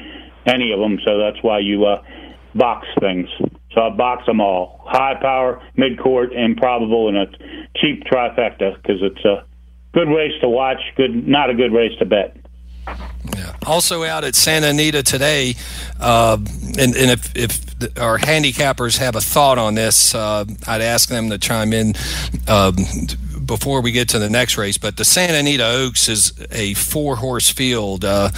any 0.46 0.72
of 0.72 0.80
them. 0.80 0.98
So 1.04 1.18
that's 1.18 1.42
why 1.42 1.58
you 1.58 1.84
uh, 1.84 2.02
box 2.54 2.86
things. 3.00 3.28
So 3.74 3.80
I 3.80 3.90
box 3.90 4.26
them 4.26 4.40
all: 4.40 4.82
high 4.86 5.14
power, 5.20 5.62
mid 5.76 5.98
court, 5.98 6.32
improbable, 6.32 7.08
and 7.08 7.16
a 7.16 7.26
cheap 7.76 8.04
trifecta 8.04 8.76
because 8.76 9.02
it's 9.02 9.24
a 9.24 9.44
good 9.92 10.08
race 10.08 10.38
to 10.40 10.48
watch. 10.48 10.80
Good, 10.96 11.26
not 11.26 11.50
a 11.50 11.54
good 11.54 11.72
race 11.72 11.98
to 11.98 12.04
bet. 12.04 12.36
Yeah. 13.36 13.54
Also 13.66 14.02
out 14.02 14.24
at 14.24 14.34
Santa 14.34 14.68
Anita 14.68 15.02
today, 15.02 15.54
uh, 16.00 16.36
and, 16.78 16.96
and, 16.96 17.10
if, 17.10 17.36
if 17.36 17.98
our 17.98 18.18
handicappers 18.18 18.98
have 18.98 19.14
a 19.14 19.20
thought 19.20 19.58
on 19.58 19.76
this, 19.76 20.14
uh, 20.14 20.44
I'd 20.66 20.80
ask 20.80 21.08
them 21.08 21.30
to 21.30 21.38
chime 21.38 21.72
in 21.72 21.94
um, 22.48 22.74
before 23.46 23.80
we 23.80 23.92
get 23.92 24.08
to 24.10 24.18
the 24.18 24.28
next 24.28 24.58
race. 24.58 24.78
But 24.78 24.96
the 24.96 25.04
Santa 25.04 25.38
Anita 25.38 25.64
Oaks 25.64 26.08
is 26.08 26.32
a 26.50 26.74
four 26.74 27.16
horse 27.16 27.48
field 27.48 28.04
uh, 28.04 28.30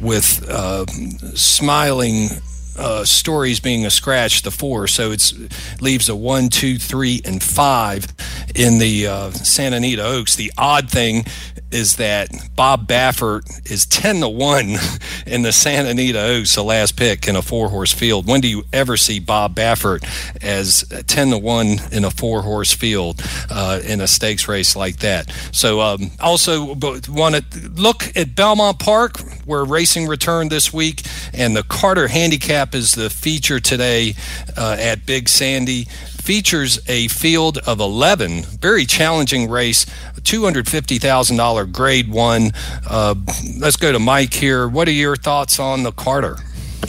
with 0.00 0.48
uh, 0.48 0.86
smiling 1.34 2.28
uh, 2.76 3.04
stories 3.04 3.60
being 3.60 3.86
a 3.86 3.90
scratch, 3.90 4.42
the 4.42 4.50
four. 4.50 4.86
So 4.86 5.12
it 5.12 5.32
leaves 5.80 6.08
a 6.08 6.16
one, 6.16 6.48
two, 6.48 6.78
three, 6.78 7.20
and 7.24 7.42
five 7.42 8.06
in 8.54 8.78
the 8.78 9.06
uh, 9.06 9.30
Santa 9.32 9.76
Anita 9.76 10.04
Oaks. 10.04 10.36
The 10.36 10.52
odd 10.56 10.90
thing 10.90 11.24
is 11.70 11.96
that 11.96 12.28
Bob 12.56 12.86
Baffert 12.88 13.70
is 13.70 13.86
10 13.86 14.20
to 14.20 14.28
1 14.28 14.76
in 15.26 15.42
the 15.42 15.52
Santa 15.52 15.90
Anita 15.90 16.20
Oaks, 16.20 16.54
the 16.54 16.64
last 16.64 16.96
pick 16.96 17.28
in 17.28 17.36
a 17.36 17.42
four 17.42 17.68
horse 17.68 17.92
field. 17.92 18.26
When 18.26 18.40
do 18.40 18.48
you 18.48 18.64
ever 18.72 18.96
see 18.96 19.20
Bob 19.20 19.54
Baffert 19.54 20.04
as 20.42 20.84
10 21.06 21.30
to 21.30 21.38
1 21.38 21.66
in 21.92 22.04
a 22.04 22.10
four 22.10 22.42
horse 22.42 22.72
field 22.72 23.22
uh, 23.50 23.80
in 23.84 24.00
a 24.00 24.06
stakes 24.06 24.48
race 24.48 24.74
like 24.74 24.98
that? 24.98 25.32
So, 25.52 25.80
um, 25.80 26.10
also 26.20 26.74
want 27.08 27.36
to 27.36 27.68
look 27.70 28.16
at 28.16 28.34
Belmont 28.34 28.78
Park, 28.78 29.18
where 29.44 29.64
racing 29.64 30.06
returned 30.06 30.50
this 30.50 30.72
week, 30.72 31.02
and 31.32 31.54
the 31.54 31.62
Carter 31.62 32.08
Handicap 32.08 32.59
is 32.74 32.94
the 32.94 33.08
feature 33.08 33.58
today 33.58 34.14
uh, 34.54 34.76
at 34.78 35.06
Big 35.06 35.30
Sandy. 35.30 35.84
features 35.84 36.78
a 36.88 37.08
field 37.08 37.56
of 37.66 37.80
11. 37.80 38.42
Very 38.42 38.84
challenging 38.84 39.48
race, 39.48 39.86
$250,000 40.20 41.72
grade 41.72 42.10
one. 42.10 42.50
Uh, 42.88 43.14
let's 43.58 43.76
go 43.76 43.90
to 43.92 43.98
Mike 43.98 44.34
here. 44.34 44.68
What 44.68 44.88
are 44.88 44.92
your 44.92 45.16
thoughts 45.16 45.58
on 45.58 45.84
the 45.84 45.92
Carter? 45.92 46.36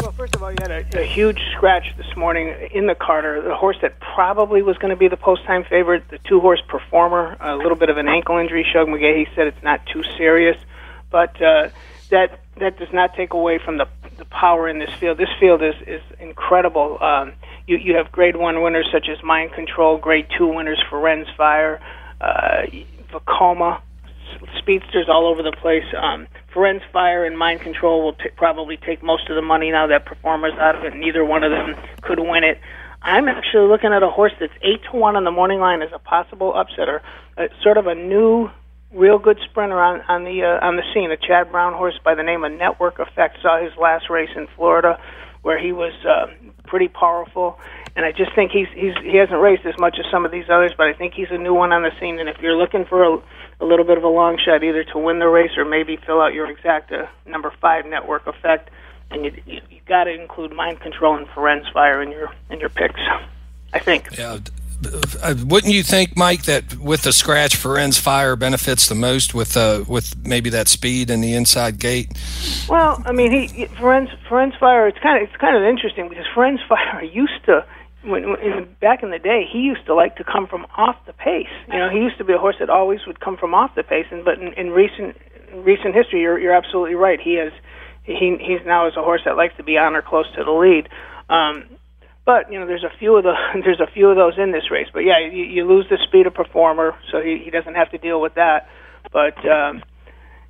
Well, 0.02 0.12
first 0.12 0.36
of 0.36 0.44
all, 0.44 0.52
you 0.52 0.58
had 0.62 0.72
a, 0.72 1.00
a 1.00 1.06
huge 1.06 1.40
scratch 1.56 1.96
this 1.96 2.18
morning 2.18 2.54
in 2.74 2.88
the 2.88 2.96
Carter. 2.96 3.42
The 3.42 3.56
horse 3.56 3.78
that 3.82 3.98
probably 4.02 4.62
was 4.62 4.78
going 4.78 4.90
to 4.90 4.98
be 4.98 5.08
the 5.08 5.16
post 5.16 5.46
time 5.46 5.64
favorite, 5.64 6.10
the 6.10 6.18
two 6.18 6.42
horse 6.42 6.62
performer, 6.68 7.38
a 7.40 7.56
little 7.56 7.78
bit 7.78 7.90
of 7.90 7.96
an 7.96 8.10
ankle 8.10 8.38
injury. 8.38 8.68
Shug 8.70 8.90
McGaughey 8.90 9.34
said 9.36 9.48
it's 9.48 9.64
not 9.64 9.86
too 9.86 10.04
serious, 10.18 10.58
but 11.10 11.42
uh, 11.42 11.70
that 12.10 12.42
that 12.58 12.78
does 12.78 12.92
not 12.94 13.16
take 13.16 13.34
away 13.34 13.58
from 13.58 13.78
the 13.78 13.88
the 14.22 14.26
power 14.26 14.70
in 14.70 14.78
this 14.78 14.94
field. 15.00 15.18
This 15.18 15.34
field 15.40 15.64
is 15.64 15.74
is 15.88 16.02
incredible. 16.20 17.02
Um, 17.02 17.34
you 17.66 17.78
you 17.78 17.96
have 17.96 18.12
Grade 18.12 18.36
One 18.36 18.62
winners 18.62 18.88
such 18.92 19.10
as 19.10 19.22
Mind 19.24 19.52
Control, 19.54 19.98
Grade 19.98 20.28
Two 20.38 20.48
winners 20.48 20.82
Firenze 20.92 21.36
Fire, 21.36 21.82
uh, 22.22 22.68
Vekoma, 23.12 23.82
speedsters 24.60 25.10
all 25.10 25.26
over 25.26 25.42
the 25.42 25.52
place. 25.52 25.86
Um, 25.98 26.28
Firenze 26.54 26.84
Fire 26.94 27.26
and 27.26 27.36
Mind 27.36 27.62
Control 27.62 28.04
will 28.04 28.14
t- 28.14 28.30
probably 28.38 28.78
take 28.78 29.02
most 29.02 29.28
of 29.28 29.36
the 29.36 29.42
money 29.42 29.72
now 29.72 29.88
that 29.88 30.06
performers 30.06 30.54
out 30.60 30.76
of 30.76 30.84
it. 30.84 30.96
Neither 30.96 31.26
one 31.26 31.44
of 31.44 31.52
them 31.52 31.76
could 32.02 32.20
win 32.20 32.44
it. 32.44 32.60
I'm 33.02 33.28
actually 33.28 33.68
looking 33.68 33.92
at 33.92 34.04
a 34.04 34.10
horse 34.10 34.34
that's 34.40 34.54
eight 34.62 34.84
to 34.92 34.98
one 34.98 35.16
on 35.16 35.24
the 35.24 35.32
morning 35.32 35.60
line 35.60 35.82
as 35.82 35.90
a 35.92 35.98
possible 35.98 36.54
upsetter, 36.54 37.02
uh, 37.40 37.48
sort 37.64 37.80
of 37.80 37.88
a 37.88 37.96
new, 37.96 38.52
real 38.94 39.20
good 39.20 39.40
sprinter 39.50 39.80
on 39.80 40.02
on 40.08 40.24
the 40.24 40.44
uh, 40.44 40.66
on 40.66 40.76
the 40.76 40.84
scene. 40.94 41.12
A 41.12 41.18
Chad 41.18 41.52
Brown 41.52 41.74
horse 41.74 42.00
by 42.04 42.16
the 42.16 42.24
name 42.24 42.44
of 42.44 42.52
Network 42.52 43.00
Effect 43.00 43.38
saw 43.42 43.62
his 43.62 43.76
last 43.78 44.10
race 44.10 44.30
in 44.36 44.48
Florida, 44.56 45.00
where 45.42 45.60
he 45.60 45.72
was 45.72 45.94
uh, 46.06 46.28
pretty 46.68 46.88
powerful. 46.88 47.60
And 47.96 48.06
I 48.06 48.12
just 48.12 48.34
think 48.36 48.52
he's 48.52 48.68
he's 48.74 48.94
he 49.04 49.18
hasn't 49.18 49.40
raced 49.40 49.66
as 49.66 49.78
much 49.78 49.98
as 50.00 50.06
some 50.12 50.26
of 50.26 50.32
these 50.32 50.50
others, 50.50 50.74
but 50.78 50.88
I 50.88 50.94
think 50.94 51.14
he's 51.14 51.32
a 51.32 51.38
new 51.38 51.54
one 51.54 51.72
on 51.72 51.84
the 51.84 51.92
scene. 52.00 52.20
And 52.20 52.30
if 52.30 52.40
you're 52.40 52.58
looking 52.58 52.86
for 52.86 53.04
a 53.04 53.22
a 53.60 53.66
little 53.66 53.86
bit 53.86 53.98
of 53.98 54.04
a 54.04 54.08
long 54.08 54.38
shot 54.44 54.64
either 54.64 54.84
to 54.84 54.98
win 54.98 55.20
the 55.20 55.28
race 55.28 55.52
or 55.56 55.66
maybe 55.66 55.96
fill 55.96 56.20
out 56.20 56.34
your 56.34 56.54
exacta 56.54 57.08
number 57.26 57.54
five 57.62 57.86
network 57.86 58.26
effect. 58.28 58.70
And 59.12 59.26
you 59.26 59.32
you, 59.46 59.62
you 59.70 59.82
got 59.86 60.06
to 60.06 60.14
include 60.14 60.52
mind 60.54 60.80
control 60.80 61.16
and 61.16 61.28
Firenze 61.28 61.72
Fire 61.72 62.02
in 62.02 62.12
your 62.12 62.32
in 62.50 62.60
your 62.60 62.70
picks. 62.70 63.00
I 63.74 63.80
think. 63.80 64.18
Yeah. 64.18 64.40
Uh, 64.84 65.36
wouldn't 65.46 65.74
you 65.74 65.84
think, 65.84 66.18
Mike, 66.18 66.44
that 66.44 66.76
with 66.78 67.04
the 67.04 67.14
scratch, 67.14 67.56
Firenze 67.56 68.00
Fire 68.00 68.36
benefits 68.36 68.88
the 68.88 68.96
most 68.96 69.34
with 69.34 69.56
uh, 69.56 69.84
with 69.88 70.26
maybe 70.26 70.50
that 70.50 70.68
speed 70.68 71.10
and 71.10 71.24
the 71.24 71.34
inside 71.34 71.78
gate? 71.78 72.12
Well, 72.68 73.02
I 73.06 73.12
mean, 73.12 73.32
he 73.32 73.66
Firenze 73.68 74.18
Firenze 74.28 74.58
Fire. 74.60 74.88
It's 74.88 74.98
kind 75.00 75.22
of 75.22 75.30
it's 75.30 75.38
kind 75.40 75.56
of 75.56 75.64
interesting 75.64 76.10
because 76.10 76.26
Firenze 76.36 76.68
Fire 76.70 77.04
used 77.04 77.46
to 77.46 77.66
when, 78.04 78.32
when 78.32 78.40
in, 78.40 78.76
back 78.80 79.04
in 79.04 79.12
the 79.12 79.20
day, 79.20 79.48
he 79.52 79.60
used 79.60 79.86
to 79.86 79.94
like 79.94 80.16
to 80.16 80.24
come 80.24 80.48
from 80.48 80.66
off 80.76 80.96
the 81.06 81.14
pace. 81.14 81.48
You 81.68 81.78
know, 81.78 81.90
he 81.90 82.00
used 82.00 82.18
to 82.18 82.24
be 82.24 82.34
a 82.34 82.38
horse 82.38 82.56
that 82.60 82.70
always 82.70 83.06
would 83.06 83.20
come 83.20 83.38
from 83.38 83.54
off 83.54 83.76
the 83.76 83.84
pace. 83.84 84.08
And 84.12 84.26
but 84.26 84.40
in, 84.40 84.54
in 84.54 84.72
recent 84.72 85.16
recent 85.54 85.94
history, 85.94 86.22
you're 86.22 86.40
you're 86.40 86.54
absolutely 86.54 86.96
right. 86.96 87.20
He 87.20 87.36
has 87.36 87.52
he 88.04 88.38
he's 88.40 88.66
now 88.66 88.88
is 88.88 88.98
a 88.98 89.04
horse 89.04 89.22
that 89.26 89.38
likes 89.38 89.56
to 89.58 89.64
be 89.64 89.78
on 89.78 89.96
or 89.96 90.02
close 90.02 90.26
to 90.36 90.44
the 90.44 90.52
lead. 90.52 90.90
Um, 91.30 91.66
but 92.26 92.52
you 92.52 92.60
know, 92.60 92.68
there's 92.68 92.84
a 92.84 92.98
few 93.00 93.18
of 93.18 93.24
the 93.24 93.34
there's 93.64 93.80
a 93.80 93.92
few 93.92 94.10
of 94.10 94.16
those 94.16 94.34
in 94.38 94.52
this 94.52 94.70
race. 94.72 94.88
But 94.94 95.02
yeah, 95.02 95.20
you, 95.20 95.44
you 95.44 95.66
lose 95.66 95.86
the 95.90 95.98
speed 96.08 96.28
of 96.28 96.34
performer, 96.34 96.96
so 97.12 97.22
he, 97.22 97.42
he 97.44 97.52
doesn't 97.52 97.76
have 97.76 97.92
to 97.92 97.98
deal 97.98 98.22
with 98.22 98.36
that. 98.36 98.68
But 99.12 99.38
um, 99.50 99.84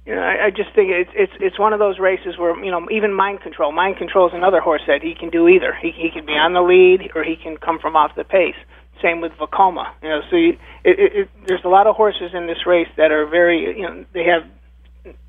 you 0.06 0.16
know, 0.16 0.22
I, 0.22 0.48
I 0.48 0.50
just 0.50 0.74
think 0.76 0.90
it's 0.92 1.12
it's 1.14 1.34
it's 1.40 1.60
one 1.60 1.74
of 1.74 1.80
those 1.80 2.00
races 2.00 2.38
where 2.38 2.58
you 2.64 2.72
know 2.72 2.88
even 2.92 3.14
mind 3.14 3.42
control. 3.42 3.72
Mind 3.72 3.98
control 3.98 4.28
is 4.28 4.34
another 4.36 4.60
horse 4.60 4.82
that 4.88 5.02
he 5.02 5.16
can 5.18 5.30
do 5.30 5.48
either. 5.48 5.74
He 5.82 5.92
he 5.92 6.10
can 6.12 6.26
be 6.26 6.34
on 6.34 6.54
the 6.54 6.62
lead 6.62 7.12
or 7.16 7.24
he 7.24 7.36
can 7.36 7.58
come 7.58 7.80
from 7.80 7.96
off 7.96 8.12
the 8.16 8.24
pace. 8.24 8.58
Same 9.02 9.22
with 9.22 9.32
Vekoma. 9.34 9.94
You 10.04 10.10
know, 10.10 10.22
so 10.30 10.36
you, 10.36 10.50
it, 10.84 11.00
it, 11.00 11.12
it, 11.16 11.30
there's 11.48 11.64
a 11.66 11.70
lot 11.70 11.88
of 11.88 11.96
horses 11.96 12.32
in 12.34 12.46
this 12.46 12.68
race 12.68 12.90
that 12.98 13.12
are 13.12 13.26
very 13.26 13.78
you 13.78 13.84
know 13.84 14.06
they 14.14 14.26
have 14.26 14.44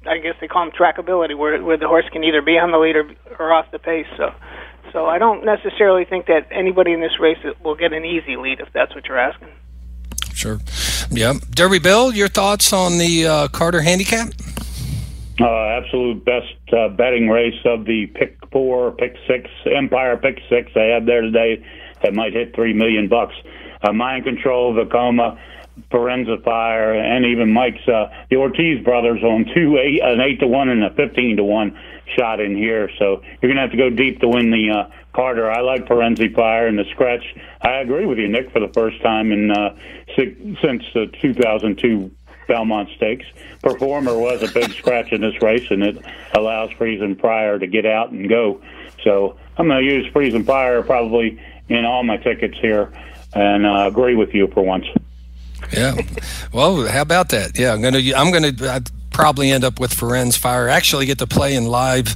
I 0.07 0.19
guess 0.19 0.35
they 0.41 0.49
call 0.49 0.67
them 0.67 0.73
trackability, 0.73 1.37
where 1.37 1.63
where 1.63 1.79
the 1.79 1.89
horse 1.89 2.05
can 2.13 2.25
either 2.25 2.43
be 2.43 2.59
on 2.59 2.73
the 2.73 2.79
lead 2.79 2.97
or 2.97 3.11
or 3.39 3.53
off 3.53 3.67
the 3.73 3.79
pace. 3.79 4.07
So 4.17 4.31
so 4.93 5.07
I 5.07 5.19
don't 5.19 5.45
necessarily 5.45 6.05
think 6.05 6.27
that 6.27 6.49
anybody 6.51 6.93
in 6.93 7.01
this 7.01 7.19
race 7.21 7.39
will 7.63 7.75
get 7.75 7.93
an 7.93 8.05
easy 8.05 8.37
lead 8.37 8.61
if 8.61 8.73
that's 8.73 8.95
what 8.95 9.07
you're 9.07 9.19
asking. 9.19 9.49
Sure. 10.33 10.59
Yeah. 11.11 11.35
Derby 11.51 11.79
Bill, 11.79 12.13
your 12.13 12.29
thoughts 12.29 12.73
on 12.73 12.99
the 12.99 13.27
uh, 13.27 13.49
Carter 13.49 13.81
handicap? 13.81 14.29
Uh, 15.41 15.47
absolute 15.47 16.25
best 16.25 16.55
uh, 16.73 16.89
betting 16.89 17.29
race 17.29 17.59
of 17.65 17.85
the 17.85 18.07
pick 18.15 18.37
four, 18.51 18.93
pick 18.93 19.17
six, 19.27 19.49
Empire 19.67 20.17
pick 20.17 20.39
six 20.49 20.71
I 20.77 20.85
had 20.85 21.07
there 21.07 21.23
today 21.23 21.65
that 22.03 22.15
might 22.15 22.33
hit 22.33 22.55
three 22.55 22.73
million 22.73 23.09
bucks. 23.09 23.35
Uh, 23.83 23.93
Mind 23.93 24.25
Control, 24.25 24.75
Vekoma, 24.75 25.39
Firenze 25.91 26.43
Fire, 26.45 26.95
and 26.95 27.25
even 27.25 27.53
Mike's 27.53 27.87
uh, 27.89 28.09
the 28.31 28.37
Ortiz 28.37 28.85
brothers 28.85 29.23
on 29.23 29.47
two 29.55 29.79
eight, 29.79 30.01
an 30.03 30.21
eight 30.21 30.39
to 30.41 30.47
one 30.47 30.69
and 30.69 30.85
a 30.85 30.91
fifteen 30.91 31.37
to 31.37 31.45
one 31.45 31.79
shot 32.17 32.41
in 32.41 32.57
here. 32.57 32.91
So 32.99 33.23
you're 33.41 33.51
gonna 33.51 33.63
have 33.63 33.71
to 33.71 33.77
go 33.77 33.91
deep 33.91 34.21
to 34.21 34.29
win 34.29 34.51
the 34.51 34.71
uh, 34.71 34.91
Carter. 35.13 35.51
I 35.51 35.61
like 35.61 35.87
Firenze 35.87 36.35
Fire 36.35 36.67
and 36.67 36.79
the 36.79 36.85
scratch. 36.91 37.25
I 37.61 37.77
agree 37.77 38.07
with 38.07 38.19
you, 38.19 38.29
Nick, 38.29 38.51
for 38.51 38.61
the 38.61 38.73
first 38.73 39.01
time 39.03 39.33
in 39.33 39.51
uh, 39.51 39.77
since 40.17 40.85
the 40.95 41.11
2002 41.21 42.11
Belmont 42.49 42.89
Stakes. 42.97 43.27
Performer 43.63 44.19
was 44.19 44.43
a 44.43 44.53
big 44.53 44.73
scratch 44.73 45.13
in 45.13 45.21
this 45.21 45.41
race, 45.43 45.71
and 45.71 45.83
it 45.83 46.05
allows 46.35 46.71
Firenze 46.71 47.21
Fire 47.21 47.59
to 47.59 47.67
get 47.67 47.87
out 47.87 48.11
and 48.11 48.29
go. 48.29 48.61
So 49.05 49.37
I'm 49.57 49.69
going 49.69 49.85
to 49.85 49.93
use 49.93 50.13
Firenze 50.13 50.45
Fire 50.45 50.83
probably 50.83 51.41
in 51.69 51.85
all 51.85 52.03
my 52.03 52.17
tickets 52.17 52.59
here, 52.61 52.93
and 53.35 53.67
uh, 53.67 53.87
agree 53.87 54.17
with 54.17 54.35
you 54.35 54.49
for 54.49 54.63
once. 54.65 54.87
Yeah. 55.73 55.97
Well, 56.53 56.87
how 56.87 57.03
about 57.03 57.31
that? 57.31 57.59
Yeah, 57.59 57.73
I'm 57.73 57.81
gonna. 57.81 58.01
I'm 58.15 58.33
gonna 58.33 58.53
probably 59.13 59.51
end 59.51 59.65
up 59.65 59.79
with 59.79 59.95
Firenze 59.95 60.37
Fire. 60.37 60.69
Actually, 60.69 61.07
get 61.07 61.19
to 61.19 61.27
play 61.27 61.55
in 61.55 61.67
live, 61.67 62.15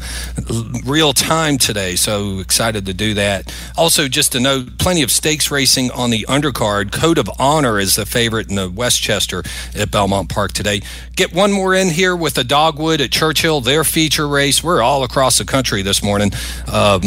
real 0.84 1.12
time 1.12 1.59
today. 1.59 1.97
So 1.97 2.38
excited 2.38 2.86
to 2.86 2.94
do 2.94 3.14
that. 3.14 3.55
Also, 3.76 4.09
just 4.09 4.32
to 4.32 4.40
note, 4.40 4.78
plenty 4.78 5.03
of 5.03 5.11
stakes 5.11 5.51
racing 5.51 5.90
on 5.90 6.11
the 6.11 6.24
undercard. 6.28 6.92
Code 6.92 7.18
of 7.18 7.28
Honor 7.38 7.78
is 7.78 7.97
the 7.97 8.07
favorite 8.07 8.49
in 8.49 8.57
the 8.57 8.70
Westchester 8.70 9.42
at 9.74 9.90
Belmont 9.90 10.28
Park 10.28 10.53
today. 10.53 10.82
Get 11.14 11.34
one 11.34 11.53
more 11.53 11.74
in 11.74 11.90
here 11.90 12.16
with 12.16 12.34
the 12.34 12.44
Dogwood 12.44 13.01
at 13.01 13.11
Churchill, 13.11 13.61
their 13.61 13.84
feature 13.84 14.28
race. 14.28 14.62
We're 14.62 14.82
all 14.82 15.03
across 15.05 15.38
the 15.38 15.44
country 15.44 15.82
this 15.82 16.03
morning. 16.03 16.32
Um, 16.72 17.03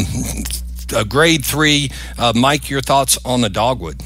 a 0.94 1.04
grade 1.04 1.44
three. 1.44 1.90
Uh, 2.18 2.32
Mike, 2.34 2.70
your 2.70 2.80
thoughts 2.80 3.18
on 3.24 3.40
the 3.40 3.48
Dogwood? 3.48 4.00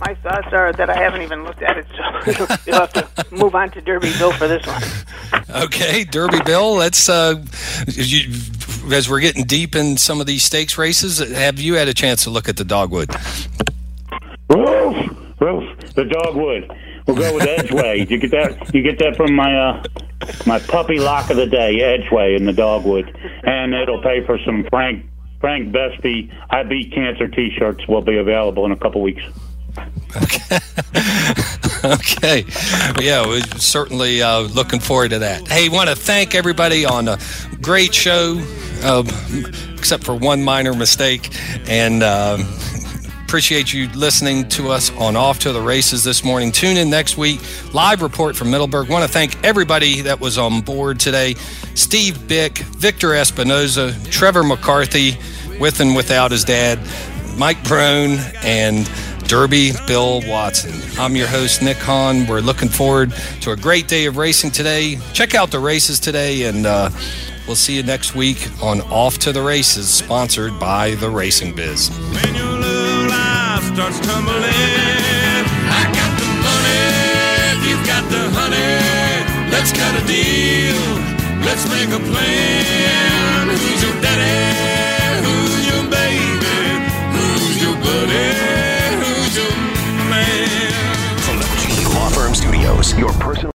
My 0.00 0.14
thoughts 0.14 0.48
are 0.52 0.72
that 0.72 0.88
I 0.88 0.96
haven't 0.96 1.22
even 1.22 1.44
looked 1.44 1.62
at 1.62 1.76
it, 1.76 1.86
so 1.94 2.56
you'll 2.66 2.78
have 2.78 2.92
to 2.94 3.26
move 3.30 3.54
on 3.54 3.70
to 3.72 3.80
Derby 3.82 4.12
Bill 4.18 4.32
for 4.32 4.48
this 4.48 4.66
one. 4.66 4.82
Okay, 5.50 6.04
Derby 6.04 6.38
Bill. 6.44 6.74
Let's 6.74 7.08
uh, 7.08 7.44
you, 7.88 8.32
as 8.92 9.10
we're 9.10 9.18
getting 9.18 9.44
deep 9.44 9.74
in 9.74 9.96
some 9.96 10.20
of 10.20 10.28
these 10.28 10.44
stakes 10.44 10.78
races. 10.78 11.18
Have 11.18 11.58
you 11.58 11.74
had 11.74 11.88
a 11.88 11.94
chance 11.94 12.22
to 12.22 12.30
look 12.30 12.48
at 12.48 12.56
the 12.56 12.62
Dogwood? 12.64 13.12
Roof, 14.48 14.96
roof, 15.40 15.94
the 15.94 16.04
Dogwood. 16.04 16.72
We'll 17.04 17.16
go 17.16 17.34
with 17.34 17.44
Edgeway. 17.44 18.08
You 18.08 18.18
get 18.18 18.30
that? 18.30 18.72
You 18.72 18.82
get 18.82 19.00
that 19.00 19.16
from 19.16 19.34
my 19.34 19.56
uh, 19.56 19.82
my 20.46 20.60
puppy 20.60 21.00
lock 21.00 21.30
of 21.30 21.36
the 21.36 21.46
day, 21.46 21.78
Edgeway 21.78 22.36
in 22.36 22.44
the 22.44 22.52
Dogwood, 22.52 23.12
and 23.42 23.74
it'll 23.74 24.02
pay 24.02 24.24
for 24.24 24.38
some 24.38 24.64
Frank 24.70 25.04
Frank 25.40 25.72
Vespe 25.72 26.32
I 26.50 26.62
Beat 26.62 26.92
Cancer 26.92 27.26
T-shirts. 27.26 27.88
Will 27.88 28.02
be 28.02 28.18
available 28.18 28.66
in 28.66 28.72
a 28.72 28.76
couple 28.76 29.02
weeks. 29.02 29.22
Okay. 31.82 32.44
okay. 32.44 32.44
Yeah, 33.00 33.26
we're 33.26 33.40
certainly 33.58 34.22
uh, 34.22 34.40
looking 34.40 34.80
forward 34.80 35.10
to 35.10 35.20
that. 35.20 35.46
Hey, 35.48 35.68
want 35.68 35.88
to 35.88 35.96
thank 35.96 36.34
everybody 36.34 36.84
on 36.84 37.08
a 37.08 37.18
great 37.62 37.94
show, 37.94 38.42
uh, 38.82 39.04
except 39.78 40.04
for 40.04 40.14
one 40.14 40.42
minor 40.42 40.74
mistake, 40.74 41.30
and. 41.68 42.02
Um, 42.02 42.46
appreciate 43.30 43.72
you 43.72 43.88
listening 43.90 44.48
to 44.48 44.72
us 44.72 44.90
on 44.96 45.14
Off 45.14 45.38
to 45.38 45.52
the 45.52 45.60
Races 45.60 46.02
this 46.02 46.24
morning. 46.24 46.50
Tune 46.50 46.76
in 46.76 46.90
next 46.90 47.16
week. 47.16 47.40
Live 47.72 48.02
report 48.02 48.34
from 48.34 48.50
Middleburg. 48.50 48.88
Want 48.88 49.04
to 49.04 49.08
thank 49.08 49.44
everybody 49.44 50.00
that 50.00 50.18
was 50.18 50.36
on 50.36 50.62
board 50.62 50.98
today 50.98 51.34
Steve 51.76 52.14
Byk, 52.26 52.58
Victor 52.58 53.10
Espinoza, 53.10 53.94
Trevor 54.10 54.42
McCarthy, 54.42 55.16
with 55.60 55.78
and 55.78 55.94
without 55.94 56.32
his 56.32 56.42
dad, 56.44 56.80
Mike 57.36 57.62
Barone, 57.68 58.18
and 58.42 58.90
Derby 59.30 59.70
Bill 59.86 60.22
Watson. 60.26 60.74
I'm 60.98 61.14
your 61.14 61.28
host, 61.28 61.62
Nick 61.62 61.76
Hahn. 61.76 62.26
We're 62.26 62.40
looking 62.40 62.68
forward 62.68 63.12
to 63.42 63.52
a 63.52 63.56
great 63.56 63.86
day 63.86 64.06
of 64.06 64.16
racing 64.16 64.50
today. 64.50 64.98
Check 65.12 65.36
out 65.36 65.52
the 65.52 65.60
races 65.60 66.00
today, 66.00 66.46
and 66.46 66.66
uh, 66.66 66.90
we'll 67.46 67.54
see 67.54 67.76
you 67.76 67.84
next 67.84 68.16
week 68.16 68.48
on 68.60 68.80
Off 68.90 69.18
to 69.18 69.32
the 69.32 69.40
Races, 69.40 69.88
sponsored 69.88 70.58
by 70.58 70.96
the 70.96 71.08
Racing 71.08 71.54
Biz. 71.54 71.90
starts 73.72 74.00
tumbling. 74.00 74.50
I 74.50 75.86
got 75.94 76.12
the 76.18 76.26
money, 76.42 77.70
you've 77.70 77.86
got 77.86 78.02
the 78.10 78.28
honey. 78.34 79.52
Let's 79.52 79.70
cut 79.70 79.94
a 79.94 80.04
deal. 80.08 80.74
Let's 81.46 81.68
make 81.70 81.90
a 81.90 82.00
plan. 82.10 82.79
Your 92.80 93.12
personal 93.12 93.40